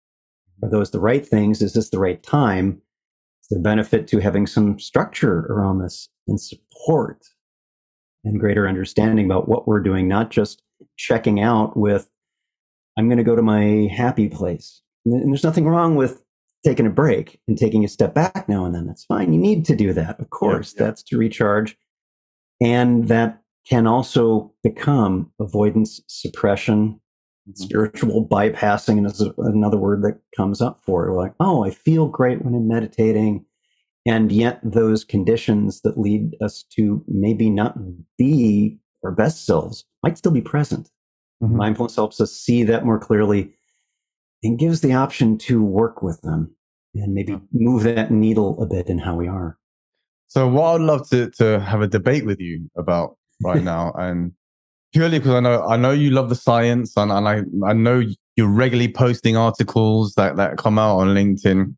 Are 0.62 0.70
those 0.70 0.90
the 0.90 1.00
right 1.00 1.26
things? 1.26 1.62
Is 1.62 1.74
this 1.74 1.90
the 1.90 1.98
right 1.98 2.22
time? 2.22 2.80
Is 3.42 3.48
there 3.50 3.62
benefit 3.62 4.08
to 4.08 4.18
having 4.18 4.46
some 4.46 4.78
structure 4.78 5.40
around 5.50 5.78
this 5.78 6.08
and 6.26 6.40
support 6.40 7.26
and 8.24 8.40
greater 8.40 8.68
understanding 8.68 9.24
about 9.24 9.48
what 9.48 9.68
we're 9.68 9.80
doing, 9.80 10.08
not 10.08 10.30
just 10.30 10.62
checking 10.96 11.40
out 11.40 11.76
with, 11.76 12.10
I'm 12.98 13.08
going 13.08 13.18
to 13.18 13.24
go 13.24 13.36
to 13.36 13.42
my 13.42 13.88
happy 13.94 14.28
place. 14.28 14.82
And 15.04 15.32
there's 15.32 15.44
nothing 15.44 15.66
wrong 15.66 15.94
with 15.94 16.22
taking 16.64 16.86
a 16.86 16.90
break 16.90 17.38
and 17.46 17.56
taking 17.56 17.84
a 17.84 17.88
step 17.88 18.14
back 18.14 18.48
now 18.48 18.64
and 18.64 18.74
then. 18.74 18.86
That's 18.86 19.04
fine. 19.04 19.32
You 19.32 19.38
need 19.38 19.64
to 19.66 19.76
do 19.76 19.92
that. 19.92 20.18
Of 20.18 20.30
course, 20.30 20.74
yeah. 20.76 20.86
that's 20.86 21.02
to 21.04 21.18
recharge. 21.18 21.76
And 22.60 23.06
that 23.08 23.40
can 23.68 23.86
also 23.86 24.52
become 24.62 25.30
avoidance 25.40 26.00
suppression. 26.08 27.00
Spiritual 27.54 28.26
bypassing, 28.26 29.06
is 29.06 29.20
another 29.38 29.76
word 29.76 30.02
that 30.02 30.18
comes 30.36 30.60
up 30.60 30.80
for 30.84 31.06
it. 31.06 31.10
We're 31.10 31.22
like, 31.22 31.34
oh, 31.40 31.64
I 31.64 31.70
feel 31.70 32.08
great 32.08 32.44
when 32.44 32.54
I'm 32.54 32.68
meditating. 32.68 33.44
And 34.04 34.30
yet, 34.30 34.60
those 34.62 35.04
conditions 35.04 35.80
that 35.82 35.98
lead 35.98 36.36
us 36.40 36.64
to 36.76 37.04
maybe 37.08 37.50
not 37.50 37.76
be 38.16 38.78
our 39.04 39.12
best 39.12 39.44
selves 39.46 39.84
might 40.02 40.18
still 40.18 40.32
be 40.32 40.40
present. 40.40 40.90
Mhm. 41.42 41.52
Mindfulness 41.52 41.96
helps 41.96 42.20
us 42.20 42.32
see 42.32 42.62
that 42.64 42.84
more 42.84 42.98
clearly 42.98 43.52
and 44.42 44.58
gives 44.58 44.80
the 44.80 44.92
option 44.92 45.38
to 45.38 45.62
work 45.62 46.02
with 46.02 46.20
them 46.22 46.54
and 46.94 47.14
maybe 47.14 47.38
move 47.52 47.82
that 47.82 48.10
needle 48.10 48.60
a 48.62 48.66
bit 48.66 48.88
in 48.88 48.98
how 48.98 49.16
we 49.16 49.26
are. 49.28 49.58
So 50.28 50.48
what 50.48 50.74
I'd 50.74 50.80
love 50.80 51.08
to 51.10 51.30
to 51.32 51.60
have 51.60 51.82
a 51.82 51.86
debate 51.86 52.24
with 52.24 52.40
you 52.40 52.68
about 52.76 53.16
right 53.42 53.62
now, 53.62 53.92
and 53.96 54.32
purely 54.92 55.18
because 55.18 55.34
I 55.34 55.40
know 55.40 55.66
I 55.66 55.76
know 55.76 55.90
you 55.92 56.10
love 56.10 56.28
the 56.28 56.34
science, 56.34 56.96
and, 56.96 57.10
and 57.12 57.28
I 57.28 57.42
I 57.68 57.72
know 57.72 58.02
you're 58.36 58.48
regularly 58.48 58.92
posting 58.92 59.36
articles 59.36 60.14
that 60.14 60.36
that 60.36 60.58
come 60.58 60.78
out 60.78 60.98
on 60.98 61.08
LinkedIn. 61.08 61.74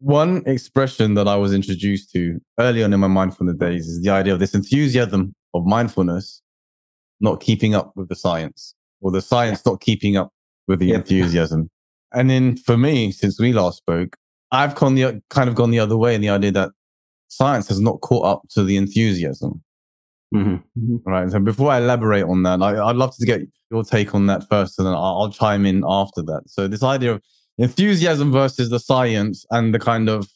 One 0.00 0.42
expression 0.46 1.14
that 1.14 1.28
I 1.28 1.36
was 1.36 1.52
introduced 1.52 2.10
to 2.12 2.40
early 2.58 2.82
on 2.82 2.92
in 2.92 3.00
my 3.00 3.06
mindfulness 3.06 3.56
days 3.56 3.86
is 3.86 4.00
the 4.02 4.10
idea 4.10 4.32
of 4.32 4.38
this 4.40 4.54
enthusiasm 4.54 5.34
of 5.52 5.66
mindfulness 5.66 6.40
not 7.20 7.40
keeping 7.40 7.74
up 7.74 7.92
with 7.96 8.08
the 8.08 8.16
science, 8.16 8.74
or 9.02 9.10
the 9.10 9.20
science 9.20 9.64
not 9.66 9.80
keeping 9.80 10.16
up 10.16 10.32
with 10.68 10.78
the 10.78 10.86
Yep. 10.86 11.00
enthusiasm. 11.00 11.68
And 12.14 12.30
then 12.30 12.56
for 12.56 12.78
me, 12.78 13.12
since 13.12 13.38
we 13.38 13.52
last 13.52 13.78
spoke, 13.78 14.16
I've 14.52 14.74
gone 14.74 14.94
the 14.94 15.22
kind 15.28 15.48
of 15.48 15.54
gone 15.54 15.70
the 15.70 15.78
other 15.78 15.96
way 15.96 16.14
in 16.14 16.20
the 16.22 16.30
idea 16.30 16.50
that 16.52 16.70
science 17.28 17.68
has 17.68 17.80
not 17.80 18.00
caught 18.00 18.24
up 18.24 18.42
to 18.50 18.64
the 18.64 18.76
enthusiasm. 18.76 19.62
Mm-hmm. 20.34 20.96
Right. 21.04 21.30
So 21.30 21.40
before 21.40 21.70
I 21.72 21.78
elaborate 21.78 22.24
on 22.24 22.42
that, 22.44 22.62
I, 22.62 22.82
I'd 22.84 22.96
love 22.96 23.16
to 23.16 23.26
get 23.26 23.40
your 23.70 23.82
take 23.84 24.14
on 24.14 24.26
that 24.26 24.48
first, 24.48 24.78
and 24.78 24.86
then 24.86 24.94
I'll, 24.94 25.22
I'll 25.22 25.30
chime 25.32 25.66
in 25.66 25.82
after 25.86 26.22
that. 26.22 26.42
So 26.46 26.68
this 26.68 26.82
idea 26.82 27.12
of 27.14 27.22
enthusiasm 27.58 28.32
versus 28.32 28.70
the 28.70 28.78
science, 28.80 29.44
and 29.50 29.74
the 29.74 29.78
kind 29.78 30.08
of 30.08 30.28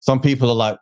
some 0.00 0.20
people 0.20 0.50
are 0.50 0.56
like, 0.56 0.78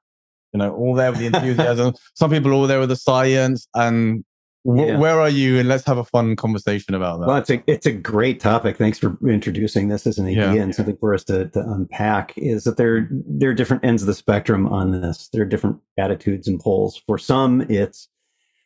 you 0.53 0.59
know, 0.59 0.75
all 0.75 0.95
there 0.95 1.11
with 1.13 1.21
the 1.21 1.27
enthusiasm. 1.27 1.95
some 2.15 2.31
people 2.31 2.51
are 2.51 2.55
all 2.55 2.67
there 2.67 2.81
with 2.81 2.89
the 2.89 2.97
science, 2.97 3.67
and 3.75 4.25
wh- 4.65 4.79
Yeah. 4.79 4.99
where 4.99 5.21
are 5.21 5.29
you? 5.29 5.59
And 5.59 5.69
let's 5.69 5.85
have 5.87 5.99
a 5.99 6.05
fun 6.05 6.37
conversation 6.37 6.95
about 6.95 7.21
that. 7.21 7.27
Well, 7.27 7.37
it's 7.37 7.51
a 7.51 7.63
it's 7.67 7.87
a 7.87 7.93
great 7.93 8.41
topic. 8.41 8.77
Thanks 8.77 8.99
for 8.99 9.17
introducing 9.29 9.89
this 9.89 10.07
as 10.07 10.19
an 10.19 10.27
idea 10.27 10.55
Yeah. 10.55 10.63
and 10.63 10.75
something 10.75 10.97
for 10.99 11.13
us 11.15 11.25
to, 11.25 11.49
to 11.51 11.61
unpack. 11.61 12.33
Is 12.37 12.65
that 12.65 12.77
there 12.77 13.09
there 13.11 13.51
are 13.51 13.55
different 13.55 13.85
ends 13.85 14.03
of 14.03 14.07
the 14.07 14.15
spectrum 14.15 14.67
on 14.69 15.01
this. 15.01 15.29
There 15.33 15.43
are 15.43 15.47
different 15.47 15.79
attitudes 15.99 16.49
and 16.49 16.59
poles. 16.61 17.01
For 17.07 17.19
some, 17.19 17.61
it's 17.63 18.09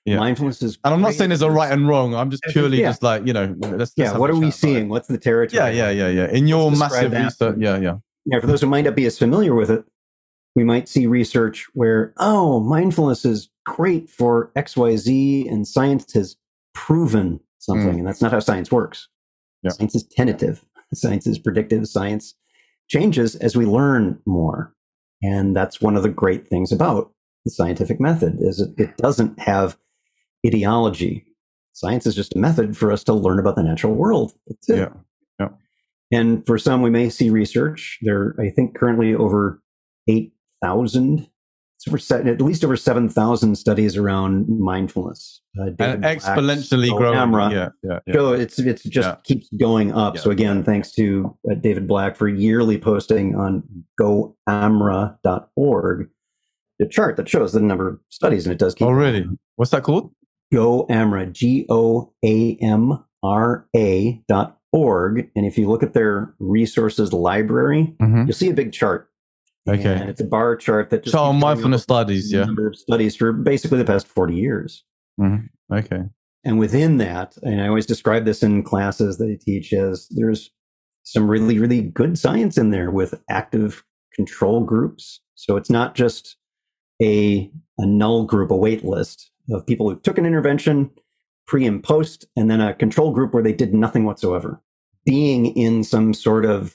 Yeah. 0.04 0.18
mindfulness 0.18 0.60
is. 0.62 0.78
and 0.84 0.92
I'm 0.92 1.00
not 1.00 1.14
saying 1.14 1.30
there's 1.30 1.40
a 1.40 1.50
right 1.50 1.72
and 1.72 1.88
wrong. 1.88 2.14
I'm 2.14 2.30
just 2.30 2.42
purely 2.50 2.80
yeah. 2.80 2.90
just 2.90 3.02
like 3.02 3.26
you 3.26 3.32
know, 3.32 3.54
let's. 3.58 3.74
let's 3.74 3.92
Yeah, 3.96 4.16
what 4.18 4.28
are 4.28 4.34
we 4.34 4.46
chat 4.46 4.54
it. 4.54 4.56
seeing? 4.58 4.88
What's 4.88 5.08
the 5.08 5.18
territory? 5.18 5.58
Yeah, 5.58 5.90
yeah, 5.90 6.08
yeah, 6.08 6.08
yeah. 6.08 6.30
In 6.30 6.46
your 6.46 6.70
massive 6.70 7.12
that. 7.12 7.24
research, 7.24 7.56
yeah, 7.58 7.78
yeah. 7.78 7.96
Yeah, 8.26 8.40
for 8.40 8.46
those 8.46 8.60
who 8.60 8.66
might 8.66 8.84
not 8.84 8.94
be 8.94 9.06
as 9.06 9.18
familiar 9.18 9.54
with 9.54 9.70
it, 9.70 9.84
we 10.54 10.64
might 10.64 10.88
see 10.88 11.06
research 11.06 11.66
where, 11.74 12.14
oh, 12.18 12.60
mindfulness 12.60 13.24
is 13.24 13.50
great 13.66 14.08
for 14.08 14.50
XYZ, 14.56 15.50
and 15.50 15.66
science 15.66 16.12
has 16.12 16.36
proven 16.74 17.40
something. 17.58 17.94
Mm. 17.94 17.98
And 17.98 18.06
that's 18.06 18.22
not 18.22 18.32
how 18.32 18.40
science 18.40 18.70
works. 18.70 19.08
Yeah. 19.62 19.70
Science 19.70 19.94
is 19.94 20.04
tentative, 20.04 20.64
science 20.94 21.26
is 21.26 21.38
predictive, 21.38 21.88
science 21.88 22.34
changes 22.88 23.36
as 23.36 23.56
we 23.56 23.64
learn 23.64 24.18
more. 24.26 24.74
And 25.22 25.56
that's 25.56 25.80
one 25.80 25.96
of 25.96 26.02
the 26.02 26.10
great 26.10 26.48
things 26.48 26.70
about 26.70 27.10
the 27.44 27.50
scientific 27.50 28.00
method 28.00 28.36
is 28.40 28.60
it, 28.60 28.70
it 28.78 28.96
doesn't 28.98 29.38
have 29.38 29.76
ideology. 30.46 31.26
Science 31.72 32.06
is 32.06 32.14
just 32.14 32.36
a 32.36 32.38
method 32.38 32.76
for 32.76 32.92
us 32.92 33.02
to 33.04 33.12
learn 33.12 33.38
about 33.38 33.56
the 33.56 33.62
natural 33.62 33.94
world. 33.94 34.32
That's 34.46 34.68
it. 34.68 34.78
Yeah. 34.78 34.88
Yeah. 35.40 35.48
And 36.12 36.46
for 36.46 36.58
some, 36.58 36.82
we 36.82 36.90
may 36.90 37.08
see 37.08 37.30
research. 37.30 37.98
There, 38.02 38.36
I 38.38 38.50
think, 38.50 38.76
currently 38.76 39.14
over 39.14 39.60
eight 40.08 40.32
thousand, 40.62 41.28
at 41.86 42.40
least 42.40 42.64
over 42.64 42.76
seven 42.76 43.08
thousand 43.08 43.56
studies 43.56 43.96
around 43.96 44.48
mindfulness. 44.48 45.40
Uh, 45.60 45.70
exponentially 45.76 46.96
growing. 46.96 47.14
Camera, 47.14 47.50
yeah, 47.50 47.68
yeah, 47.82 47.98
yeah. 48.06 48.14
So 48.14 48.32
it's 48.32 48.60
it's 48.60 48.84
just 48.84 49.08
yeah. 49.08 49.16
keeps 49.24 49.48
going 49.58 49.92
up. 49.92 50.14
Yeah. 50.14 50.20
So 50.20 50.30
again, 50.30 50.62
thanks 50.62 50.92
to 50.92 51.36
uh, 51.50 51.54
David 51.54 51.88
Black 51.88 52.16
for 52.16 52.28
yearly 52.28 52.78
posting 52.78 53.34
on 53.34 53.64
GoAmra.org 54.00 56.08
the 56.78 56.86
chart 56.86 57.16
that 57.16 57.28
shows 57.28 57.52
the 57.52 57.60
number 57.60 57.88
of 57.88 58.00
studies, 58.10 58.46
and 58.46 58.52
it 58.52 58.58
does 58.58 58.74
keep. 58.74 58.86
Oh, 58.86 58.90
really? 58.90 59.26
What's 59.56 59.70
that 59.70 59.82
called? 59.82 60.12
GoAmra, 60.54 61.32
G 61.32 61.66
O 61.68 62.12
A 62.24 62.56
M 62.60 63.04
R 63.22 63.66
A 63.74 64.22
dot 64.28 64.58
org. 64.72 65.30
And 65.34 65.46
if 65.46 65.58
you 65.58 65.68
look 65.68 65.82
at 65.82 65.94
their 65.94 66.34
resources 66.38 67.12
library, 67.12 67.94
mm-hmm. 68.00 68.24
you'll 68.24 68.32
see 68.32 68.50
a 68.50 68.54
big 68.54 68.72
chart. 68.72 69.08
Okay. 69.68 69.94
And 69.94 70.10
it's 70.10 70.20
a 70.20 70.24
bar 70.24 70.56
chart 70.56 70.90
that 70.90 71.04
just. 71.04 71.12
So 71.12 71.32
mindfulness 71.32 71.82
studies, 71.82 72.32
yeah. 72.32 72.44
Number 72.44 72.68
of 72.68 72.76
studies 72.76 73.16
for 73.16 73.32
basically 73.32 73.78
the 73.78 73.84
past 73.84 74.06
40 74.06 74.34
years. 74.34 74.84
Mm-hmm. 75.20 75.74
Okay. 75.74 76.02
And 76.44 76.58
within 76.58 76.98
that, 76.98 77.36
and 77.42 77.62
I 77.62 77.68
always 77.68 77.86
describe 77.86 78.26
this 78.26 78.42
in 78.42 78.62
classes 78.62 79.16
that 79.16 79.24
I 79.24 79.38
teach 79.42 79.72
as 79.72 80.06
there's 80.10 80.50
some 81.02 81.30
really, 81.30 81.58
really 81.58 81.80
good 81.80 82.18
science 82.18 82.58
in 82.58 82.70
there 82.70 82.90
with 82.90 83.14
active 83.30 83.82
control 84.14 84.62
groups. 84.62 85.20
So 85.34 85.56
it's 85.56 85.70
not 85.70 85.94
just 85.94 86.36
a, 87.02 87.50
a 87.78 87.86
null 87.86 88.24
group, 88.24 88.50
a 88.50 88.56
wait 88.56 88.84
list 88.84 89.30
of 89.50 89.66
people 89.66 89.88
who 89.88 89.98
took 90.00 90.18
an 90.18 90.26
intervention 90.26 90.90
pre 91.46 91.66
and 91.66 91.82
post, 91.82 92.26
and 92.36 92.50
then 92.50 92.60
a 92.60 92.74
control 92.74 93.12
group 93.12 93.34
where 93.34 93.42
they 93.42 93.52
did 93.52 93.74
nothing 93.74 94.04
whatsoever. 94.04 94.62
Being 95.04 95.46
in 95.56 95.84
some 95.84 96.14
sort 96.14 96.44
of 96.44 96.74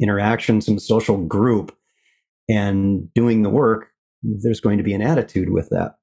interaction, 0.00 0.60
some 0.60 0.78
social 0.78 1.18
group, 1.18 1.76
and 2.48 3.12
doing 3.14 3.42
the 3.42 3.50
work, 3.50 3.88
there's 4.22 4.60
going 4.60 4.78
to 4.78 4.84
be 4.84 4.94
an 4.94 5.02
attitude 5.02 5.50
with 5.50 5.68
that. 5.70 5.96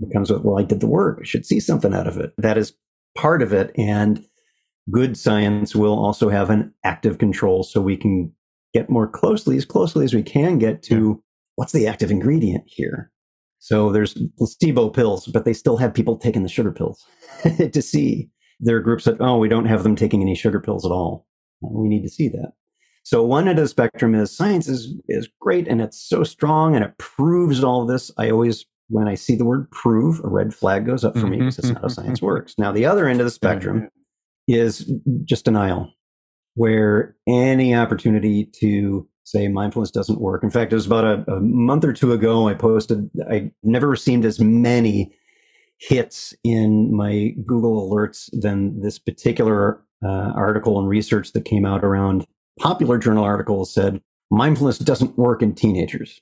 It 0.00 0.12
comes 0.12 0.30
with, 0.30 0.42
well, 0.42 0.58
I 0.58 0.62
did 0.62 0.80
the 0.80 0.86
work. 0.86 1.18
I 1.20 1.24
should 1.24 1.44
see 1.44 1.58
something 1.58 1.92
out 1.92 2.06
of 2.06 2.18
it. 2.18 2.32
That 2.38 2.56
is 2.56 2.74
part 3.16 3.42
of 3.42 3.52
it. 3.52 3.72
And 3.76 4.24
good 4.90 5.16
science 5.16 5.74
will 5.74 5.98
also 5.98 6.28
have 6.28 6.50
an 6.50 6.72
active 6.84 7.18
control 7.18 7.64
so 7.64 7.80
we 7.80 7.96
can 7.96 8.32
get 8.72 8.88
more 8.88 9.08
closely, 9.08 9.56
as 9.56 9.64
closely 9.64 10.04
as 10.04 10.14
we 10.14 10.22
can 10.22 10.58
get 10.58 10.82
to 10.84 11.22
what's 11.56 11.72
the 11.72 11.88
active 11.88 12.12
ingredient 12.12 12.64
here? 12.66 13.10
So 13.58 13.90
there's 13.90 14.16
placebo 14.36 14.88
pills, 14.90 15.26
but 15.26 15.44
they 15.44 15.52
still 15.52 15.76
have 15.76 15.94
people 15.94 16.16
taking 16.16 16.42
the 16.42 16.48
sugar 16.48 16.72
pills 16.72 17.04
to 17.42 17.82
see. 17.82 18.30
There 18.60 18.76
are 18.76 18.80
groups 18.80 19.04
that, 19.04 19.20
oh, 19.20 19.38
we 19.38 19.48
don't 19.48 19.66
have 19.66 19.82
them 19.82 19.96
taking 19.96 20.20
any 20.20 20.34
sugar 20.34 20.60
pills 20.60 20.84
at 20.84 20.90
all. 20.90 21.26
We 21.60 21.88
need 21.88 22.02
to 22.02 22.08
see 22.08 22.28
that. 22.28 22.52
So 23.02 23.24
one 23.24 23.48
end 23.48 23.58
of 23.58 23.64
the 23.64 23.68
spectrum 23.68 24.14
is 24.14 24.36
science 24.36 24.68
is, 24.68 24.94
is 25.08 25.28
great 25.40 25.66
and 25.66 25.80
it's 25.80 26.00
so 26.00 26.24
strong 26.24 26.74
and 26.76 26.84
it 26.84 26.98
proves 26.98 27.64
all 27.64 27.86
this. 27.86 28.10
I 28.18 28.30
always, 28.30 28.66
when 28.88 29.08
I 29.08 29.14
see 29.14 29.34
the 29.34 29.44
word 29.44 29.70
prove, 29.70 30.20
a 30.24 30.28
red 30.28 30.54
flag 30.54 30.86
goes 30.86 31.04
up 31.04 31.16
for 31.16 31.26
me 31.26 31.38
mm-hmm. 31.38 31.46
because 31.46 31.56
that's 31.56 31.68
not 31.70 31.82
how 31.82 31.88
science 31.88 32.20
works. 32.22 32.54
Now, 32.58 32.70
the 32.72 32.84
other 32.84 33.06
end 33.06 33.20
of 33.20 33.26
the 33.26 33.30
spectrum 33.30 33.88
is 34.46 34.92
just 35.24 35.44
denial, 35.44 35.90
where 36.54 37.16
any 37.26 37.74
opportunity 37.74 38.50
to 38.60 39.08
say 39.30 39.48
mindfulness 39.48 39.90
doesn't 39.90 40.20
work. 40.20 40.42
In 40.42 40.50
fact, 40.50 40.72
it 40.72 40.76
was 40.76 40.86
about 40.86 41.04
a, 41.04 41.32
a 41.32 41.40
month 41.40 41.84
or 41.84 41.92
two 41.92 42.12
ago, 42.12 42.48
I 42.48 42.54
posted, 42.54 43.10
I 43.30 43.50
never 43.62 43.88
received 43.88 44.24
as 44.24 44.40
many 44.40 45.12
hits 45.78 46.34
in 46.42 46.94
my 46.94 47.34
Google 47.46 47.88
alerts 47.88 48.28
than 48.32 48.80
this 48.80 48.98
particular 48.98 49.82
uh, 50.04 50.32
article 50.34 50.78
and 50.78 50.88
research 50.88 51.32
that 51.32 51.44
came 51.44 51.64
out 51.64 51.84
around 51.84 52.26
popular 52.58 52.98
journal 52.98 53.24
articles 53.24 53.72
said 53.72 54.00
mindfulness 54.30 54.78
doesn't 54.78 55.16
work 55.16 55.42
in 55.42 55.54
teenagers. 55.54 56.20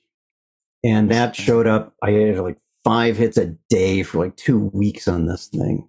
And 0.83 1.09
that 1.09 1.35
showed 1.35 1.67
up. 1.67 1.95
I 2.03 2.11
had 2.11 2.39
like 2.39 2.57
five 2.83 3.17
hits 3.17 3.37
a 3.37 3.47
day 3.69 4.03
for 4.03 4.19
like 4.19 4.35
two 4.35 4.69
weeks 4.73 5.07
on 5.07 5.25
this 5.25 5.47
thing. 5.47 5.87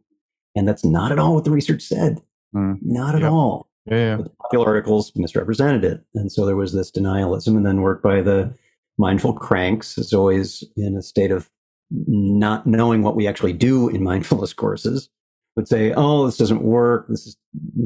And 0.56 0.66
that's 0.66 0.84
not 0.84 1.12
at 1.12 1.18
all 1.18 1.34
what 1.34 1.44
the 1.44 1.50
research 1.50 1.82
said. 1.82 2.20
Mm. 2.54 2.78
Not 2.82 3.14
at 3.14 3.22
yep. 3.22 3.30
all. 3.30 3.67
Yeah, 3.90 4.16
the 4.16 4.30
popular 4.42 4.66
articles 4.66 5.12
misrepresented 5.16 5.84
it. 5.84 6.04
And 6.14 6.30
so 6.30 6.44
there 6.44 6.56
was 6.56 6.72
this 6.72 6.90
denialism 6.90 7.56
and 7.56 7.66
then 7.66 7.80
work 7.80 8.02
by 8.02 8.20
the 8.20 8.54
mindful 8.98 9.32
cranks 9.32 9.96
is 9.96 10.12
always 10.12 10.64
in 10.76 10.96
a 10.96 11.02
state 11.02 11.30
of 11.30 11.48
not 11.90 12.66
knowing 12.66 13.02
what 13.02 13.16
we 13.16 13.26
actually 13.26 13.52
do 13.52 13.88
in 13.88 14.02
mindfulness 14.02 14.52
courses 14.52 15.08
would 15.56 15.68
say, 15.68 15.92
oh, 15.96 16.26
this 16.26 16.36
doesn't 16.36 16.62
work. 16.62 17.06
This 17.08 17.26
is 17.26 17.36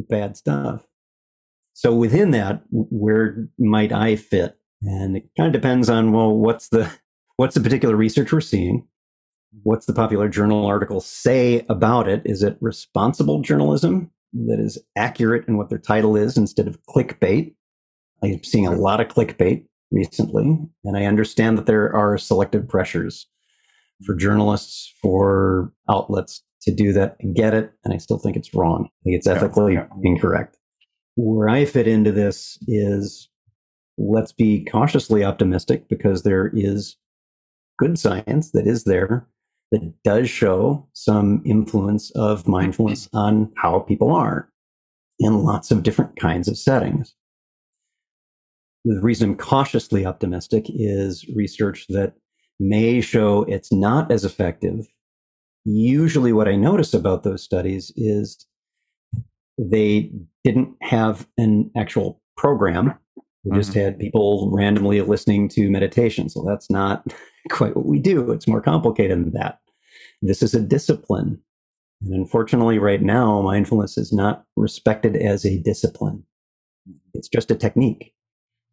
bad 0.08 0.36
stuff. 0.36 0.84
So 1.74 1.94
within 1.94 2.32
that, 2.32 2.62
where 2.70 3.48
might 3.58 3.92
I 3.92 4.16
fit? 4.16 4.58
And 4.82 5.16
it 5.16 5.30
kind 5.36 5.54
of 5.54 5.58
depends 5.60 5.88
on, 5.88 6.12
well, 6.12 6.36
what's 6.36 6.68
the, 6.68 6.90
what's 7.36 7.54
the 7.54 7.60
particular 7.60 7.96
research 7.96 8.32
we're 8.32 8.40
seeing? 8.40 8.86
What's 9.62 9.86
the 9.86 9.92
popular 9.92 10.28
journal 10.28 10.66
article 10.66 11.00
say 11.00 11.64
about 11.68 12.08
it? 12.08 12.22
Is 12.24 12.42
it 12.42 12.56
responsible 12.60 13.40
journalism? 13.42 14.10
That 14.32 14.58
is 14.58 14.78
accurate 14.96 15.46
in 15.48 15.56
what 15.56 15.68
their 15.68 15.78
title 15.78 16.16
is 16.16 16.36
instead 16.36 16.66
of 16.66 16.78
clickbait. 16.88 17.54
I'm 18.22 18.42
seeing 18.44 18.66
a 18.66 18.72
lot 18.72 19.00
of 19.00 19.08
clickbait 19.08 19.66
recently, 19.90 20.58
and 20.84 20.96
I 20.96 21.04
understand 21.04 21.58
that 21.58 21.66
there 21.66 21.94
are 21.94 22.16
selective 22.16 22.68
pressures 22.68 23.26
for 24.06 24.14
journalists, 24.14 24.92
for 25.02 25.72
outlets 25.90 26.42
to 26.62 26.74
do 26.74 26.92
that. 26.92 27.16
I 27.22 27.26
get 27.34 27.54
it, 27.54 27.72
and 27.84 27.92
I 27.92 27.98
still 27.98 28.18
think 28.18 28.36
it's 28.36 28.54
wrong. 28.54 28.86
I 28.86 28.98
think 29.04 29.16
it's 29.16 29.26
ethically 29.26 29.74
yeah, 29.74 29.86
incorrect. 30.02 30.56
Where 31.16 31.48
I 31.48 31.64
fit 31.64 31.86
into 31.86 32.12
this 32.12 32.58
is 32.66 33.28
let's 33.98 34.32
be 34.32 34.64
cautiously 34.64 35.24
optimistic 35.24 35.88
because 35.88 36.22
there 36.22 36.50
is 36.54 36.96
good 37.78 37.98
science 37.98 38.52
that 38.52 38.66
is 38.66 38.84
there 38.84 39.26
that 39.72 39.92
does 40.04 40.30
show 40.30 40.86
some 40.92 41.42
influence 41.44 42.10
of 42.12 42.46
mindfulness 42.46 43.08
on 43.12 43.50
how 43.56 43.80
people 43.80 44.14
are 44.14 44.48
in 45.18 45.42
lots 45.42 45.70
of 45.70 45.82
different 45.82 46.14
kinds 46.16 46.46
of 46.46 46.58
settings. 46.58 47.14
The 48.84 49.00
reason 49.00 49.30
I'm 49.30 49.36
cautiously 49.36 50.04
optimistic 50.04 50.66
is 50.68 51.26
research 51.34 51.86
that 51.88 52.14
may 52.60 53.00
show 53.00 53.44
it's 53.44 53.72
not 53.72 54.10
as 54.12 54.24
effective. 54.24 54.86
Usually, 55.64 56.32
what 56.32 56.48
I 56.48 56.56
notice 56.56 56.92
about 56.92 57.22
those 57.22 57.42
studies 57.42 57.92
is 57.96 58.46
they 59.56 60.10
didn't 60.44 60.74
have 60.82 61.26
an 61.38 61.70
actual 61.76 62.20
program. 62.36 62.98
They 63.44 63.50
mm-hmm. 63.50 63.58
just 63.58 63.74
had 63.74 63.98
people 63.98 64.50
randomly 64.52 65.00
listening 65.00 65.48
to 65.50 65.70
meditation. 65.70 66.28
So 66.28 66.44
that's 66.46 66.68
not 66.68 67.06
quite 67.50 67.76
what 67.76 67.86
we 67.86 68.00
do. 68.00 68.32
It's 68.32 68.48
more 68.48 68.60
complicated 68.60 69.18
than 69.18 69.32
that. 69.34 69.60
This 70.22 70.42
is 70.42 70.54
a 70.54 70.60
discipline. 70.60 71.40
And 72.04 72.14
unfortunately, 72.14 72.78
right 72.78 73.02
now, 73.02 73.42
mindfulness 73.42 73.98
is 73.98 74.12
not 74.12 74.44
respected 74.56 75.16
as 75.16 75.44
a 75.44 75.58
discipline. 75.58 76.24
It's 77.14 77.28
just 77.28 77.50
a 77.50 77.54
technique. 77.54 78.14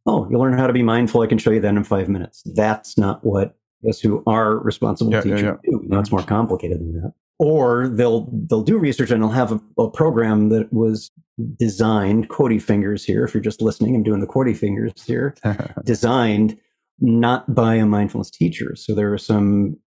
Oh, 0.06 0.28
you 0.30 0.39
learn 0.39 0.58
how 0.58 0.68
to 0.68 0.74
be 0.74 0.84
mindful. 0.84 1.22
I 1.22 1.28
can 1.28 1.38
show 1.38 1.52
you 1.52 1.60
that 1.60 1.76
in 1.76 1.84
five 1.84 2.10
minutes. 2.10 2.41
That's 2.56 2.97
not 2.97 3.24
what 3.24 3.56
us 3.88 4.00
who 4.00 4.24
are 4.26 4.58
responsible 4.58 5.12
yeah, 5.12 5.22
teachers 5.22 5.41
yeah, 5.41 5.47
yeah. 5.64 5.72
do. 5.72 5.80
You 5.84 5.89
know, 5.89 6.00
it's 6.00 6.12
more 6.12 6.24
complicated 6.24 6.80
than 6.80 6.93
that. 7.02 7.14
Or 7.38 7.88
they'll 7.88 8.30
they'll 8.50 8.64
do 8.64 8.78
research 8.78 9.12
and 9.12 9.22
they'll 9.22 9.30
have 9.30 9.52
a, 9.52 9.62
a 9.82 9.89
program 9.89 10.50
that 10.50 10.72
was 10.74 11.12
designed, 11.58 12.30
quotey 12.30 12.62
fingers 12.62 13.06
here. 13.06 13.24
If 13.24 13.34
you're 13.34 13.43
just 13.43 13.62
listening, 13.62 13.95
I'm 13.95 14.04
doing 14.04 14.20
the 14.20 14.28
quotey 14.28 14.58
fingers 14.58 14.91
here. 15.06 15.36
designed 15.86 16.58
not 17.00 17.54
by 17.54 17.76
a 17.76 17.86
mindfulness 17.86 18.30
teacher. 18.30 18.76
So 18.76 18.93
there 18.93 19.14
are 19.14 19.18
some 19.18 19.78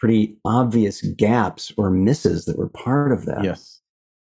pretty 0.00 0.36
obvious 0.44 1.02
gaps 1.02 1.72
or 1.76 1.90
misses 1.90 2.46
that 2.46 2.58
were 2.58 2.70
part 2.70 3.12
of 3.12 3.26
that. 3.26 3.44
Yes. 3.44 3.80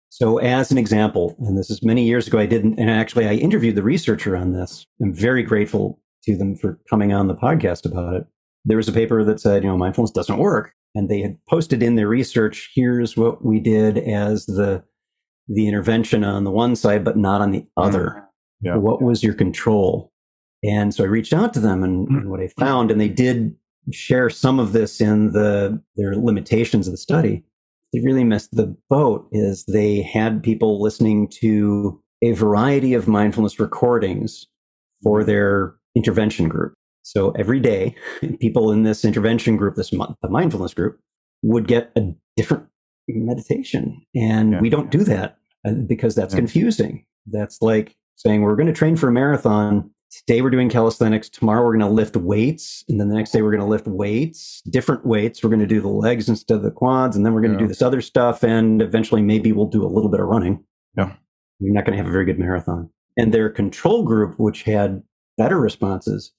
So, 0.09 0.39
as 0.39 0.71
an 0.71 0.79
example, 0.79 1.37
and 1.41 1.59
this 1.59 1.69
is 1.69 1.83
many 1.83 2.07
years 2.07 2.27
ago, 2.27 2.39
I 2.39 2.47
didn't, 2.47 2.79
and 2.79 2.89
actually, 2.89 3.27
I 3.27 3.35
interviewed 3.35 3.75
the 3.75 3.83
researcher 3.83 4.35
on 4.37 4.53
this. 4.53 4.87
I'm 5.03 5.13
very 5.13 5.43
grateful 5.43 6.01
to 6.25 6.37
them 6.37 6.57
for 6.57 6.79
coming 6.89 7.13
on 7.13 7.27
the 7.27 7.35
podcast 7.35 7.85
about 7.85 8.15
it. 8.15 8.27
There 8.65 8.79
was 8.79 8.89
a 8.89 8.93
paper 8.93 9.23
that 9.25 9.41
said, 9.41 9.63
you 9.63 9.69
know, 9.69 9.77
mindfulness 9.77 10.13
doesn't 10.13 10.39
work, 10.39 10.73
and 10.95 11.11
they 11.11 11.21
had 11.21 11.37
posted 11.51 11.83
in 11.83 11.97
their 11.97 12.09
research, 12.09 12.71
here's 12.75 13.17
what 13.17 13.45
we 13.45 13.61
did 13.61 13.99
as 13.99 14.47
the 14.47 14.83
the 15.49 15.69
intervention 15.69 16.25
on 16.25 16.45
the 16.45 16.51
one 16.51 16.75
side, 16.75 17.05
but 17.05 17.17
not 17.17 17.41
on 17.41 17.53
the 17.53 17.65
other. 17.77 18.17
Mm. 18.17 18.23
Yeah. 18.63 18.77
What 18.77 19.03
was 19.03 19.23
your 19.23 19.35
control? 19.35 20.11
And 20.65 20.93
so 20.93 21.05
I 21.05 21.07
reached 21.07 21.33
out 21.33 21.53
to 21.55 21.61
them, 21.61 21.85
and, 21.85 22.09
and 22.09 22.31
what 22.31 22.41
I 22.41 22.49
found, 22.59 22.91
and 22.91 23.01
they 23.01 23.09
did 23.09 23.55
share 23.93 24.31
some 24.31 24.59
of 24.59 24.73
this 24.73 25.01
in 25.01 25.33
the 25.33 25.81
their 25.97 26.17
limitations 26.17 26.87
of 26.87 26.93
the 26.93 26.99
study. 26.99 27.43
They 27.93 28.01
really 28.01 28.25
missed 28.25 28.51
the 28.53 28.77
boat 28.91 29.29
is 29.33 29.65
they 29.67 30.03
had 30.03 30.43
people 30.43 30.81
listening 30.83 31.29
to 31.41 32.01
a 32.23 32.33
variety 32.33 32.95
of 32.95 33.07
mindfulness 33.07 33.61
recordings 33.61 34.47
for 35.03 35.23
their 35.23 35.75
intervention 35.95 36.49
group. 36.49 36.75
So 37.03 37.31
every 37.33 37.61
day, 37.61 37.95
people 38.41 38.73
in 38.73 38.83
this 38.83 39.05
intervention 39.05 39.57
group, 39.57 39.77
this 39.77 39.91
the 39.91 40.29
mindfulness 40.29 40.75
group, 40.75 40.99
would 41.43 41.69
get 41.69 41.93
a 41.97 42.13
different 42.37 42.67
meditation. 43.09 44.03
And 44.15 44.53
Yeah. 44.53 44.61
we 44.61 44.69
don't 44.71 44.91
do 44.91 45.05
that 45.05 45.39
uh, 45.65 45.73
because 45.87 46.15
that's 46.15 46.35
Yeah. 46.35 46.41
confusing. 46.41 47.05
That's 47.27 47.63
like 47.63 47.97
saying 48.17 48.43
we're 48.43 48.57
going 48.57 48.67
to 48.67 48.73
train 48.73 48.97
for 48.97 49.09
a 49.09 49.13
marathon. 49.13 49.91
Today 50.11 50.41
we're 50.41 50.51
doing 50.51 50.69
calisthenics. 50.69 51.29
Tomorrow 51.29 51.65
we're 51.65 51.77
going 51.77 51.89
to 51.89 51.95
lift 51.95 52.17
weights. 52.17 52.85
And 52.89 53.01
then 53.01 53.09
the 53.09 53.15
next 53.17 53.33
day 53.33 53.43
we're 53.43 53.51
going 53.51 53.61
to 53.63 53.67
lift 53.67 53.87
weights, 53.87 54.63
different 54.71 55.05
weights. 55.05 55.43
We're 55.43 55.51
going 55.51 55.61
to 55.61 55.67
do 55.67 55.81
the 55.81 55.89
legs 55.89 56.29
instead 56.29 56.55
of 56.57 56.63
the 56.63 56.71
quads. 56.71 57.17
And 57.17 57.27
then 57.27 57.33
we're 57.35 57.41
going 57.41 57.53
to 57.53 57.57
Yeah. 57.59 57.65
do 57.67 57.69
this 57.69 57.83
other 57.83 58.01
stuff. 58.01 58.43
And 58.45 58.81
eventually 58.81 59.21
maybe 59.23 59.53
we'll 59.53 59.67
do 59.67 59.85
a 59.85 59.89
little 59.89 60.11
bit 60.11 60.21
of 60.21 60.27
running. 60.29 60.65
Yeah. 60.97 61.13
You're 61.59 61.75
not 61.75 61.85
going 61.85 61.93
to 61.93 62.03
have 62.03 62.09
a 62.09 62.13
very 62.13 62.25
good 62.25 62.39
marathon. 62.39 62.89
And 63.17 63.33
their 63.35 63.49
control 63.51 64.05
group, 64.05 64.39
which 64.39 64.63
had 64.63 65.03
better 65.37 65.59
responses, 65.59 66.33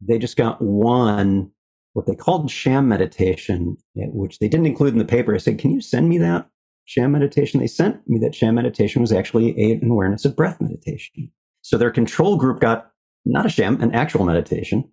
they 0.00 0.18
just 0.18 0.36
got 0.36 0.62
one, 0.62 1.50
what 1.94 2.06
they 2.06 2.14
called 2.14 2.50
sham 2.50 2.86
meditation, 2.88 3.76
eh, 3.98 4.06
which 4.12 4.38
they 4.38 4.48
didn't 4.48 4.66
include 4.66 4.92
in 4.92 4.98
the 4.98 5.04
paper. 5.04 5.34
I 5.34 5.38
said, 5.38 5.58
Can 5.58 5.72
you 5.72 5.80
send 5.80 6.08
me 6.08 6.18
that 6.18 6.48
sham 6.84 7.12
meditation? 7.12 7.58
They 7.60 7.66
sent 7.66 8.06
me 8.08 8.18
that 8.20 8.34
sham 8.34 8.54
meditation 8.54 9.00
was 9.00 9.10
actually 9.12 9.58
a, 9.60 9.72
an 9.72 9.90
awareness 9.90 10.24
of 10.24 10.36
breath 10.36 10.60
meditation. 10.60 11.32
So 11.62 11.76
their 11.76 11.90
control 11.90 12.36
group 12.36 12.60
got 12.60 12.90
not 13.28 13.46
a 13.46 13.48
sham, 13.48 13.80
an 13.80 13.94
actual 13.94 14.24
meditation, 14.24 14.90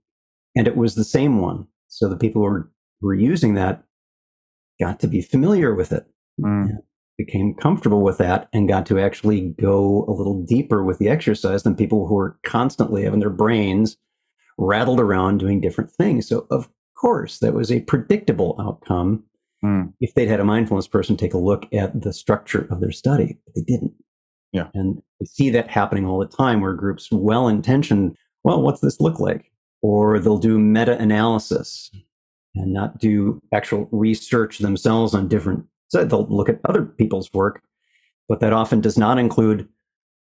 and 0.55 0.67
it 0.67 0.77
was 0.77 0.95
the 0.95 1.03
same 1.03 1.39
one. 1.39 1.67
So 1.87 2.07
the 2.09 2.17
people 2.17 2.41
who 2.41 2.49
were, 2.49 2.71
who 3.01 3.07
were 3.07 3.13
using 3.13 3.53
that 3.55 3.83
got 4.79 4.99
to 4.99 5.07
be 5.07 5.21
familiar 5.21 5.73
with 5.73 5.91
it 5.91 6.05
Mm. 6.41 6.67
became 7.17 7.53
comfortable 7.53 8.01
with 8.01 8.17
that 8.17 8.49
and 8.51 8.67
got 8.67 8.85
to 8.87 8.99
actually 8.99 9.55
go 9.57 10.03
a 10.09 10.11
little 10.11 10.43
deeper 10.43 10.83
with 10.83 10.99
the 10.99 11.07
exercise 11.07 11.63
than 11.63 11.73
people 11.75 12.07
who 12.07 12.15
were 12.15 12.37
constantly 12.45 13.03
having 13.03 13.21
their 13.21 13.29
brains 13.29 13.95
rattled 14.57 14.99
around 14.99 15.37
doing 15.37 15.61
different 15.61 15.91
things. 15.91 16.27
So, 16.27 16.45
of 16.51 16.67
course, 16.99 17.39
that 17.39 17.53
was 17.53 17.71
a 17.71 17.79
predictable 17.81 18.57
outcome 18.59 19.23
Mm. 19.63 19.93
if 20.01 20.13
they'd 20.13 20.27
had 20.27 20.41
a 20.41 20.45
mindfulness 20.45 20.89
person 20.89 21.15
take 21.15 21.33
a 21.33 21.37
look 21.37 21.73
at 21.73 22.01
the 22.01 22.11
structure 22.11 22.67
of 22.69 22.81
their 22.81 22.91
study, 22.91 23.39
but 23.45 23.55
they 23.55 23.61
didn't. 23.63 23.93
Yeah. 24.51 24.67
And 24.73 25.01
we 25.21 25.25
see 25.25 25.49
that 25.51 25.69
happening 25.69 26.05
all 26.05 26.19
the 26.19 26.27
time 26.27 26.59
where 26.59 26.73
groups, 26.73 27.09
well 27.11 27.47
intentioned, 27.47 28.17
well, 28.45 28.61
what's 28.61 28.81
this 28.81 29.01
look 29.01 29.19
like? 29.19 29.51
Or 29.81 30.19
they'll 30.19 30.37
do 30.37 30.59
meta 30.59 30.97
analysis 30.99 31.89
and 32.53 32.71
not 32.71 32.99
do 32.99 33.41
actual 33.51 33.89
research 33.91 34.59
themselves 34.59 35.15
on 35.15 35.27
different. 35.27 35.65
So 35.87 36.05
they'll 36.05 36.27
look 36.27 36.47
at 36.47 36.59
other 36.69 36.83
people's 36.85 37.33
work, 37.33 37.63
but 38.29 38.41
that 38.41 38.53
often 38.53 38.81
does 38.81 38.99
not 38.99 39.17
include 39.17 39.67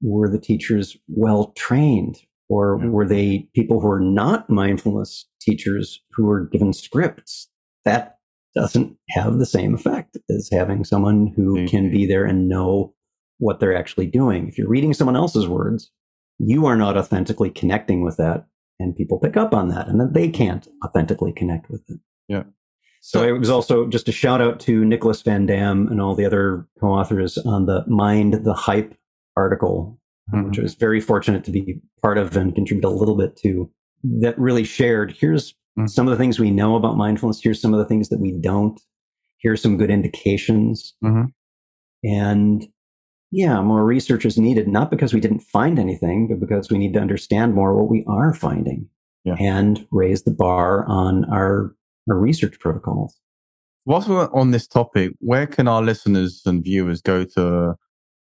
were 0.01 0.29
the 0.29 0.39
teachers 0.39 0.97
well 1.07 1.53
trained 1.55 2.17
or 2.49 2.77
were 2.77 3.07
they 3.07 3.47
people 3.55 3.79
who 3.79 3.89
are 3.89 4.01
not 4.01 4.49
mindfulness 4.49 5.25
teachers 5.41 6.01
who 6.11 6.25
were 6.25 6.45
given 6.47 6.73
scripts? 6.73 7.47
That 7.85 8.17
doesn't 8.53 8.97
have 9.11 9.39
the 9.39 9.45
same 9.45 9.73
effect 9.73 10.17
as 10.29 10.49
having 10.51 10.83
someone 10.83 11.31
who 11.37 11.67
can 11.67 11.89
be 11.89 12.05
there 12.05 12.25
and 12.25 12.49
know 12.49 12.93
what 13.37 13.61
they're 13.61 13.77
actually 13.77 14.07
doing. 14.07 14.49
If 14.49 14.57
you're 14.57 14.67
reading 14.67 14.93
someone 14.93 15.15
else's 15.15 15.47
words, 15.47 15.89
you 16.39 16.65
are 16.65 16.75
not 16.75 16.97
authentically 16.97 17.49
connecting 17.51 18.03
with 18.03 18.17
that, 18.17 18.47
and 18.79 18.95
people 18.95 19.19
pick 19.19 19.37
up 19.37 19.53
on 19.53 19.69
that, 19.69 19.87
and 19.87 19.99
then 19.99 20.13
they 20.13 20.29
can't 20.29 20.67
authentically 20.85 21.31
connect 21.33 21.69
with 21.69 21.81
it. 21.89 21.99
Yeah. 22.27 22.43
So 23.01 23.23
it 23.23 23.37
was 23.39 23.49
also 23.49 23.87
just 23.87 24.09
a 24.09 24.11
shout 24.11 24.41
out 24.41 24.59
to 24.61 24.83
Nicholas 24.83 25.21
Van 25.21 25.45
Dam 25.45 25.87
and 25.87 26.01
all 26.01 26.15
the 26.15 26.25
other 26.25 26.67
co-authors 26.81 27.37
on 27.37 27.65
the 27.65 27.85
Mind 27.87 28.43
the 28.45 28.53
Hype 28.53 28.93
article, 29.37 29.99
uh, 30.33 30.39
which 30.41 30.59
I 30.59 30.63
was 30.63 30.75
very 30.75 30.99
fortunate 30.99 31.43
to 31.45 31.51
be 31.51 31.81
part 32.01 32.17
of 32.17 32.35
and 32.35 32.53
contribute 32.53 32.83
a 32.85 32.89
little 32.89 33.15
bit 33.15 33.37
to. 33.43 33.69
That 34.21 34.37
really 34.39 34.63
shared. 34.63 35.11
Here's 35.17 35.55
Mm. 35.77 35.87
some 35.89 36.07
of 36.07 36.11
the 36.11 36.17
things 36.17 36.39
we 36.39 36.51
know 36.51 36.75
about 36.75 36.97
mindfulness. 36.97 37.39
Here's 37.41 37.61
some 37.61 37.73
of 37.73 37.79
the 37.79 37.85
things 37.85 38.09
that 38.09 38.19
we 38.19 38.33
don't. 38.41 38.81
Here's 39.37 39.61
some 39.61 39.77
good 39.77 39.89
indications. 39.91 40.93
Mhm. 41.03 41.27
And 42.03 42.67
yeah, 43.31 43.61
more 43.61 43.83
research 43.85 44.25
is 44.25 44.37
needed, 44.37 44.67
not 44.67 44.89
because 44.89 45.13
we 45.13 45.19
didn't 45.19 45.41
find 45.41 45.77
anything, 45.79 46.27
but 46.27 46.39
because 46.39 46.69
we 46.69 46.77
need 46.77 46.93
to 46.93 46.99
understand 46.99 47.53
more 47.53 47.75
what 47.75 47.89
we 47.89 48.03
are 48.07 48.33
finding 48.33 48.87
Yeah. 49.23 49.35
and 49.39 49.85
raise 49.91 50.23
the 50.23 50.31
bar 50.31 50.85
on 50.87 51.25
our, 51.25 51.75
our 52.09 52.17
research 52.17 52.59
protocols. 52.59 53.19
Whilst 53.85 54.07
we're 54.07 54.31
on 54.33 54.51
this 54.51 54.67
topic, 54.67 55.13
where 55.19 55.47
can 55.47 55.67
our 55.67 55.81
listeners 55.81 56.41
and 56.45 56.63
viewers 56.63 57.01
go 57.01 57.23
to 57.23 57.75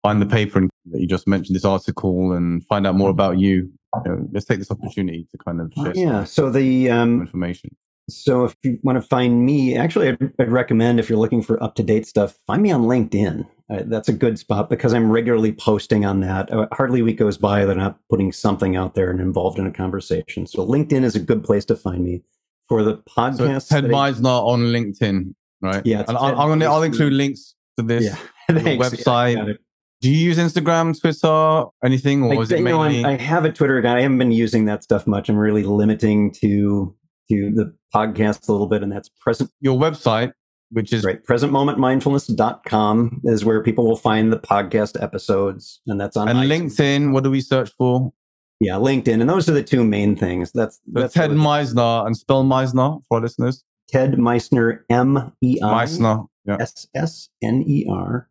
find 0.03 0.21
the 0.21 0.25
paper 0.25 0.59
and, 0.59 0.69
that 0.91 1.01
you 1.01 1.07
just 1.07 1.27
mentioned, 1.27 1.55
this 1.55 1.65
article, 1.65 2.31
and 2.31 2.65
find 2.67 2.85
out 2.87 2.95
more 2.95 3.09
about 3.09 3.39
you? 3.39 3.71
You 4.05 4.11
know, 4.11 4.27
let's 4.31 4.45
take 4.45 4.59
this 4.59 4.71
opportunity 4.71 5.27
to 5.31 5.37
kind 5.39 5.59
of 5.61 5.71
share 5.75 5.93
some 5.95 6.03
Yeah. 6.03 6.23
So 6.25 6.49
the 6.51 6.89
um, 6.89 7.21
information. 7.21 7.75
so 8.09 8.45
if 8.45 8.55
you 8.63 8.79
want 8.83 9.01
to 9.01 9.07
find 9.07 9.45
me, 9.45 9.75
actually, 9.75 10.09
I'd, 10.09 10.31
I'd 10.39 10.51
recommend 10.51 10.99
if 10.99 11.09
you're 11.09 11.19
looking 11.19 11.41
for 11.41 11.61
up 11.63 11.75
to 11.75 11.83
date 11.83 12.05
stuff, 12.05 12.37
find 12.45 12.61
me 12.61 12.71
on 12.71 12.83
LinkedIn. 12.83 13.47
Uh, 13.69 13.83
that's 13.87 14.07
a 14.07 14.13
good 14.13 14.39
spot 14.39 14.69
because 14.69 14.93
I'm 14.93 15.11
regularly 15.11 15.51
posting 15.51 16.05
on 16.05 16.21
that. 16.21 16.51
Uh, 16.51 16.67
hardly 16.71 17.01
a 17.01 17.03
week 17.03 17.17
goes 17.17 17.37
by 17.37 17.65
that 17.65 17.71
I'm 17.73 17.77
not 17.77 17.99
putting 18.09 18.31
something 18.31 18.75
out 18.77 18.95
there 18.95 19.11
and 19.11 19.19
involved 19.19 19.59
in 19.59 19.67
a 19.67 19.71
conversation. 19.71 20.47
So 20.47 20.65
LinkedIn 20.65 21.03
is 21.03 21.15
a 21.15 21.19
good 21.19 21.43
place 21.43 21.65
to 21.65 21.75
find 21.75 22.03
me 22.03 22.21
for 22.69 22.81
the 22.83 22.95
So 23.09 23.21
podcast. 23.21 23.67
Ted 23.69 23.83
that 23.85 23.93
I- 23.93 24.11
Meissner 24.11 24.29
on 24.29 24.61
LinkedIn, 24.61 25.33
right? 25.61 25.85
Yeah, 25.85 26.05
and 26.07 26.17
I'll, 26.17 26.39
I'm 26.39 26.47
gonna, 26.49 26.65
I'll 26.65 26.83
include 26.83 27.13
links 27.13 27.55
to 27.77 27.83
this. 27.83 28.05
yeah. 28.05 28.17
Website. 28.49 29.05
Yeah, 29.05 29.13
I 29.13 29.35
got 29.35 29.49
it. 29.49 29.59
Do 29.99 30.11
you 30.11 30.17
use 30.17 30.37
Instagram, 30.37 30.97
Twitter, 30.99 31.65
anything, 31.83 32.23
or 32.23 32.35
I, 32.35 32.37
is 32.41 32.51
it 32.51 32.61
mainly? 32.61 33.03
I 33.03 33.17
have 33.17 33.45
a 33.45 33.51
Twitter 33.51 33.79
account. 33.79 33.97
I 33.97 34.01
haven't 34.03 34.19
been 34.19 34.31
using 34.31 34.65
that 34.65 34.83
stuff 34.83 35.07
much. 35.07 35.27
I'm 35.27 35.35
really 35.35 35.63
limiting 35.63 36.31
to 36.33 36.95
to 37.29 37.51
the 37.51 37.75
podcast 37.93 38.47
a 38.47 38.51
little 38.51 38.67
bit, 38.67 38.83
and 38.83 38.91
that's 38.91 39.09
present 39.09 39.49
your 39.59 39.77
website, 39.77 40.31
which 40.71 40.93
is 40.93 41.03
right. 41.03 41.23
Presentmomentmindfulness.com 41.23 43.21
is 43.25 43.45
where 43.45 43.63
people 43.63 43.85
will 43.87 43.95
find 43.95 44.31
the 44.31 44.39
podcast 44.39 45.01
episodes, 45.01 45.81
and 45.87 45.99
that's 45.99 46.17
on 46.17 46.27
and 46.27 46.39
iTunes. 46.39 46.77
LinkedIn. 46.77 47.11
What 47.11 47.23
do 47.23 47.31
we 47.31 47.41
search 47.41 47.71
for? 47.77 48.11
Yeah, 48.59 48.73
LinkedIn, 48.73 49.21
and 49.21 49.29
those 49.29 49.47
are 49.47 49.53
the 49.53 49.63
two 49.63 49.83
main 49.83 50.15
things. 50.15 50.51
That's 50.51 50.77
So 50.77 51.01
that's 51.01 51.13
Ted 51.13 51.31
Meissner 51.31 52.05
and 52.05 52.17
spell 52.17 52.43
Meissner 52.43 53.01
for 53.07 53.21
listeners. 53.21 53.63
Ted 53.87 54.13
Meissner, 54.13 54.83
M 54.89 55.31
E 55.41 55.59
I 55.63 55.85
Meisner. 55.85 56.27
Yeah. 56.45 56.57
S 56.59 56.87
S 56.95 57.29
N 57.43 57.63
E 57.67 57.85
R. 57.89 58.29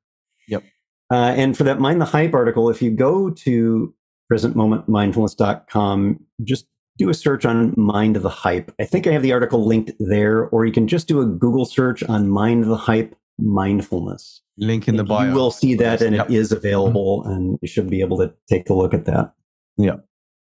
Yep. 0.49 0.65
Uh, 1.13 1.35
and 1.37 1.57
for 1.57 1.65
that 1.65 1.81
Mind 1.81 2.01
the 2.01 2.07
Hype 2.07 2.35
article, 2.35 2.69
if 2.71 2.83
you 2.83 2.91
go 2.91 3.31
to 3.31 3.95
presentmomentmindfulness.com, 4.33 6.21
just 6.43 6.67
do 6.99 7.09
a 7.11 7.15
search 7.15 7.45
on 7.45 7.75
Mind 7.77 8.17
of 8.17 8.23
the 8.23 8.29
Hype. 8.31 8.73
I 8.81 8.85
think 8.85 9.07
I 9.07 9.13
have 9.13 9.23
the 9.23 9.33
article 9.33 9.67
linked 9.67 9.93
there, 9.99 10.49
or 10.49 10.65
you 10.67 10.73
can 10.73 10.89
just 10.89 11.09
do 11.09 11.21
a 11.21 11.27
Google 11.27 11.65
search 11.65 12.03
on 12.05 12.29
Mind 12.29 12.63
of 12.63 12.69
the 12.69 12.77
Hype 12.77 13.15
mindfulness. 13.39 14.43
Link 14.59 14.89
in 14.89 14.97
the 14.97 15.05
bio. 15.05 15.29
You 15.29 15.35
will 15.35 15.51
see 15.51 15.75
that, 15.75 16.01
and 16.01 16.17
Yep. 16.17 16.31
it 16.31 16.35
is 16.37 16.53
available, 16.53 17.23
and 17.25 17.59
you 17.61 17.69
should 17.69 17.91
be 17.91 18.01
able 18.01 18.17
to 18.19 18.33
take 18.49 18.71
a 18.71 18.75
look 18.75 18.95
at 18.95 19.05
that. 19.05 19.35
Yeah. 19.77 19.97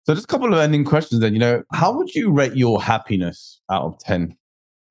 So 0.04 0.14
just 0.14 0.24
a 0.24 0.26
couple 0.26 0.52
of 0.52 0.58
ending 0.58 0.84
questions 0.84 1.20
then. 1.20 1.32
You 1.34 1.38
know, 1.38 1.62
how 1.72 1.96
would 1.96 2.12
you 2.14 2.32
rate 2.32 2.56
your 2.56 2.82
happiness 2.82 3.60
out 3.70 3.82
of 3.84 3.98
10 4.00 4.36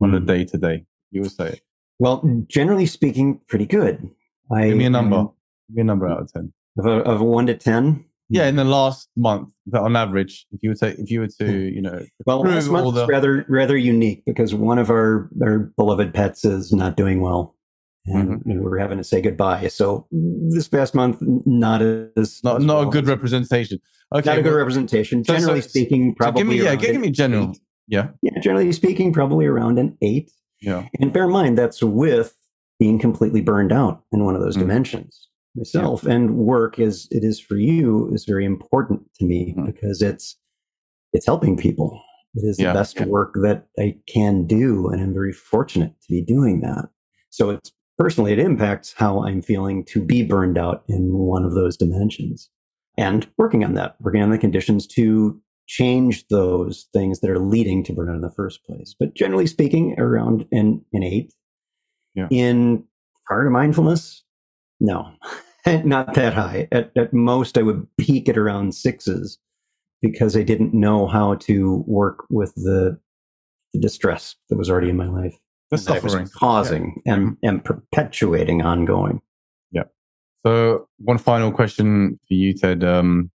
on 0.01 0.13
a 0.13 0.21
day 0.21 0.45
to 0.45 0.57
day? 0.57 0.85
You 1.11 1.21
would 1.23 1.31
say. 1.31 1.59
Well, 1.99 2.23
generally 2.47 2.85
speaking, 2.85 3.41
pretty 3.49 3.65
good. 3.65 4.09
I, 4.49 4.69
Give 4.69 4.77
me 4.77 4.85
a 4.85 4.89
number. 4.89 5.17
um, 5.17 5.31
Give 5.69 5.75
me 5.75 5.81
a 5.81 5.85
number 5.85 6.07
out 6.07 6.21
of 6.21 6.31
10. 6.31 6.53
of, 6.77 6.85
a, 6.85 6.91
of 7.03 7.19
a 7.19 7.23
one 7.25 7.47
to 7.47 7.53
ten. 7.55 8.05
Yeah, 8.33 8.47
in 8.47 8.55
the 8.55 8.63
last 8.63 9.09
month, 9.17 9.49
but 9.67 9.81
on 9.81 9.95
average, 9.95 10.45
if 10.51 10.63
you 10.63 10.69
would 10.69 10.77
say, 10.79 10.95
if 10.97 11.11
you 11.11 11.19
were 11.19 11.27
to, 11.27 11.45
Hmm. 11.45 11.75
you 11.75 11.81
know, 11.81 11.99
Well, 12.25 12.41
last 12.41 12.69
month 12.69 12.95
the- 12.95 13.03
is 13.03 13.09
rather 13.09 13.45
rather 13.49 13.75
unique 13.77 14.23
because 14.25 14.55
one 14.55 14.79
of 14.79 14.89
our 14.89 15.29
our 15.43 15.71
beloved 15.77 16.13
pets 16.13 16.45
is 16.45 16.71
not 16.71 16.95
doing 16.95 17.21
well, 17.21 17.55
and, 18.05 18.39
Mm-hmm. 18.43 18.61
we're 18.63 18.77
having 18.79 18.97
to 18.99 19.03
say 19.03 19.21
goodbye. 19.21 19.67
So 19.67 20.07
this 20.49 20.67
past 20.67 20.95
month, 20.95 21.17
not 21.45 21.81
as 21.81 22.39
not 22.43 22.57
as 22.57 22.65
not 22.65 22.77
well 22.79 22.87
a 22.87 22.91
good 22.91 23.07
representation. 23.07 23.79
Okay, 24.15 24.29
not 24.29 24.39
a 24.39 24.41
good 24.41 24.53
representation. 24.55 25.23
So- 25.25 25.33
so- 25.33 25.39
Generally 25.39 25.61
speaking, 25.61 26.11
so 26.11 26.15
probably 26.17 26.39
give 26.43 26.47
me, 26.49 26.63
yeah, 26.63 26.75
give 26.75 26.99
me 27.01 27.09
general. 27.11 27.49
eight. 27.51 27.59
Yeah, 27.87 28.07
Yeah, 28.21 28.39
generally 28.39 28.71
speaking, 28.71 29.11
probably 29.11 29.45
around 29.45 29.77
an 29.79 29.97
eight. 30.01 30.31
yeah. 30.61 30.87
And 30.99 31.11
bear 31.11 31.25
in 31.25 31.31
mind 31.31 31.57
that's 31.57 31.83
with 31.83 32.33
being 32.79 32.97
completely 32.99 33.41
burned 33.41 33.71
out 33.71 34.03
in 34.13 34.23
one 34.25 34.35
of 34.35 34.41
those 34.41 34.55
Mhm. 34.55 34.61
dimensions. 34.61 35.27
Myself 35.55 36.05
and 36.05 36.35
work 36.37 36.79
as 36.79 37.07
it 37.11 37.23
is 37.23 37.39
for 37.39 37.55
you 37.55 38.09
is 38.13 38.23
very 38.25 38.45
important 38.45 39.01
to 39.15 39.25
me 39.25 39.53
Mhm. 39.57 39.65
because 39.65 40.01
it's 40.01 40.37
it's 41.13 41.25
helping 41.25 41.57
people. 41.57 42.01
It 42.35 42.45
is 42.47 42.57
Yeah. 42.57 42.71
the 42.71 42.79
best 42.79 43.01
work 43.01 43.33
that 43.41 43.67
I 43.77 43.97
can 44.07 44.45
do, 44.47 44.87
and 44.87 45.01
I'm 45.01 45.13
very 45.13 45.33
fortunate 45.33 45.91
to 46.03 46.07
be 46.09 46.21
doing 46.23 46.61
that. 46.61 46.89
So 47.31 47.49
it's 47.49 47.73
personally 47.97 48.31
it 48.31 48.39
impacts 48.39 48.93
how 48.95 49.21
I'm 49.25 49.41
feeling 49.41 49.83
to 49.85 50.01
be 50.01 50.23
burned 50.23 50.57
out 50.57 50.83
in 50.87 51.13
one 51.17 51.43
of 51.43 51.53
those 51.53 51.75
dimensions. 51.75 52.49
And 52.97 53.27
working 53.37 53.65
on 53.65 53.73
that, 53.73 53.95
working 53.99 54.21
on 54.21 54.29
the 54.29 54.37
conditions 54.37 54.87
to 54.87 55.41
change 55.67 56.27
those 56.29 56.87
things 56.93 57.19
that 57.19 57.29
are 57.29 57.39
leading 57.39 57.83
to 57.85 57.93
burnout 57.93 58.15
in 58.15 58.21
the 58.21 58.29
first 58.31 58.63
place. 58.65 58.95
But 58.97 59.13
generally 59.13 59.47
speaking, 59.47 59.99
around 59.99 60.45
an, 60.53 60.85
an 60.93 61.03
eight. 61.03 61.33
Yeah. 62.15 62.27
In 62.31 62.85
prior 63.25 63.43
to 63.43 63.49
mindfulness, 63.49 64.23
no, 64.81 65.11
not 65.85 66.13
that 66.15 66.33
high. 66.33 66.67
At, 66.71 66.91
at 66.97 67.13
most, 67.13 67.57
I 67.57 67.61
would 67.61 67.87
peak 67.97 68.27
at 68.27 68.37
around 68.37 68.75
sixes 68.75 69.37
because 70.01 70.35
I 70.35 70.41
didn't 70.41 70.73
know 70.73 71.07
how 71.07 71.35
to 71.35 71.83
work 71.87 72.25
with 72.29 72.53
the, 72.55 72.99
the 73.73 73.79
distress 73.79 74.35
that 74.49 74.57
was 74.57 74.69
already 74.69 74.89
in 74.89 74.97
my 74.97 75.07
life. 75.07 75.37
the 75.69 75.77
suffering 75.77 76.27
causing 76.35 77.01
yeah. 77.05 77.13
and, 77.13 77.37
and 77.43 77.63
perpetuating 77.63 78.63
ongoing. 78.63 79.21
Yeah. 79.71 79.83
So 80.43 80.87
one 80.97 81.19
final 81.19 81.51
question 81.51 82.19
for 82.27 82.33
you, 82.33 82.53
Ted. 82.53 82.83
Um, 82.83 83.29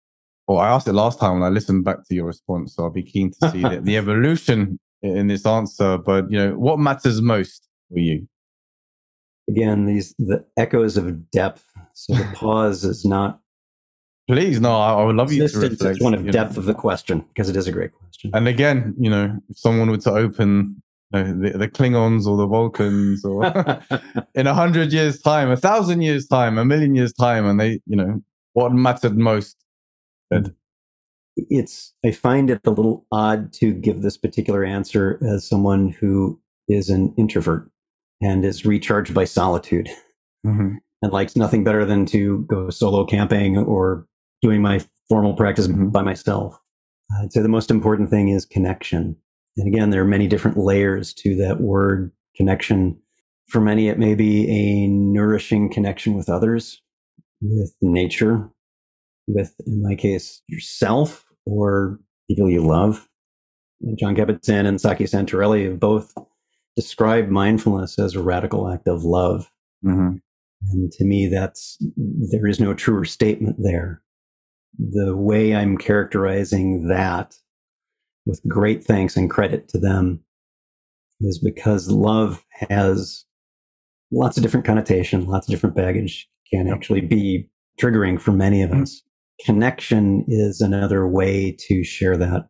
well, 0.49 0.59
I 0.59 0.68
asked 0.68 0.88
it 0.88 0.95
last 0.95 1.20
time 1.20 1.34
when 1.34 1.42
I 1.42 1.51
listened 1.51 1.84
back 1.84 2.07
to 2.09 2.14
your 2.14 2.26
response, 2.26 2.74
so 2.74 2.84
I'll 2.84 2.90
be 2.90 3.03
keen 3.03 3.32
to 3.40 3.51
see 3.51 3.62
the, 3.62 3.80
the 3.82 3.97
evolution 3.99 4.78
in 5.03 5.26
this 5.26 5.45
answer. 5.45 5.99
But 5.99 6.30
you 6.30 6.38
know, 6.38 6.53
what 6.53 6.78
matters 6.78 7.20
most 7.20 7.68
for 7.90 7.99
you? 7.99 8.26
Again, 9.49 9.86
these 9.86 10.14
the 10.18 10.45
echoes 10.57 10.97
of 10.97 11.30
depth. 11.30 11.64
So 11.95 12.14
the 12.14 12.24
pause 12.34 12.84
is 12.84 13.05
not. 13.05 13.40
Please, 14.28 14.61
no. 14.61 14.74
I, 14.74 14.95
I 14.95 15.05
would 15.05 15.16
love 15.16 15.32
you 15.32 15.47
to 15.47 15.59
reflect. 15.59 15.97
It's 15.97 16.03
one 16.03 16.14
of 16.14 16.30
depth 16.30 16.57
know. 16.57 16.61
of 16.61 16.64
the 16.66 16.74
question 16.74 17.20
because 17.20 17.49
it 17.49 17.57
is 17.57 17.68
a 17.68 17.72
great 17.72 17.92
question. 17.92 18.30
And 18.34 18.49
again, 18.49 18.95
you 18.99 19.11
know, 19.11 19.38
if 19.49 19.59
someone 19.59 19.90
were 19.90 19.99
to 19.99 20.12
open 20.12 20.82
you 21.12 21.22
know, 21.22 21.51
the, 21.51 21.59
the 21.59 21.68
Klingons 21.68 22.26
or 22.26 22.36
the 22.36 22.47
Vulcans, 22.47 23.24
or 23.24 23.45
in 24.34 24.47
a 24.47 24.55
hundred 24.55 24.92
years' 24.92 25.20
time, 25.20 25.51
a 25.51 25.57
thousand 25.57 26.01
years' 26.01 26.26
time, 26.26 26.57
a 26.57 26.64
million 26.64 26.95
years' 26.95 27.12
time, 27.12 27.47
and 27.47 27.61
they, 27.61 27.80
you 27.86 27.97
know, 27.97 28.22
what 28.55 28.72
mattered 28.72 29.16
most 29.16 29.57
it's 31.36 31.92
I 32.05 32.11
find 32.11 32.51
it 32.51 32.61
a 32.64 32.70
little 32.70 33.07
odd 33.11 33.53
to 33.55 33.72
give 33.72 34.03
this 34.03 34.16
particular 34.16 34.64
answer 34.64 35.18
as 35.26 35.49
someone 35.49 35.88
who 35.88 36.40
is 36.68 36.88
an 36.88 37.14
introvert 37.16 37.70
and 38.21 38.45
is 38.45 38.65
recharged 38.65 39.15
by 39.15 39.25
solitude 39.25 39.89
mm-hmm. 40.47 40.77
and 41.03 41.12
likes 41.12 41.37
nothing 41.37 41.65
better 41.65 41.85
than 41.85 42.07
to 42.07 42.45
go 42.49 42.71
solo 42.71 43.05
camping 43.05 43.57
or 43.59 44.07
doing 44.43 44.62
my 44.62 44.81
formal 45.09 45.35
practice 45.35 45.67
mm-hmm. 45.67 45.89
by 45.89 46.03
myself. 46.03 46.59
I'd 47.21 47.33
say 47.33 47.43
the 47.43 47.49
most 47.49 47.71
important 47.71 48.11
thing 48.11 48.29
is 48.29 48.45
connection. 48.45 49.17
And 49.57 49.69
again, 49.73 49.91
there 49.91 50.03
are 50.03 50.07
many 50.07 50.27
different 50.27 50.57
layers 50.57 51.12
to 51.15 51.37
that 51.37 51.61
word 51.61 52.12
connection. 52.37 52.99
For 53.49 53.61
many, 53.61 53.89
it 53.89 53.99
may 53.99 54.15
be 54.15 54.49
a 54.51 54.89
nourishing 54.89 55.71
connection 55.71 56.15
with 56.15 56.29
others, 56.29 56.81
with 57.41 57.75
nature, 57.83 58.49
with, 59.27 59.55
in 59.67 59.83
my 59.83 59.95
case, 59.95 60.43
yourself 60.49 61.27
or 61.47 62.01
people 62.29 62.51
you 62.51 62.67
love. 62.67 63.09
Jon 63.99 64.17
Kabat-Zinn 64.17 64.67
and 64.67 64.81
Saki 64.81 65.05
Santorelli 65.05 65.67
have 65.67 65.79
both 65.79 66.15
described 66.77 67.31
mindfulness 67.31 67.99
as 67.99 68.14
a 68.14 68.22
radical 68.22 68.70
act 68.70 68.89
of 68.89 69.05
love. 69.05 69.51
Mm-hmm. 69.85 70.16
And 70.70 70.93
to 70.93 71.05
me, 71.05 71.29
that's 71.29 71.79
there 71.97 72.47
is 72.47 72.59
no 72.59 72.75
truer 72.75 73.05
statement 73.05 73.57
there. 73.59 74.03
The 74.79 75.16
way 75.16 75.55
I'm 75.55 75.77
characterizing 75.77 76.89
that 76.89 77.35
with 78.27 78.41
great 78.49 78.83
thanks 78.83 79.16
and 79.16 79.31
credit 79.31 79.68
to 79.68 79.79
them 79.79 80.20
is 81.20 81.39
because 81.39 81.91
love 81.91 82.45
has 82.70 83.25
lots 84.11 84.37
of 84.37 84.43
different 84.43 84.66
connotation, 84.66 85.27
lots 85.27 85.47
of 85.47 85.53
different 85.53 85.77
baggage 85.77 86.29
can 86.51 86.68
actually 86.68 87.03
be 87.03 87.49
triggering 87.81 88.20
for 88.20 88.33
many 88.33 88.62
of 88.62 88.70
mm-hmm. 88.70 88.83
us 88.83 89.03
connection 89.41 90.25
is 90.29 90.61
another 90.61 91.07
way 91.07 91.57
to 91.68 91.85
share 91.85 92.16
that 92.16 92.49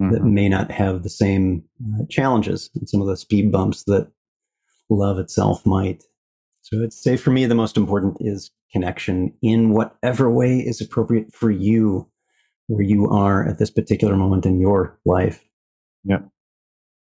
mm-hmm. 0.00 0.12
that 0.12 0.24
may 0.24 0.48
not 0.48 0.70
have 0.70 1.02
the 1.02 1.10
same 1.10 1.64
uh, 1.94 2.04
challenges 2.08 2.70
and 2.74 2.88
some 2.88 3.00
of 3.00 3.06
the 3.06 3.16
speed 3.16 3.50
bumps 3.52 3.84
that 3.84 4.10
love 4.90 5.18
itself 5.18 5.64
might. 5.66 6.04
So 6.62 6.82
I'd 6.82 6.92
say 6.92 7.16
for 7.16 7.30
me, 7.30 7.46
the 7.46 7.54
most 7.54 7.76
important 7.76 8.16
is 8.20 8.50
connection 8.72 9.32
in 9.42 9.70
whatever 9.70 10.30
way 10.30 10.58
is 10.58 10.80
appropriate 10.80 11.32
for 11.32 11.50
you, 11.50 12.08
where 12.66 12.82
you 12.82 13.08
are 13.10 13.46
at 13.46 13.58
this 13.58 13.70
particular 13.70 14.16
moment 14.16 14.46
in 14.46 14.58
your 14.58 14.98
life. 15.04 15.44
Yeah. 16.04 16.20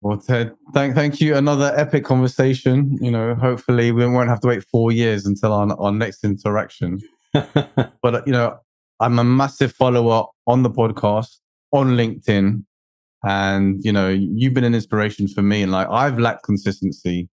Well, 0.02 0.18
Ted, 0.18 0.56
thank 0.74 0.96
thank 0.96 1.20
you. 1.20 1.36
Another 1.36 1.74
epic 1.76 2.06
conversation. 2.06 2.98
You 3.02 3.12
know, 3.12 3.36
hopefully 3.36 3.92
we 3.92 4.08
won't 4.08 4.30
have 4.30 4.40
to 4.42 4.48
wait 4.48 4.64
four 4.64 4.94
years 4.94 5.26
until 5.26 5.52
our, 5.52 5.78
our 5.80 5.92
next 5.92 6.24
interaction. 6.24 7.02
but 7.34 8.26
you 8.26 8.32
know, 8.32 8.58
I'm 9.02 9.20
a 9.20 9.24
massive 9.26 9.74
follower 9.74 10.26
on 10.48 10.64
the 10.64 10.70
podcast, 10.70 11.40
on 11.74 11.98
LinkedIn. 11.98 12.64
And, 13.24 13.80
you 13.84 13.92
know, 13.92 14.10
you've 14.10 14.54
been 14.54 14.64
an 14.64 14.76
inspiration 14.76 15.28
for 15.28 15.42
me. 15.42 15.62
And 15.62 15.72
like, 15.72 15.88
I've 15.90 16.20
lacked 16.20 16.44
consistency 16.44 17.30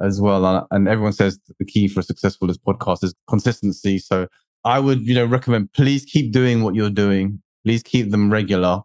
as 0.00 0.20
well. 0.20 0.66
And 0.70 0.88
everyone 0.88 1.12
says 1.12 1.38
the 1.58 1.64
key 1.64 1.88
for 1.88 2.00
a 2.00 2.02
successful 2.02 2.48
podcast 2.48 3.04
is 3.04 3.14
consistency. 3.28 3.98
So 3.98 4.26
I 4.64 4.78
would, 4.78 5.06
you 5.06 5.14
know, 5.14 5.26
recommend 5.26 5.72
please 5.72 6.04
keep 6.04 6.32
doing 6.32 6.62
what 6.62 6.74
you're 6.74 6.90
doing. 6.90 7.40
Please 7.64 7.82
keep 7.82 8.10
them 8.10 8.30
regular. 8.30 8.80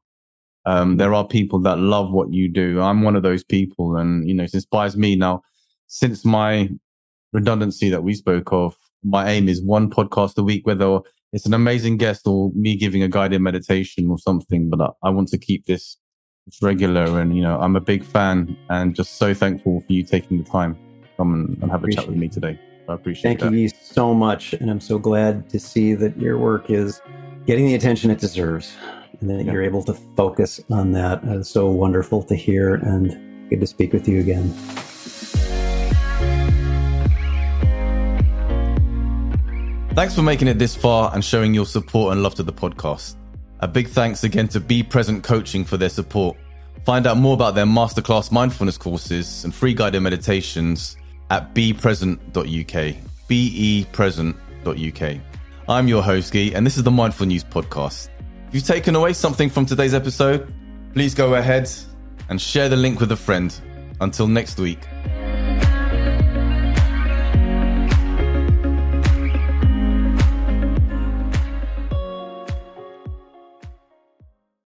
Um, 0.66 0.98
there 0.98 1.14
are 1.14 1.28
people 1.28 1.60
that 1.62 1.80
love 1.80 2.12
what 2.12 2.34
you 2.34 2.48
do. 2.52 2.82
I'm 2.82 3.02
one 3.02 3.16
of 3.16 3.24
those 3.24 3.44
people. 3.44 3.98
And, 3.98 4.28
you 4.28 4.34
know, 4.34 4.44
it 4.44 4.54
inspires 4.54 4.98
me 4.98 5.16
now. 5.16 5.42
Since 5.88 6.26
my 6.26 6.70
redundancy 7.34 7.90
that 7.90 8.04
we 8.04 8.14
spoke 8.16 8.52
of, 8.52 8.76
my 9.04 9.30
aim 9.30 9.48
is 9.48 9.62
one 9.64 9.90
podcast 9.90 10.38
a 10.38 10.44
week, 10.44 10.66
whether 10.66 11.00
it's 11.32 11.46
an 11.46 11.54
amazing 11.54 11.98
guest 11.98 12.26
or 12.26 12.52
me 12.56 12.76
giving 12.76 13.04
a 13.04 13.08
guided 13.08 13.42
meditation 13.42 14.10
or 14.10 14.18
something, 14.18 14.70
but 14.70 14.82
I, 14.82 15.08
I 15.08 15.10
want 15.12 15.28
to 15.30 15.38
keep 15.38 15.66
this, 15.66 15.98
this 16.46 16.62
regular. 16.62 17.20
And, 17.20 17.36
you 17.36 17.42
know, 17.42 17.60
I'm 17.60 17.76
a 17.76 17.82
big 17.82 18.04
fan 18.04 18.58
and 18.70 18.96
just 18.96 19.18
so 19.18 19.34
thankful 19.34 19.82
for 19.82 19.92
you 19.92 20.04
taking 20.04 20.38
the 20.38 20.50
time 20.50 20.76
to 20.76 21.08
come 21.18 21.34
and, 21.34 21.62
and 21.62 21.72
have 21.72 21.84
a 21.84 21.92
chat 21.92 22.08
with 22.08 22.18
me 22.18 22.28
today. 22.28 22.60
I 22.88 22.94
appreciate 22.94 23.32
it 23.32 23.40
Thank 23.40 23.52
that. 23.52 23.58
you 23.58 23.70
so 23.70 24.14
much. 24.14 24.54
And 24.54 24.70
I'm 24.70 24.80
so 24.80 25.00
glad 25.00 25.50
to 25.50 25.60
see 25.60 25.96
that 25.96 26.18
your 26.20 26.38
work 26.38 26.70
is 26.70 27.02
getting 27.48 27.66
the 27.66 27.76
attention 27.76 28.12
it 28.12 28.20
deserves 28.20 28.76
and 29.20 29.30
that 29.30 29.44
yeah. 29.44 29.54
you're 29.54 29.64
able 29.64 29.84
to 29.84 29.94
focus 30.16 30.62
on 30.70 30.92
that. 30.92 31.22
It's 31.24 31.50
so 31.50 31.70
wonderful 31.70 32.22
to 32.24 32.36
hear 32.36 32.76
and 32.76 33.50
good 33.50 33.62
to 33.62 33.68
speak 33.68 33.94
with 33.94 34.08
you 34.08 34.20
again. 34.20 34.50
Thanks 39.96 40.14
for 40.14 40.24
making 40.24 40.50
it 40.50 40.60
this 40.60 40.76
far 40.76 41.10
and 41.14 41.24
showing 41.24 41.54
your 41.54 41.66
support 41.66 42.12
and 42.12 42.22
love 42.22 42.36
to 42.36 42.44
the 42.44 42.52
podcast. 42.52 43.16
A 43.62 43.68
big 43.68 43.88
thanks 43.88 44.24
again 44.24 44.48
to 44.50 44.60
Be 44.60 44.84
Present 44.84 45.24
Coaching 45.24 45.64
for 45.64 45.78
their 45.78 45.90
support. 45.90 46.38
Find 46.86 47.08
out 47.08 47.18
more 47.18 47.34
about 47.34 47.56
their 47.56 47.66
masterclass 47.66 48.32
mindfulness 48.32 48.78
courses 48.78 49.44
and 49.44 49.56
free 49.56 49.74
guided 49.74 50.02
meditations 50.02 50.98
at 51.32 51.56
bepresent.uk. 51.56 52.96
Bepresent.uk. 53.28 55.22
I'm 55.68 55.88
your 55.88 56.04
host, 56.04 56.32
Guy, 56.32 56.52
and 56.54 56.66
this 56.66 56.78
is 56.78 56.84
the 56.84 56.92
Mindful 56.92 57.26
News 57.26 57.44
Podcast. 57.44 58.10
If 58.50 58.56
you've 58.56 58.64
taken 58.66 58.96
away 58.96 59.14
something 59.14 59.50
from 59.50 59.66
today's 59.66 59.96
episode, 59.96 60.54
please 60.94 61.16
go 61.16 61.34
ahead 61.36 61.70
and 62.30 62.40
share 62.40 62.70
the 62.70 62.76
link 62.76 63.00
with 63.00 63.12
a 63.12 63.18
friend. 63.18 63.60
Until 64.02 64.28
next 64.28 64.60
week. 64.60 64.80